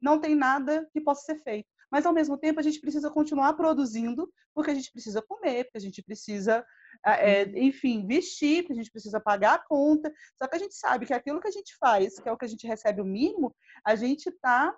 não 0.00 0.20
tem 0.20 0.34
nada 0.34 0.86
que 0.92 1.00
possa 1.00 1.22
ser 1.22 1.42
feito. 1.42 1.68
Mas, 1.90 2.06
ao 2.06 2.12
mesmo 2.12 2.36
tempo, 2.38 2.60
a 2.60 2.62
gente 2.62 2.80
precisa 2.80 3.10
continuar 3.10 3.54
produzindo, 3.54 4.30
porque 4.54 4.70
a 4.70 4.74
gente 4.74 4.90
precisa 4.90 5.22
comer, 5.22 5.64
porque 5.64 5.78
a 5.78 5.80
gente 5.80 6.02
precisa, 6.02 6.64
é, 7.04 7.42
enfim, 7.58 8.06
vestir, 8.06 8.62
porque 8.62 8.72
a 8.72 8.76
gente 8.76 8.90
precisa 8.90 9.20
pagar 9.20 9.54
a 9.54 9.58
conta. 9.58 10.12
Só 10.36 10.48
que 10.48 10.56
a 10.56 10.58
gente 10.58 10.74
sabe 10.74 11.06
que 11.06 11.14
aquilo 11.14 11.40
que 11.40 11.48
a 11.48 11.52
gente 11.52 11.76
faz, 11.78 12.18
que 12.18 12.28
é 12.28 12.32
o 12.32 12.36
que 12.36 12.44
a 12.44 12.48
gente 12.48 12.66
recebe 12.66 13.00
o 13.00 13.04
mínimo, 13.04 13.54
a 13.84 13.94
gente 13.94 14.28
está 14.28 14.74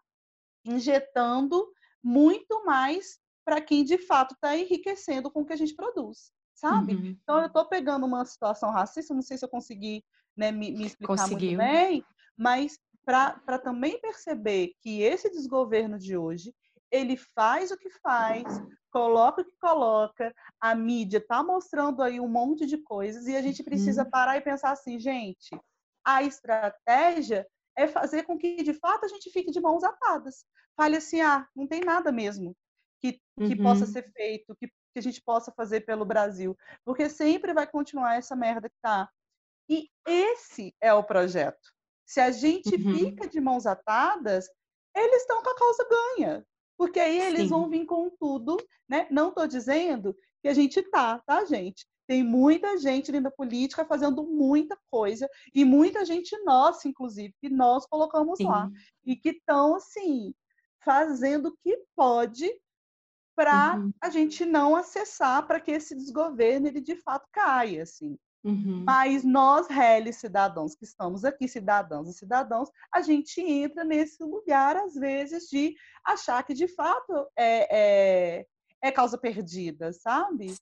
injetando 0.64 1.72
muito 2.02 2.64
mais 2.64 3.18
para 3.44 3.60
quem 3.60 3.84
de 3.84 3.98
fato 3.98 4.34
está 4.34 4.56
enriquecendo 4.56 5.30
com 5.30 5.42
o 5.42 5.46
que 5.46 5.52
a 5.52 5.56
gente 5.56 5.74
produz, 5.74 6.32
sabe? 6.54 6.94
Uhum. 6.94 7.16
Então 7.22 7.40
eu 7.40 7.46
estou 7.46 7.64
pegando 7.66 8.06
uma 8.06 8.24
situação 8.24 8.70
racista, 8.70 9.14
não 9.14 9.22
sei 9.22 9.36
se 9.36 9.44
eu 9.44 9.48
consegui 9.48 10.04
né, 10.36 10.50
me, 10.50 10.70
me, 10.72 10.86
explicar 10.86 11.16
Conseguiu. 11.16 11.58
muito 11.58 11.58
bem, 11.58 12.04
mas 12.36 12.78
para 13.04 13.58
também 13.58 14.00
perceber 14.00 14.72
que 14.80 15.02
esse 15.02 15.30
desgoverno 15.30 15.98
de 15.98 16.16
hoje 16.16 16.54
ele 16.90 17.16
faz 17.16 17.70
o 17.70 17.76
que 17.76 17.90
faz, 17.90 18.44
coloca 18.90 19.42
o 19.42 19.44
que 19.44 19.56
coloca, 19.60 20.32
a 20.60 20.74
mídia 20.74 21.18
está 21.18 21.42
mostrando 21.42 22.02
aí 22.02 22.20
um 22.20 22.28
monte 22.28 22.66
de 22.66 22.78
coisas 22.78 23.26
e 23.26 23.36
a 23.36 23.42
gente 23.42 23.62
precisa 23.62 24.04
uhum. 24.04 24.10
parar 24.10 24.36
e 24.36 24.40
pensar 24.40 24.70
assim, 24.70 24.98
gente, 24.98 25.50
a 26.04 26.22
estratégia 26.22 27.46
é 27.76 27.88
fazer 27.88 28.22
com 28.22 28.38
que 28.38 28.62
de 28.62 28.72
fato 28.74 29.04
a 29.04 29.08
gente 29.08 29.30
fique 29.30 29.50
de 29.50 29.60
mãos 29.60 29.82
atadas 29.82 30.44
fale 30.76 30.96
assim, 30.96 31.20
ah, 31.20 31.46
não 31.54 31.66
tem 31.66 31.80
nada 31.80 32.12
mesmo 32.12 32.56
que, 33.00 33.12
que 33.12 33.54
uhum. 33.54 33.62
possa 33.62 33.86
ser 33.86 34.10
feito, 34.12 34.54
que, 34.56 34.68
que 34.94 34.98
a 35.00 35.02
gente 35.02 35.20
possa 35.20 35.52
fazer 35.52 35.80
pelo 35.80 36.04
Brasil, 36.04 36.56
porque 36.84 37.10
sempre 37.10 37.52
vai 37.52 37.66
continuar 37.66 38.16
essa 38.16 38.36
merda 38.36 38.70
que 38.70 38.76
tá. 38.80 39.10
E 39.68 39.88
esse 40.06 40.74
é 40.80 40.94
o 40.94 41.02
projeto. 41.02 41.74
Se 42.06 42.20
a 42.20 42.30
gente 42.30 42.74
uhum. 42.76 42.94
fica 42.94 43.28
de 43.28 43.40
mãos 43.40 43.66
atadas, 43.66 44.46
eles 44.94 45.22
estão 45.22 45.42
com 45.42 45.50
a 45.50 45.56
causa 45.56 45.88
ganha. 45.88 46.46
Porque 46.76 47.00
aí 47.00 47.20
eles 47.20 47.42
Sim. 47.42 47.48
vão 47.48 47.68
vir 47.68 47.84
com 47.86 48.10
tudo, 48.10 48.56
né? 48.88 49.06
Não 49.10 49.28
estou 49.28 49.46
dizendo 49.46 50.16
que 50.42 50.48
a 50.48 50.54
gente 50.54 50.82
tá, 50.82 51.20
tá, 51.26 51.44
gente? 51.44 51.86
Tem 52.06 52.22
muita 52.22 52.76
gente 52.78 53.10
dentro 53.10 53.30
da 53.30 53.36
política 53.36 53.84
fazendo 53.84 54.24
muita 54.24 54.78
coisa, 54.90 55.28
e 55.54 55.64
muita 55.64 56.04
gente 56.04 56.36
nossa, 56.44 56.86
inclusive, 56.86 57.34
que 57.40 57.48
nós 57.48 57.86
colocamos 57.86 58.36
Sim. 58.36 58.46
lá. 58.46 58.70
E 59.04 59.16
que 59.16 59.30
estão, 59.30 59.76
assim, 59.76 60.34
fazendo 60.84 61.48
o 61.48 61.56
que 61.62 61.82
pode 61.96 62.52
para 63.34 63.76
uhum. 63.76 63.92
a 64.00 64.10
gente 64.10 64.44
não 64.44 64.76
acessar 64.76 65.46
para 65.46 65.60
que 65.60 65.70
esse 65.70 65.94
desgoverno 65.94 66.66
ele 66.66 66.80
de 66.80 66.96
fato 66.96 67.28
caia, 67.32 67.82
assim. 67.82 68.18
Uhum. 68.44 68.84
Mas 68.86 69.24
nós, 69.24 69.68
réis 69.68 70.16
cidadãos 70.16 70.74
que 70.74 70.84
estamos 70.84 71.24
aqui, 71.24 71.48
cidadãos 71.48 72.08
e 72.08 72.12
cidadãos, 72.12 72.68
a 72.92 73.00
gente 73.00 73.40
entra 73.40 73.84
nesse 73.84 74.22
lugar, 74.22 74.76
às 74.76 74.94
vezes, 74.94 75.48
de 75.48 75.74
achar 76.04 76.42
que 76.44 76.52
de 76.52 76.68
fato 76.68 77.26
é, 77.34 78.40
é, 78.40 78.46
é 78.82 78.92
causa 78.92 79.16
perdida, 79.16 79.94
sabe? 79.94 80.54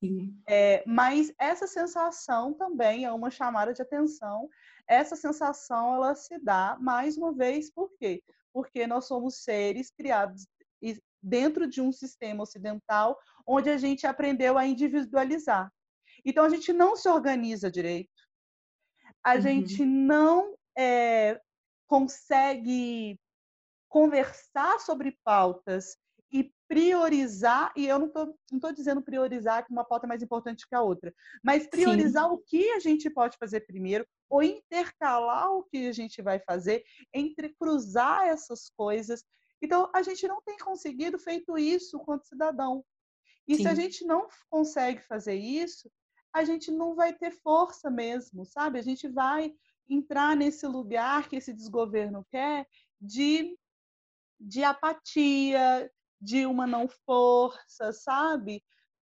É, 0.48 0.84
mas 0.86 1.32
essa 1.38 1.66
sensação 1.66 2.54
também 2.54 3.04
é 3.04 3.12
uma 3.12 3.30
chamada 3.30 3.74
de 3.74 3.82
atenção. 3.82 4.48
Essa 4.86 5.16
sensação 5.16 5.96
ela 5.96 6.14
se 6.14 6.38
dá 6.38 6.76
mais 6.80 7.16
uma 7.16 7.32
vez, 7.32 7.68
por 7.68 7.90
quê? 7.98 8.22
porque 8.52 8.86
nós 8.86 9.06
somos 9.06 9.42
seres 9.42 9.90
criados 9.90 10.46
dentro 11.22 11.68
de 11.68 11.80
um 11.80 11.92
sistema 11.92 12.42
ocidental 12.42 13.18
onde 13.46 13.70
a 13.70 13.76
gente 13.76 14.06
aprendeu 14.06 14.58
a 14.58 14.66
individualizar. 14.66 15.70
Então 16.24 16.44
a 16.44 16.48
gente 16.48 16.72
não 16.72 16.96
se 16.96 17.08
organiza 17.08 17.70
direito, 17.70 18.10
a 19.24 19.34
uhum. 19.34 19.40
gente 19.40 19.84
não 19.84 20.54
é, 20.76 21.40
consegue 21.86 23.18
conversar 23.88 24.80
sobre 24.80 25.18
pautas 25.24 25.96
e 26.32 26.50
priorizar, 26.66 27.70
e 27.76 27.86
eu 27.86 27.98
não 27.98 28.06
estou 28.06 28.34
não 28.50 28.58
tô 28.58 28.72
dizendo 28.72 29.02
priorizar 29.02 29.66
que 29.66 29.70
uma 29.70 29.84
pauta 29.84 30.06
é 30.06 30.08
mais 30.08 30.22
importante 30.22 30.66
que 30.66 30.74
a 30.74 30.80
outra, 30.80 31.12
mas 31.44 31.66
priorizar 31.66 32.24
Sim. 32.24 32.34
o 32.34 32.38
que 32.38 32.70
a 32.70 32.80
gente 32.80 33.10
pode 33.10 33.36
fazer 33.36 33.60
primeiro, 33.66 34.06
ou 34.30 34.42
intercalar 34.42 35.52
o 35.52 35.64
que 35.64 35.86
a 35.86 35.92
gente 35.92 36.22
vai 36.22 36.40
fazer, 36.40 36.82
entre 37.12 37.50
cruzar 37.50 38.26
essas 38.26 38.70
coisas. 38.70 39.22
Então, 39.62 39.88
a 39.94 40.02
gente 40.02 40.26
não 40.26 40.42
tem 40.42 40.58
conseguido 40.58 41.18
feito 41.18 41.56
isso 41.56 42.00
quanto 42.00 42.26
cidadão. 42.26 42.84
E 43.46 43.56
Sim. 43.56 43.62
se 43.62 43.68
a 43.68 43.74
gente 43.74 44.04
não 44.04 44.26
consegue 44.50 45.00
fazer 45.00 45.36
isso, 45.36 45.90
a 46.32 46.44
gente 46.44 46.70
não 46.70 46.94
vai 46.94 47.12
ter 47.12 47.30
força 47.30 47.90
mesmo, 47.90 48.44
sabe? 48.44 48.78
A 48.78 48.82
gente 48.82 49.08
vai 49.08 49.54
entrar 49.88 50.36
nesse 50.36 50.66
lugar 50.66 51.28
que 51.28 51.36
esse 51.36 51.52
desgoverno 51.52 52.26
quer 52.30 52.66
de, 53.00 53.56
de 54.40 54.64
apatia, 54.64 55.90
de 56.20 56.46
uma 56.46 56.66
não 56.66 56.88
força, 56.88 57.92
sabe? 57.92 58.64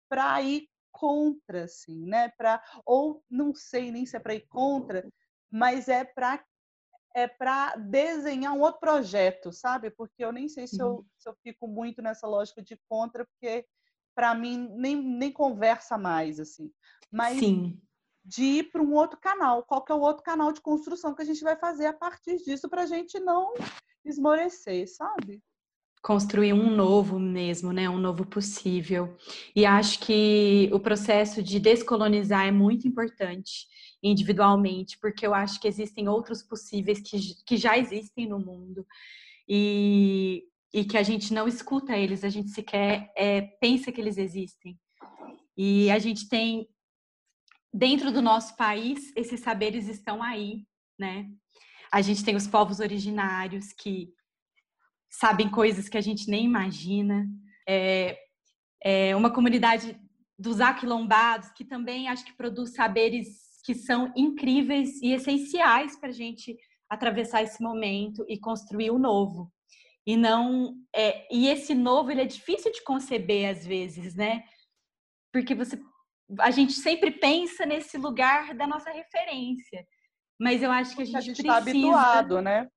Para 0.09 0.41
ir 0.41 0.67
contra, 0.91 1.63
assim, 1.63 2.05
né? 2.05 2.29
Para 2.29 2.61
ou 2.85 3.23
não 3.29 3.53
sei 3.55 3.91
nem 3.91 4.05
se 4.05 4.17
é 4.17 4.19
para 4.19 4.35
ir 4.35 4.45
contra, 4.47 5.07
mas 5.49 5.87
é 5.87 6.03
para 6.03 6.43
é 7.13 7.27
para 7.27 7.75
desenhar 7.75 8.53
um 8.53 8.61
outro 8.61 8.79
projeto, 8.79 9.51
sabe? 9.51 9.89
Porque 9.91 10.23
eu 10.23 10.31
nem 10.31 10.47
sei 10.47 10.67
se 10.67 10.81
eu, 10.81 11.05
se 11.17 11.29
eu 11.29 11.35
fico 11.43 11.67
muito 11.67 12.01
nessa 12.01 12.27
lógica 12.27 12.61
de 12.61 12.77
contra, 12.89 13.25
porque 13.25 13.65
para 14.15 14.33
mim 14.33 14.69
nem, 14.75 14.95
nem 14.95 15.31
conversa 15.31 15.97
mais, 15.97 16.39
assim. 16.39 16.71
Mas 17.11 17.39
Sim. 17.39 17.79
de 18.23 18.43
ir 18.43 18.71
para 18.71 18.81
um 18.81 18.93
outro 18.93 19.19
canal. 19.19 19.63
Qual 19.63 19.83
que 19.83 19.91
é 19.91 19.95
o 19.95 20.01
outro 20.01 20.23
canal 20.23 20.51
de 20.51 20.61
construção 20.61 21.13
que 21.13 21.21
a 21.21 21.25
gente 21.25 21.43
vai 21.43 21.55
fazer 21.55 21.85
a 21.85 21.93
partir 21.93 22.37
disso 22.37 22.69
para 22.69 22.83
a 22.83 22.87
gente 22.87 23.19
não 23.19 23.53
esmorecer, 24.03 24.87
sabe? 24.87 25.41
construir 26.03 26.51
um 26.51 26.69
novo 26.69 27.17
mesmo, 27.17 27.71
né? 27.71 27.89
Um 27.89 27.97
novo 27.97 28.25
possível. 28.25 29.15
E 29.55 29.65
acho 29.65 29.99
que 29.99 30.69
o 30.73 30.79
processo 30.79 31.41
de 31.41 31.61
descolonizar 31.61 32.45
é 32.45 32.51
muito 32.51 32.85
importante 32.85 33.65
individualmente, 34.03 34.99
porque 34.99 35.25
eu 35.25 35.33
acho 35.33 35.59
que 35.61 35.67
existem 35.67 36.09
outros 36.09 36.43
possíveis 36.43 36.99
que, 36.99 37.17
que 37.45 37.55
já 37.55 37.77
existem 37.77 38.27
no 38.27 38.37
mundo 38.37 38.85
e, 39.47 40.43
e 40.73 40.83
que 40.83 40.97
a 40.97 41.03
gente 41.03 41.33
não 41.33 41.47
escuta 41.47 41.97
eles, 41.97 42.23
a 42.23 42.29
gente 42.29 42.49
sequer 42.49 43.11
é, 43.15 43.41
pensa 43.41 43.91
que 43.91 44.01
eles 44.01 44.17
existem. 44.17 44.77
E 45.57 45.89
a 45.89 45.99
gente 45.99 46.27
tem, 46.27 46.67
dentro 47.73 48.11
do 48.11 48.21
nosso 48.21 48.57
país, 48.57 49.13
esses 49.15 49.39
saberes 49.39 49.87
estão 49.87 50.21
aí, 50.21 50.65
né? 50.99 51.29
A 51.91 52.01
gente 52.01 52.25
tem 52.25 52.35
os 52.35 52.47
povos 52.47 52.79
originários 52.79 53.71
que 53.71 54.09
sabem 55.09 55.49
coisas 55.49 55.87
que 55.87 55.97
a 55.97 56.01
gente 56.01 56.29
nem 56.29 56.43
imagina. 56.43 57.27
É, 57.69 58.17
é 58.83 59.15
uma 59.15 59.31
comunidade 59.31 59.97
dos 60.37 60.59
aquilombados 60.59 61.51
que 61.51 61.63
também 61.63 62.09
acho 62.09 62.25
que 62.25 62.33
produz 62.33 62.73
saberes 62.73 63.42
que 63.63 63.73
são 63.73 64.11
incríveis 64.15 65.01
e 65.01 65.13
essenciais 65.13 65.97
para 65.97 66.09
a 66.09 66.13
gente 66.13 66.57
atravessar 66.89 67.43
esse 67.43 67.61
momento 67.61 68.25
e 68.27 68.37
construir 68.37 68.91
o 68.91 68.99
novo. 68.99 69.51
E 70.05 70.17
não 70.17 70.75
é, 70.93 71.25
e 71.33 71.47
esse 71.47 71.73
novo 71.73 72.11
ele 72.11 72.21
é 72.21 72.25
difícil 72.25 72.71
de 72.71 72.83
conceber 72.83 73.49
às 73.49 73.65
vezes, 73.65 74.15
né? 74.15 74.43
Porque 75.31 75.55
você 75.55 75.81
a 76.39 76.51
gente 76.51 76.73
sempre 76.73 77.11
pensa 77.11 77.65
nesse 77.65 77.97
lugar 77.97 78.53
da 78.53 78.67
nossa 78.67 78.91
referência. 78.91 79.85
Mas 80.39 80.61
eu 80.63 80.71
acho 80.71 80.95
que 80.95 81.03
a 81.03 81.05
gente, 81.05 81.17
a 81.17 81.21
gente 81.21 81.43
tá 81.43 81.61
precisa 81.61 81.87
tá 81.87 82.01
habituado, 82.01 82.41
né? 82.41 82.67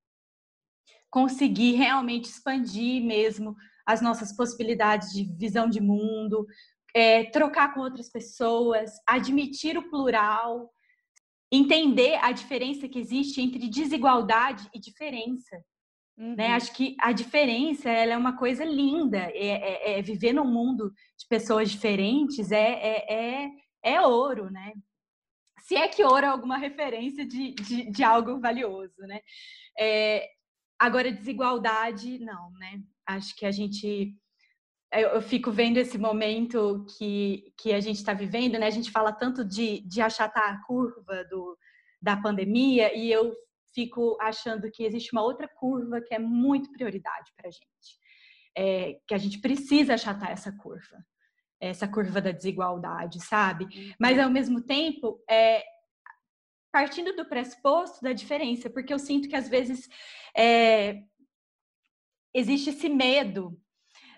conseguir 1.17 1.73
realmente 1.73 2.29
expandir 2.29 3.03
mesmo 3.03 3.57
as 3.87 4.03
nossas 4.03 4.37
possibilidades 4.37 5.13
de 5.13 5.25
visão 5.25 5.67
de 5.67 5.81
mundo, 5.81 6.47
é, 6.95 7.25
trocar 7.31 7.73
com 7.73 7.81
outras 7.81 8.11
pessoas, 8.11 8.91
admitir 9.09 9.79
o 9.79 9.89
plural, 9.89 10.71
entender 11.57 12.17
a 12.23 12.33
diferença 12.33 12.89
que 12.89 12.99
existe 12.99 13.41
entre 13.41 13.69
desigualdade 13.69 14.69
e 14.75 14.79
diferença. 14.79 15.57
Né? 16.17 16.25
Uhum. 16.25 16.35
Né? 16.37 16.47
Acho 16.49 16.73
que 16.73 16.97
a 17.01 17.13
diferença 17.13 17.91
ela 17.91 18.13
é 18.13 18.17
uma 18.17 18.37
coisa 18.37 18.65
linda. 18.65 19.19
É, 19.35 19.95
é, 19.95 19.99
é 19.99 20.03
viver 20.03 20.33
num 20.33 20.51
mundo 20.51 20.93
de 21.19 21.27
pessoas 21.29 21.71
diferentes 21.71 22.51
é, 22.51 22.73
é, 22.73 23.15
é, 23.15 23.51
é, 23.83 24.01
ouro, 24.01 24.51
né? 24.51 24.73
Se 25.61 25.75
é 25.75 25.89
que 25.89 26.05
ouro 26.05 26.25
é 26.25 26.29
alguma 26.29 26.57
referência 26.57 27.27
de, 27.27 27.53
de, 27.55 27.91
de 27.91 28.05
algo 28.05 28.39
valioso, 28.41 29.01
né? 29.01 29.21
É, 29.79 30.29
agora, 30.79 31.11
desigualdade, 31.11 32.19
não, 32.21 32.51
né? 32.53 32.81
Acho 33.05 33.35
que 33.35 33.45
a 33.45 33.51
gente 33.51 34.15
eu, 34.93 35.09
eu, 35.11 35.23
fico 35.23 35.51
vendo 35.51 35.79
esse 35.79 35.99
momento 35.99 36.87
que, 36.97 37.53
que 37.59 37.73
a 37.73 37.81
gente 37.81 37.97
está 37.97 38.15
vivendo, 38.15 38.59
né? 38.59 38.67
A 38.67 38.71
gente 38.71 38.91
fala 38.91 39.13
tanto 39.13 39.45
de, 39.45 39.81
de 39.81 40.01
achatar 40.01 40.55
a 40.55 40.65
curva 40.65 41.25
do, 41.31 41.59
da 42.01 42.17
pandemia 42.17 42.97
e 42.97 43.11
eu 43.11 43.35
fico 43.75 44.17
achando 44.21 44.71
que 44.71 44.85
existe 44.85 45.13
uma 45.13 45.23
outra 45.23 45.49
curva 45.49 46.01
que 46.01 46.15
é 46.15 46.19
muito 46.19 46.73
prioridade 46.73 47.33
para 47.37 47.49
a 47.49 47.51
gente, 47.51 47.99
é, 48.57 48.99
que 49.07 49.15
a 49.15 49.19
gente 49.19 49.39
precisa 49.41 49.95
achatar 49.95 50.31
essa 50.31 50.51
curva, 50.51 51.05
essa 51.61 51.87
curva 51.87 52.21
da 52.21 52.31
desigualdade, 52.31 53.21
sabe? 53.21 53.65
Uhum. 53.65 53.93
Mas 54.01 54.19
ao 54.19 54.31
mesmo 54.31 54.63
tempo, 54.63 55.23
é, 55.29 55.65
partindo 56.73 57.15
do 57.15 57.29
pressuposto 57.29 58.03
da 58.03 58.13
diferença, 58.13 58.71
porque 58.71 58.95
eu 58.95 58.99
sinto 58.99 59.29
que 59.29 59.37
às 59.37 59.49
vezes 59.49 59.89
é, 60.35 61.03
existe 62.33 62.71
esse 62.71 62.89
medo 62.89 63.61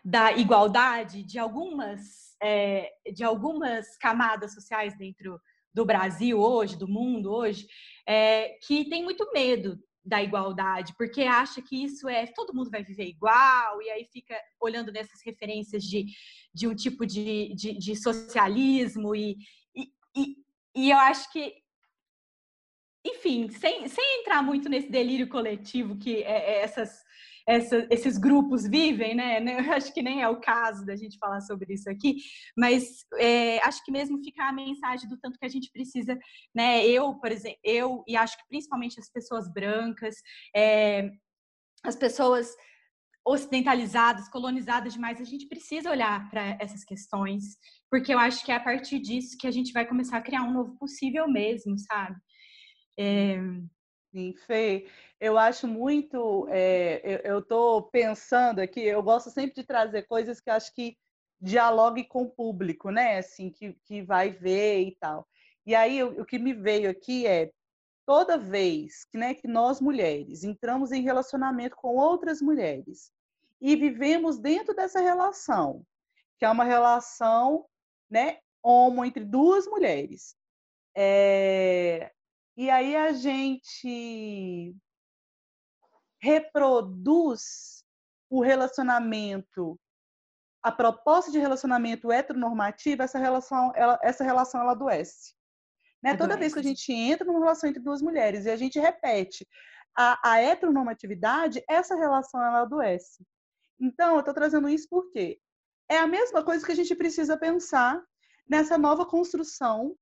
da 0.09 0.33
igualdade 0.33 1.23
de 1.23 1.39
algumas 1.39 2.35
é, 2.43 2.91
de 3.13 3.23
algumas 3.23 3.95
camadas 3.99 4.55
sociais 4.55 4.97
dentro 4.97 5.39
do 5.75 5.85
Brasil 5.85 6.41
hoje, 6.41 6.79
do 6.79 6.89
mundo 6.89 7.31
hoje, 7.31 7.67
é, 8.07 8.57
que 8.67 8.89
tem 8.89 9.05
muito 9.05 9.31
medo 9.35 9.79
da 10.03 10.23
igualdade, 10.23 10.95
porque 10.97 11.23
acha 11.25 11.61
que 11.61 11.85
isso 11.85 12.09
é 12.09 12.27
todo 12.27 12.55
mundo 12.55 12.71
vai 12.71 12.83
viver 12.83 13.05
igual, 13.05 13.83
e 13.83 13.91
aí 13.91 14.07
fica 14.11 14.35
olhando 14.59 14.91
nessas 14.91 15.21
referências 15.23 15.85
de, 15.85 16.07
de 16.55 16.67
um 16.67 16.75
tipo 16.75 17.05
de, 17.05 17.53
de, 17.55 17.75
de 17.75 17.95
socialismo, 17.95 19.15
e, 19.15 19.37
e, 19.77 20.37
e 20.75 20.91
eu 20.91 20.97
acho 20.97 21.31
que 21.31 21.55
enfim, 23.07 23.51
sem, 23.51 23.89
sem 23.89 24.21
entrar 24.21 24.43
muito 24.43 24.71
nesse 24.71 24.91
delírio 24.91 25.29
coletivo 25.29 25.99
que 25.99 26.23
é, 26.23 26.53
é 26.53 26.63
essas 26.63 27.05
essa, 27.49 27.87
esses 27.91 28.19
grupos 28.19 28.69
vivem, 28.69 29.15
né? 29.15 29.41
Eu 29.43 29.73
acho 29.73 29.93
que 29.95 30.03
nem 30.03 30.21
é 30.21 30.29
o 30.29 30.39
caso 30.39 30.85
da 30.85 30.95
gente 30.95 31.17
falar 31.19 31.41
sobre 31.41 31.73
isso 31.73 31.89
aqui, 31.89 32.17
mas 32.55 33.07
é, 33.15 33.59
acho 33.61 33.83
que 33.83 33.91
mesmo 33.91 34.23
ficar 34.23 34.51
a 34.51 34.53
mensagem 34.53 35.09
do 35.09 35.19
tanto 35.19 35.39
que 35.39 35.47
a 35.47 35.49
gente 35.49 35.71
precisa, 35.73 36.17
né? 36.55 36.87
Eu, 36.87 37.15
por 37.15 37.33
exemplo, 37.33 37.59
eu 37.65 38.05
e 38.07 38.15
acho 38.15 38.37
que 38.37 38.45
principalmente 38.49 39.01
as 39.01 39.11
pessoas 39.11 39.51
brancas, 39.51 40.17
é, 40.55 41.11
as 41.83 41.97
pessoas 41.97 42.55
ocidentalizadas, 43.27 44.29
colonizadas 44.29 44.93
demais, 44.93 45.21
a 45.21 45.25
gente 45.25 45.47
precisa 45.49 45.91
olhar 45.91 46.29
para 46.31 46.57
essas 46.61 46.85
questões, 46.85 47.45
porque 47.91 48.13
eu 48.13 48.19
acho 48.19 48.45
que 48.45 48.53
é 48.53 48.57
a 48.57 48.61
partir 48.61 48.99
disso 48.99 49.37
que 49.39 49.47
a 49.47 49.51
gente 49.51 49.73
vai 49.73 49.87
começar 49.87 50.19
a 50.19 50.23
criar 50.23 50.43
um 50.43 50.53
novo 50.53 50.77
possível 50.79 51.27
mesmo, 51.27 51.79
sabe? 51.79 52.17
É, 52.99 53.39
Sim, 54.11 54.35
Fê, 54.47 54.89
eu 55.21 55.37
acho 55.37 55.67
muito. 55.69 56.47
É, 56.51 57.21
eu 57.25 57.41
estou 57.41 57.83
pensando 57.91 58.61
aqui, 58.61 58.81
eu 58.81 59.03
gosto 59.03 59.31
sempre 59.31 59.55
de 59.55 59.65
trazer 59.65 60.05
coisas 60.07 60.41
que 60.41 60.49
acho 60.51 60.75
que 60.75 60.97
dialogue 61.41 62.05
com 62.05 62.23
o 62.23 62.31
público, 62.31 62.91
né? 62.91 63.19
Assim, 63.19 63.51
que, 63.51 63.75
que 63.85 64.03
vai 64.03 64.31
ver 64.31 64.81
e 64.81 64.97
tal. 64.99 65.27
E 65.67 65.75
aí, 65.75 66.03
o, 66.03 66.23
o 66.23 66.25
que 66.25 66.39
me 66.39 66.55
veio 66.55 66.91
aqui 66.91 67.27
é 67.27 67.51
toda 68.07 68.39
vez 68.39 69.05
que, 69.05 69.19
né, 69.19 69.35
que 69.35 69.47
nós 69.47 69.83
mulheres 69.83 70.43
entramos 70.43 70.93
em 70.93 71.03
relacionamento 71.03 71.77
com 71.77 71.97
outras 71.97 72.41
mulheres 72.41 73.13
e 73.61 73.77
vivemos 73.77 74.39
dentro 74.39 74.75
dessa 74.75 75.01
relação, 75.01 75.85
que 76.39 76.47
é 76.47 76.51
uma 76.51 76.65
relação 76.65 77.67
né, 78.09 78.39
homo 78.63 79.05
entre 79.05 79.25
duas 79.27 79.67
mulheres. 79.67 80.35
É, 80.97 82.11
e 82.59 82.69
aí 82.71 82.97
a 82.97 83.13
gente 83.13 84.75
reproduz 86.21 87.85
o 88.29 88.43
relacionamento, 88.43 89.79
a 90.61 90.73
proposta 90.73 91.31
de 91.31 91.39
relacionamento 91.39 92.11
heteronormativo, 92.11 93.05
essa 93.05 93.17
relação, 93.17 93.73
ela, 93.77 93.97
essa 94.03 94.25
relação 94.25 94.61
ela 94.61 94.73
adoece. 94.73 95.37
Né? 96.03 96.17
Toda 96.17 96.37
vez 96.37 96.53
que 96.53 96.59
a 96.59 96.63
gente 96.65 96.93
entra 96.93 97.25
numa 97.25 97.39
relação 97.39 97.71
entre 97.71 97.81
duas 97.81 98.03
mulheres 98.03 98.45
e 98.45 98.51
a 98.51 98.57
gente 98.57 98.81
repete 98.81 99.47
a, 99.97 100.33
a 100.33 100.41
heteronormatividade, 100.41 101.63
essa 101.69 101.95
relação 101.95 102.43
ela 102.45 102.63
adoece. 102.63 103.25
Então, 103.79 104.15
eu 104.15 104.19
estou 104.19 104.35
trazendo 104.35 104.69
isso 104.69 104.89
porque 104.91 105.41
é 105.89 105.99
a 105.99 106.09
mesma 106.09 106.43
coisa 106.43 106.67
que 106.67 106.73
a 106.73 106.75
gente 106.75 106.97
precisa 106.97 107.39
pensar 107.39 108.03
nessa 108.49 108.77
nova 108.77 109.07
construção 109.07 109.97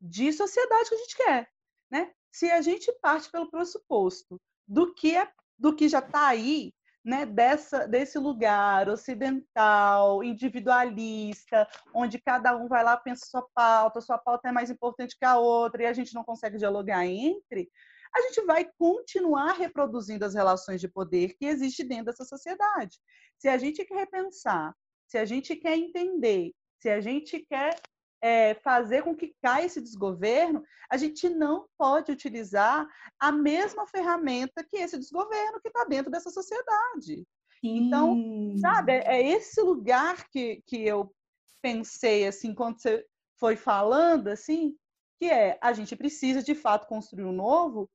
de 0.00 0.32
sociedade 0.32 0.88
que 0.88 0.94
a 0.94 0.98
gente 0.98 1.16
quer 1.16 1.50
né? 1.90 2.12
Se 2.32 2.50
a 2.50 2.60
gente 2.60 2.92
parte 3.00 3.30
pelo 3.30 3.50
pressuposto 3.50 4.40
do 4.66 4.94
que 4.94 5.16
é, 5.16 5.28
do 5.58 5.74
que 5.74 5.88
já 5.88 5.98
está 5.98 6.28
aí, 6.28 6.72
né, 7.04 7.24
dessa, 7.24 7.88
desse 7.88 8.18
lugar 8.18 8.88
ocidental, 8.88 10.22
individualista, 10.22 11.66
onde 11.94 12.18
cada 12.18 12.56
um 12.56 12.68
vai 12.68 12.84
lá 12.84 12.96
pensa 12.96 13.26
sua 13.26 13.46
pauta, 13.54 14.00
sua 14.00 14.18
pauta 14.18 14.48
é 14.48 14.52
mais 14.52 14.70
importante 14.70 15.16
que 15.18 15.24
a 15.24 15.38
outra 15.38 15.82
e 15.82 15.86
a 15.86 15.92
gente 15.92 16.14
não 16.14 16.22
consegue 16.22 16.58
dialogar 16.58 17.06
entre, 17.06 17.70
a 18.14 18.20
gente 18.22 18.44
vai 18.44 18.68
continuar 18.78 19.52
reproduzindo 19.52 20.24
as 20.24 20.34
relações 20.34 20.80
de 20.80 20.88
poder 20.88 21.34
que 21.38 21.46
existem 21.46 21.86
dentro 21.86 22.06
dessa 22.06 22.24
sociedade. 22.24 22.98
Se 23.38 23.48
a 23.48 23.56
gente 23.56 23.84
quer 23.84 23.94
repensar, 23.94 24.74
se 25.06 25.16
a 25.16 25.24
gente 25.24 25.56
quer 25.56 25.76
entender, 25.76 26.52
se 26.78 26.90
a 26.90 27.00
gente 27.00 27.38
quer 27.48 27.80
é, 28.20 28.54
fazer 28.54 29.02
com 29.02 29.14
que 29.14 29.34
caia 29.42 29.66
esse 29.66 29.80
desgoverno, 29.80 30.62
a 30.90 30.96
gente 30.96 31.28
não 31.28 31.66
pode 31.78 32.12
utilizar 32.12 32.86
a 33.18 33.32
mesma 33.32 33.86
ferramenta 33.86 34.64
que 34.64 34.76
esse 34.76 34.98
desgoverno 34.98 35.60
que 35.60 35.68
está 35.68 35.84
dentro 35.84 36.10
dessa 36.10 36.30
sociedade. 36.30 37.26
Sim. 37.60 37.86
Então, 37.86 38.16
sabe, 38.60 38.92
é, 38.92 39.20
é 39.20 39.28
esse 39.28 39.60
lugar 39.60 40.28
que, 40.28 40.62
que 40.66 40.84
eu 40.84 41.14
pensei, 41.62 42.26
assim, 42.26 42.54
quando 42.54 42.80
você 42.80 43.06
foi 43.38 43.56
falando, 43.56 44.28
assim, 44.28 44.74
que 45.18 45.26
é, 45.26 45.58
a 45.60 45.72
gente 45.72 45.94
precisa, 45.96 46.42
de 46.42 46.54
fato, 46.54 46.86
construir 46.86 47.24
um 47.24 47.32
novo 47.32 47.90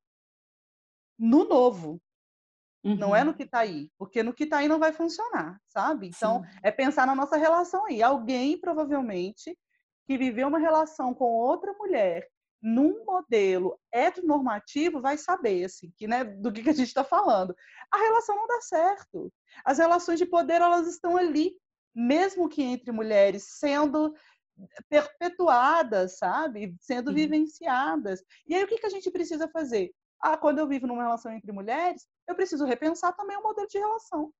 no 1.17 1.45
novo, 1.45 2.01
Uhum. 2.85 2.95
Não 2.95 3.15
é 3.15 3.23
no 3.23 3.31
uhum. 3.31 3.37
que 3.37 3.41
está 3.41 3.59
aí, 3.59 3.89
porque 3.97 4.21
no 4.21 4.31
que 4.31 4.43
está 4.43 4.59
aí 4.59 4.67
não 4.67 4.77
vai 4.77 4.93
funcionar, 4.93 5.59
sabe? 5.67 6.07
Então, 6.07 6.43
Sim. 6.43 6.59
é 6.61 6.71
pensar 6.71 7.07
na 7.07 7.15
nossa 7.15 7.35
relação 7.35 7.83
aí. 7.87 8.03
Alguém 8.03 8.59
provavelmente 8.59 9.57
que 10.05 10.17
viveu 10.17 10.47
uma 10.47 10.59
relação 10.59 11.13
com 11.13 11.25
outra 11.25 11.73
mulher 11.73 12.29
num 12.61 13.05
modelo 13.05 13.79
heteronormativo 13.91 14.99
vai 14.99 15.19
saber 15.19 15.65
assim, 15.65 15.93
que, 15.95 16.07
né, 16.07 16.23
do 16.23 16.51
que, 16.51 16.63
que 16.63 16.69
a 16.69 16.73
gente 16.73 16.87
está 16.87 17.03
falando. 17.03 17.55
A 17.91 17.97
relação 17.97 18.35
não 18.35 18.47
dá 18.47 18.59
certo. 18.61 19.31
As 19.63 19.77
relações 19.77 20.17
de 20.17 20.25
poder 20.25 20.61
elas 20.61 20.87
estão 20.87 21.15
ali, 21.15 21.55
mesmo 21.93 22.49
que 22.49 22.63
entre 22.63 22.91
mulheres, 22.91 23.45
sendo 23.59 24.15
perpetuadas, 24.89 26.17
sabe? 26.17 26.75
Sendo 26.79 27.11
Sim. 27.11 27.15
vivenciadas. 27.15 28.23
E 28.47 28.55
aí 28.55 28.63
o 28.63 28.67
que, 28.67 28.79
que 28.79 28.85
a 28.87 28.89
gente 28.89 29.11
precisa 29.11 29.47
fazer? 29.47 29.91
Ah, 30.19 30.35
quando 30.35 30.57
eu 30.57 30.67
vivo 30.67 30.87
numa 30.87 31.03
relação 31.03 31.31
entre 31.31 31.51
mulheres, 31.51 32.07
eu 32.27 32.33
preciso 32.33 32.65
repensar 32.65 33.13
também 33.15 33.37
o 33.37 33.43
modelo 33.43 33.67
de 33.67 33.77
relação. 33.77 34.33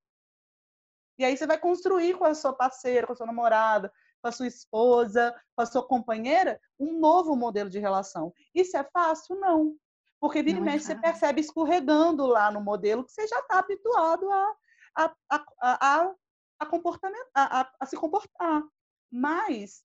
E 1.20 1.24
aí 1.24 1.38
você 1.38 1.46
vai 1.46 1.60
construir 1.60 2.18
com 2.18 2.26
a 2.26 2.34
sua 2.34 2.54
parceira, 2.54 3.06
com 3.06 3.14
a 3.14 3.16
sua 3.16 3.28
namorada, 3.28 3.92
com 4.26 4.30
a 4.30 4.32
sua 4.32 4.48
esposa, 4.48 5.36
com 5.56 5.62
a 5.62 5.66
sua 5.68 5.88
companheira, 5.88 6.60
um 6.80 7.00
novo 7.00 7.36
modelo 7.36 7.70
de 7.70 7.78
relação. 7.78 8.34
Isso 8.56 8.76
é 8.76 8.84
fácil? 8.84 9.40
Não. 9.40 9.76
Porque 10.20 10.42
vira 10.42 10.58
e 10.58 10.62
é 10.62 10.64
mexe, 10.64 10.92
é 10.92 10.96
você 10.96 11.00
percebe 11.00 11.42
escorregando 11.42 12.26
lá 12.26 12.50
no 12.50 12.60
modelo 12.60 13.04
que 13.04 13.12
você 13.12 13.28
já 13.28 13.38
está 13.38 13.60
habituado 13.60 14.28
a, 14.32 14.56
a, 14.98 15.16
a, 15.30 15.46
a, 15.62 16.16
a, 16.60 16.66
comportamento, 16.66 17.28
a, 17.36 17.62
a, 17.62 17.72
a 17.80 17.86
se 17.86 17.96
comportar. 17.96 18.64
Mas 19.12 19.84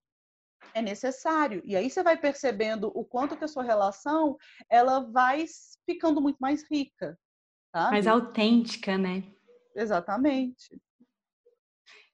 é 0.72 0.80
necessário. 0.80 1.60
E 1.62 1.76
aí 1.76 1.90
você 1.90 2.02
vai 2.02 2.16
percebendo 2.16 2.90
o 2.94 3.04
quanto 3.04 3.36
que 3.36 3.44
a 3.44 3.48
sua 3.48 3.62
relação 3.62 4.38
ela 4.70 5.00
vai 5.00 5.44
ficando 5.84 6.18
muito 6.18 6.38
mais 6.38 6.64
rica. 6.70 7.18
Sabe? 7.76 7.90
Mais 7.90 8.06
autêntica, 8.06 8.96
né? 8.96 9.22
Exatamente. 9.76 10.80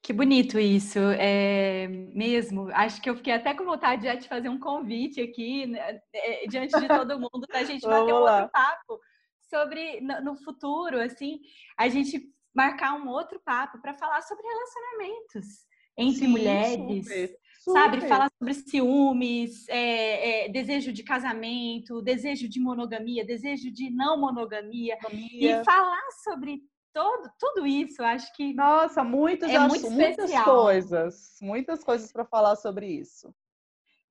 Que 0.07 0.13
bonito 0.13 0.57
isso, 0.57 1.01
é, 1.19 1.89
mesmo. 1.89 2.71
Acho 2.73 3.03
que 3.03 3.11
eu 3.11 3.17
fiquei 3.17 3.33
até 3.33 3.53
com 3.53 3.65
vontade 3.65 4.03
de 4.03 4.17
te 4.19 4.29
fazer 4.29 4.49
um 4.49 4.61
convite 4.61 5.21
aqui, 5.21 5.67
né, 5.67 6.01
é, 6.15 6.47
diante 6.47 6.79
de 6.79 6.87
todo 6.87 7.19
mundo, 7.19 7.45
para 7.49 7.59
a 7.59 7.65
gente 7.65 7.83
bater 7.85 8.15
um 8.15 8.19
outro 8.19 8.49
papo 8.51 9.01
sobre, 9.51 10.01
no, 10.01 10.21
no, 10.23 10.37
futuro, 10.37 11.01
assim, 11.01 11.41
a 11.77 11.89
gente 11.89 12.23
marcar 12.55 12.95
um 12.95 13.09
outro 13.09 13.41
papo 13.45 13.81
para 13.83 13.99
falar 13.99 14.23
sobre 14.23 14.47
relacionamentos. 14.47 15.67
entre 15.99 16.21
Sim, 16.21 16.29
mulheres. 16.29 17.05
Super. 17.05 17.37
Super. 17.59 17.81
Sabe, 17.81 18.01
falar 18.03 18.31
sobre 18.39 18.55
ciúmes, 18.55 19.69
é, 19.69 20.45
é, 20.45 20.49
desejo 20.49 20.93
de 20.93 21.03
casamento, 21.03 22.01
desejo 22.01 22.49
de 22.49 22.61
monogamia, 22.61 23.27
desejo 23.27 23.73
de 23.73 23.91
não 23.91 24.21
monogamia. 24.21 24.97
monogamia. 25.03 25.63
E 25.63 25.65
falar 25.65 26.09
sobre 26.23 26.63
todo, 26.97 27.31
tudo 27.39 27.67
isso, 27.67 28.03
acho 28.03 28.35
que. 28.35 28.55
Nossa, 28.55 29.05
muitos 29.05 29.51
é 29.51 29.59
muito 29.59 29.91
muitas 29.91 30.33
coisas. 30.43 31.37
Muitas 31.43 31.85
coisas 31.85 32.11
para 32.11 32.25
falar 32.25 32.57
sobre 32.57 32.87
isso. 32.87 33.35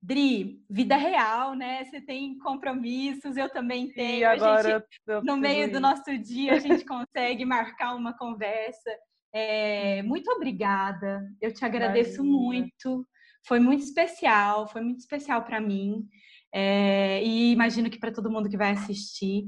Dri, 0.00 0.62
vida 0.70 0.96
real, 0.96 1.54
né? 1.56 1.84
Você 1.84 2.00
tem 2.00 2.38
compromissos, 2.38 3.36
eu 3.36 3.50
também 3.50 3.90
tenho. 3.90 4.20
E 4.20 4.24
agora, 4.24 4.86
gente, 5.08 5.24
no 5.26 5.36
meio 5.36 5.66
ir. 5.66 5.72
do 5.72 5.80
nosso 5.80 6.16
dia, 6.16 6.54
a 6.54 6.58
gente 6.60 6.84
consegue 6.86 7.44
marcar 7.44 7.96
uma 7.96 8.16
conversa. 8.16 8.90
É, 9.34 10.02
muito 10.04 10.30
obrigada, 10.30 11.28
eu 11.40 11.52
te 11.52 11.64
agradeço 11.64 12.22
muito. 12.22 13.04
Foi 13.44 13.58
muito 13.58 13.82
especial, 13.82 14.68
foi 14.68 14.80
muito 14.80 15.00
especial 15.00 15.42
para 15.42 15.60
mim. 15.60 16.06
É, 16.54 17.22
e 17.24 17.52
imagino 17.52 17.90
que 17.90 17.98
para 17.98 18.12
todo 18.12 18.30
mundo 18.30 18.48
que 18.48 18.56
vai 18.56 18.70
assistir. 18.70 19.46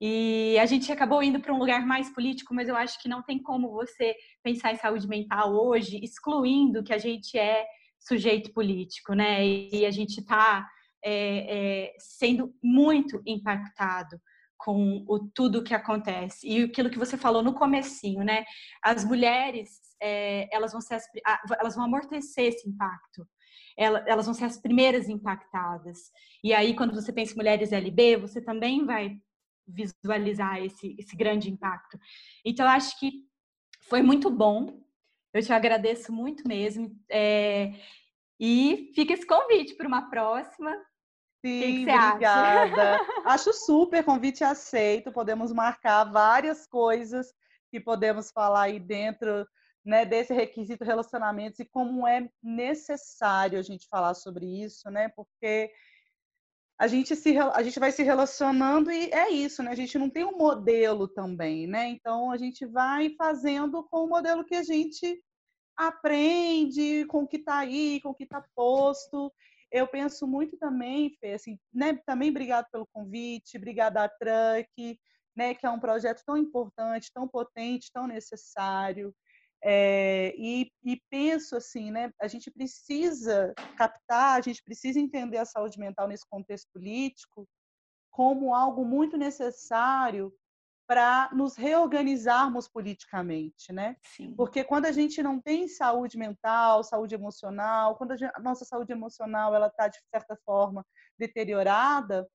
E 0.00 0.58
a 0.58 0.66
gente 0.66 0.92
acabou 0.92 1.22
indo 1.22 1.40
para 1.40 1.54
um 1.54 1.58
lugar 1.58 1.86
mais 1.86 2.10
político, 2.10 2.54
mas 2.54 2.68
eu 2.68 2.76
acho 2.76 3.00
que 3.00 3.08
não 3.08 3.22
tem 3.22 3.42
como 3.42 3.72
você 3.72 4.14
pensar 4.42 4.72
em 4.72 4.76
saúde 4.76 5.08
mental 5.08 5.54
hoje, 5.54 5.98
excluindo 6.02 6.82
que 6.82 6.92
a 6.92 6.98
gente 6.98 7.38
é 7.38 7.66
sujeito 7.98 8.52
político, 8.52 9.14
né? 9.14 9.44
E 9.46 9.86
a 9.86 9.90
gente 9.90 10.20
está 10.20 10.68
é, 11.02 11.86
é, 11.88 11.92
sendo 11.98 12.54
muito 12.62 13.22
impactado 13.24 14.20
com 14.56 15.04
o 15.08 15.18
tudo 15.34 15.62
que 15.62 15.74
acontece 15.74 16.46
e 16.48 16.64
aquilo 16.64 16.90
que 16.90 16.98
você 16.98 17.16
falou 17.16 17.42
no 17.42 17.54
comecinho, 17.54 18.22
né? 18.22 18.44
As 18.82 19.04
mulheres 19.04 19.70
é, 20.00 20.48
elas 20.54 20.72
vão 20.72 20.80
ser 20.80 20.96
as, 20.96 21.06
elas 21.58 21.74
vão 21.74 21.84
amortecer 21.84 22.46
esse 22.46 22.68
impacto. 22.68 23.26
Elas 23.78 24.24
vão 24.24 24.34
ser 24.34 24.46
as 24.46 24.56
primeiras 24.56 25.06
impactadas. 25.06 26.10
E 26.42 26.54
aí, 26.54 26.74
quando 26.74 26.94
você 26.94 27.12
pensa 27.12 27.34
em 27.34 27.36
mulheres 27.36 27.72
LB, 27.72 28.16
você 28.16 28.40
também 28.40 28.86
vai 28.86 29.18
visualizar 29.66 30.62
esse, 30.62 30.94
esse 30.98 31.16
grande 31.16 31.50
impacto. 31.50 31.98
Então, 32.44 32.66
acho 32.68 32.98
que 32.98 33.24
foi 33.88 34.02
muito 34.02 34.30
bom 34.30 34.86
eu 35.36 35.42
te 35.42 35.52
agradeço 35.52 36.10
muito 36.10 36.48
mesmo. 36.48 36.98
É, 37.10 37.74
e 38.40 38.90
fica 38.94 39.12
esse 39.12 39.26
convite 39.26 39.74
para 39.74 39.86
uma 39.86 40.08
próxima. 40.08 40.74
Sim, 41.44 41.60
que 41.60 41.84
que 41.84 41.94
obrigada. 41.94 42.98
Acho 43.26 43.52
super 43.52 44.02
convite 44.02 44.42
aceito. 44.42 45.12
Podemos 45.12 45.52
marcar 45.52 46.04
várias 46.04 46.66
coisas 46.66 47.34
que 47.70 47.78
podemos 47.78 48.30
falar 48.30 48.62
aí 48.62 48.80
dentro 48.80 49.46
né, 49.84 50.06
desse 50.06 50.32
requisito 50.32 50.84
relacionamentos 50.84 51.60
e 51.60 51.66
como 51.66 52.08
é 52.08 52.28
necessário 52.42 53.58
a 53.58 53.62
gente 53.62 53.86
falar 53.88 54.14
sobre 54.14 54.46
isso, 54.64 54.90
né? 54.90 55.10
Porque 55.14 55.70
a 56.78 56.86
gente, 56.86 57.16
se, 57.16 57.38
a 57.38 57.62
gente 57.62 57.78
vai 57.80 57.90
se 57.90 58.02
relacionando 58.02 58.90
e 58.92 59.10
é 59.10 59.30
isso, 59.30 59.62
né? 59.62 59.70
A 59.70 59.74
gente 59.74 59.98
não 59.98 60.10
tem 60.10 60.24
um 60.24 60.36
modelo 60.36 61.08
também, 61.08 61.66
né? 61.66 61.88
Então 61.88 62.30
a 62.30 62.36
gente 62.36 62.66
vai 62.66 63.10
fazendo 63.16 63.82
com 63.84 64.04
o 64.04 64.08
modelo 64.08 64.44
que 64.44 64.54
a 64.54 64.62
gente 64.62 65.22
aprende 65.76 67.04
com 67.06 67.22
o 67.22 67.26
que 67.26 67.36
está 67.36 67.58
aí, 67.58 68.00
com 68.00 68.10
o 68.10 68.14
que 68.14 68.24
está 68.24 68.44
posto. 68.54 69.32
Eu 69.70 69.86
penso 69.86 70.26
muito 70.26 70.56
também, 70.56 71.10
Fê, 71.20 71.34
assim, 71.34 71.58
né, 71.72 71.98
também 72.06 72.30
obrigado 72.30 72.66
pelo 72.70 72.86
convite, 72.86 73.56
obrigada 73.56 74.02
a 74.02 74.08
Truck, 74.08 74.98
né, 75.36 75.54
que 75.54 75.66
é 75.66 75.70
um 75.70 75.80
projeto 75.80 76.22
tão 76.24 76.36
importante, 76.36 77.12
tão 77.12 77.28
potente, 77.28 77.90
tão 77.92 78.06
necessário. 78.06 79.14
É, 79.62 80.34
e, 80.36 80.70
e, 80.84 81.00
penso 81.10 81.56
assim, 81.56 81.90
né, 81.90 82.12
a 82.20 82.28
gente 82.28 82.50
precisa 82.50 83.52
captar, 83.76 84.38
a 84.38 84.40
gente 84.40 84.62
precisa 84.62 85.00
entender 85.00 85.38
a 85.38 85.44
saúde 85.44 85.78
mental 85.78 86.06
nesse 86.06 86.28
contexto 86.28 86.68
político 86.72 87.48
como 88.10 88.54
algo 88.54 88.84
muito 88.84 89.16
necessário 89.16 90.32
para 90.86 91.28
nos 91.32 91.56
reorganizarmos 91.56 92.68
politicamente, 92.68 93.72
né? 93.72 93.96
Sim. 94.02 94.34
Porque 94.36 94.62
quando 94.62 94.86
a 94.86 94.92
gente 94.92 95.20
não 95.22 95.40
tem 95.40 95.66
saúde 95.66 96.16
mental, 96.16 96.84
saúde 96.84 97.14
emocional, 97.14 97.96
quando 97.96 98.12
a, 98.12 98.16
gente, 98.16 98.32
a 98.34 98.40
nossa 98.40 98.64
saúde 98.64 98.92
emocional 98.92 99.54
ela 99.54 99.66
está 99.66 99.88
de 99.88 99.98
certa 100.10 100.36
forma 100.44 100.86
deteriorada, 101.18 102.26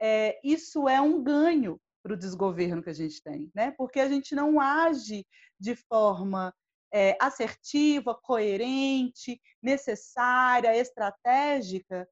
é, 0.00 0.38
isso 0.44 0.88
é 0.88 1.00
um 1.00 1.22
ganho 1.22 1.80
para 2.08 2.14
o 2.14 2.18
desgoverno 2.18 2.82
que 2.82 2.88
a 2.88 2.94
gente 2.94 3.22
tem, 3.22 3.50
né? 3.54 3.70
Porque 3.72 4.00
a 4.00 4.08
gente 4.08 4.34
não 4.34 4.58
age 4.58 5.26
de 5.60 5.76
forma 5.76 6.54
é, 6.92 7.16
assertiva, 7.20 8.14
coerente, 8.14 9.38
necessária, 9.62 10.74
estratégica 10.74 12.08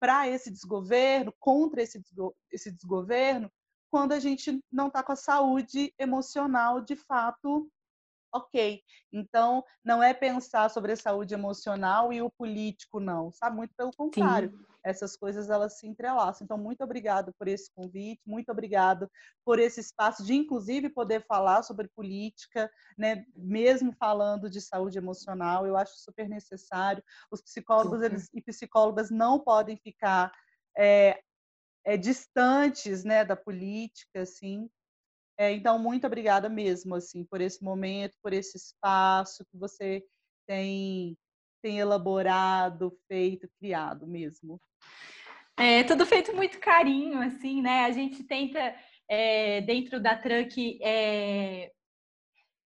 para 0.00 0.26
esse 0.28 0.50
desgoverno, 0.50 1.32
contra 1.38 1.82
esse, 1.82 2.02
esse 2.50 2.72
desgoverno, 2.72 3.52
quando 3.90 4.12
a 4.12 4.18
gente 4.18 4.62
não 4.72 4.88
está 4.88 5.02
com 5.02 5.12
a 5.12 5.16
saúde 5.16 5.92
emocional 5.98 6.80
de 6.80 6.96
fato 6.96 7.70
ok. 8.32 8.82
Então, 9.12 9.62
não 9.84 10.02
é 10.02 10.12
pensar 10.12 10.68
sobre 10.70 10.92
a 10.92 10.96
saúde 10.96 11.34
emocional 11.34 12.12
e 12.12 12.20
o 12.20 12.30
político, 12.30 12.98
não, 12.98 13.30
sabe? 13.30 13.56
Muito 13.56 13.74
pelo 13.76 13.92
contrário. 13.92 14.50
Sim. 14.50 14.73
Essas 14.84 15.16
coisas, 15.16 15.48
elas 15.48 15.78
se 15.78 15.86
entrelaçam. 15.86 16.44
Então, 16.44 16.58
muito 16.58 16.84
obrigado 16.84 17.32
por 17.38 17.48
esse 17.48 17.72
convite, 17.74 18.20
muito 18.26 18.52
obrigado 18.52 19.10
por 19.44 19.58
esse 19.58 19.80
espaço 19.80 20.24
de, 20.24 20.34
inclusive, 20.34 20.90
poder 20.90 21.24
falar 21.26 21.62
sobre 21.62 21.88
política, 21.88 22.70
né? 22.98 23.24
mesmo 23.34 23.92
falando 23.98 24.50
de 24.50 24.60
saúde 24.60 24.98
emocional. 24.98 25.66
Eu 25.66 25.76
acho 25.76 25.94
super 25.96 26.28
necessário. 26.28 27.02
Os 27.30 27.40
psicólogos 27.40 28.02
eles, 28.02 28.28
e 28.34 28.42
psicólogas 28.42 29.10
não 29.10 29.40
podem 29.40 29.76
ficar 29.78 30.30
é, 30.76 31.18
é, 31.84 31.96
distantes 31.96 33.04
né, 33.04 33.24
da 33.24 33.36
política, 33.36 34.22
assim. 34.22 34.68
É, 35.38 35.50
então, 35.52 35.78
muito 35.78 36.06
obrigada 36.06 36.48
mesmo, 36.48 36.94
assim, 36.94 37.24
por 37.24 37.40
esse 37.40 37.62
momento, 37.62 38.16
por 38.22 38.32
esse 38.32 38.56
espaço 38.56 39.44
que 39.50 39.56
você 39.56 40.04
tem, 40.46 41.16
tem 41.64 41.78
elaborado, 41.78 42.94
feito, 43.08 43.48
criado 43.58 44.06
mesmo. 44.06 44.60
É 45.56 45.82
tudo 45.82 46.04
feito 46.04 46.36
muito 46.36 46.60
carinho, 46.60 47.18
assim, 47.22 47.62
né? 47.62 47.86
A 47.86 47.90
gente 47.90 48.22
tenta, 48.22 48.76
é, 49.08 49.62
dentro 49.62 49.98
da 49.98 50.14
Truck, 50.14 50.78
é, 50.82 51.72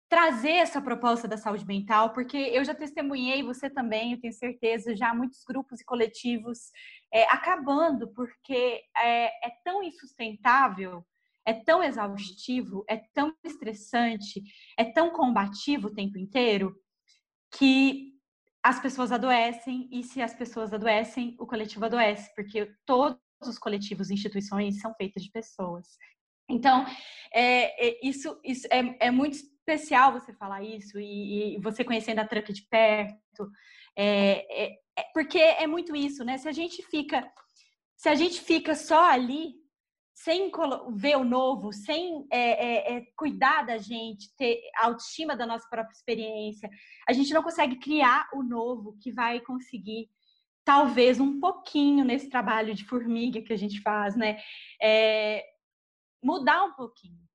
trazer 0.09 0.53
essa 0.53 0.81
proposta 0.81 1.29
da 1.29 1.37
saúde 1.37 1.67
mental, 1.67 2.15
porque 2.15 2.39
eu 2.39 2.65
já 2.65 2.75
testemunhei, 2.75 3.43
você 3.43 3.69
também, 3.69 4.13
eu 4.13 4.21
tenho 4.21 4.33
certeza, 4.33 4.97
já 4.97 5.13
muitos 5.13 5.45
grupos 5.45 5.83
e 5.83 5.85
coletivos 5.85 6.71
é, 7.13 7.25
acabando, 7.25 8.09
porque 8.15 8.81
é, 8.97 9.49
é 9.49 9.51
tão 9.63 9.83
insustentável, 9.83 11.05
é 11.45 11.53
tão 11.53 11.83
exaustivo, 11.83 12.87
é 12.89 12.97
tão 13.13 13.35
estressante, 13.45 14.43
é 14.79 14.85
tão 14.87 15.11
combativo 15.11 15.89
o 15.89 15.95
tempo 15.95 16.17
inteiro, 16.17 16.75
que 17.51 18.18
as 18.63 18.81
pessoas 18.81 19.13
adoecem, 19.13 19.89
e 19.91 20.03
se 20.03 20.21
as 20.21 20.35
pessoas 20.35 20.73
adoecem, 20.73 21.37
o 21.39 21.47
coletivo 21.47 21.85
adoece, 21.85 22.33
porque 22.35 22.73
todos 22.85 23.19
os 23.43 23.59
coletivos 23.59 24.11
e 24.11 24.15
instituições 24.15 24.81
são 24.81 24.93
feitos 24.95 25.23
de 25.23 25.31
pessoas. 25.31 25.87
Então, 26.49 26.85
é, 27.33 27.89
é, 27.89 28.07
isso, 28.07 28.41
isso 28.43 28.67
é, 28.71 29.07
é 29.07 29.11
muito 29.11 29.35
especial 29.35 30.13
você 30.13 30.33
falar 30.33 30.63
isso 30.63 30.99
e, 30.99 31.57
e 31.57 31.61
você 31.61 31.85
conhecendo 31.85 32.21
a 32.21 32.27
tranca 32.27 32.53
de 32.53 32.63
perto, 32.63 33.51
é, 33.95 34.65
é, 34.65 34.79
é, 34.99 35.03
porque 35.13 35.39
é 35.39 35.67
muito 35.67 35.95
isso, 35.95 36.25
né? 36.25 36.39
Se 36.39 36.49
a 36.49 36.53
gente 36.53 36.83
fica, 36.85 37.31
se 37.97 38.09
a 38.09 38.15
gente 38.15 38.41
fica 38.41 38.75
só 38.75 39.11
ali 39.11 39.55
sem 40.23 40.51
ver 40.95 41.17
o 41.17 41.25
novo, 41.25 41.73
sem 41.73 42.27
é, 42.31 42.39
é, 42.39 42.97
é, 42.97 43.07
cuidar 43.17 43.63
da 43.65 43.79
gente, 43.79 44.35
ter 44.37 44.61
autoestima 44.81 45.37
da 45.37 45.47
nossa 45.47 45.69
própria 45.69 45.95
experiência, 45.95 46.69
a 47.09 47.13
gente 47.13 47.33
não 47.33 47.43
consegue 47.43 47.77
criar 47.77 48.29
o 48.35 48.43
novo 48.43 48.97
que 49.01 49.13
vai 49.13 49.41
conseguir 49.41 50.09
talvez 50.65 51.21
um 51.21 51.39
pouquinho 51.39 52.05
nesse 52.05 52.29
trabalho 52.29 52.75
de 52.75 52.85
formiga 52.85 53.41
que 53.41 53.53
a 53.53 53.57
gente 53.57 53.81
faz, 53.81 54.17
né? 54.17 54.39
É, 54.83 55.45
mudar 56.23 56.65
um 56.65 56.73
pouquinho 56.73 57.29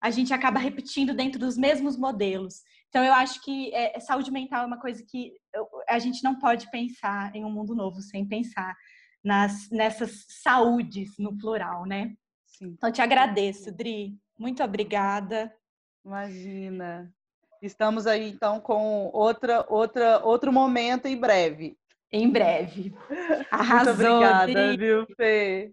a 0.00 0.10
gente 0.10 0.32
acaba 0.32 0.60
repetindo 0.60 1.14
dentro 1.14 1.40
dos 1.40 1.56
mesmos 1.56 1.96
modelos. 1.96 2.62
Então, 2.88 3.02
eu 3.02 3.12
acho 3.12 3.42
que 3.42 3.74
é, 3.74 3.98
saúde 4.00 4.30
mental 4.30 4.62
é 4.62 4.66
uma 4.66 4.80
coisa 4.80 5.04
que 5.04 5.32
a 5.88 5.98
gente 5.98 6.22
não 6.22 6.38
pode 6.38 6.70
pensar 6.70 7.34
em 7.34 7.44
um 7.44 7.50
mundo 7.50 7.74
novo 7.74 8.00
sem 8.00 8.26
pensar 8.26 8.76
nas, 9.22 9.68
nessas 9.70 10.24
saúdes, 10.28 11.16
no 11.18 11.36
plural, 11.36 11.84
né? 11.84 12.14
Sim. 12.46 12.74
Então, 12.76 12.90
te 12.90 13.00
agradeço, 13.00 13.70
Dri. 13.72 14.16
Muito 14.38 14.62
obrigada. 14.62 15.52
Imagina. 16.04 17.12
Estamos 17.60 18.06
aí, 18.06 18.30
então, 18.30 18.60
com 18.60 19.10
outra, 19.12 19.64
outra, 19.68 20.24
outro 20.24 20.52
momento 20.52 21.06
em 21.06 21.16
breve. 21.16 21.76
Em 22.10 22.30
breve. 22.30 22.94
Arrasou, 23.50 23.94
Muito 23.94 24.06
obrigada, 24.06 24.52
Dri. 24.52 24.76
viu, 24.76 25.06
Fê? 25.16 25.72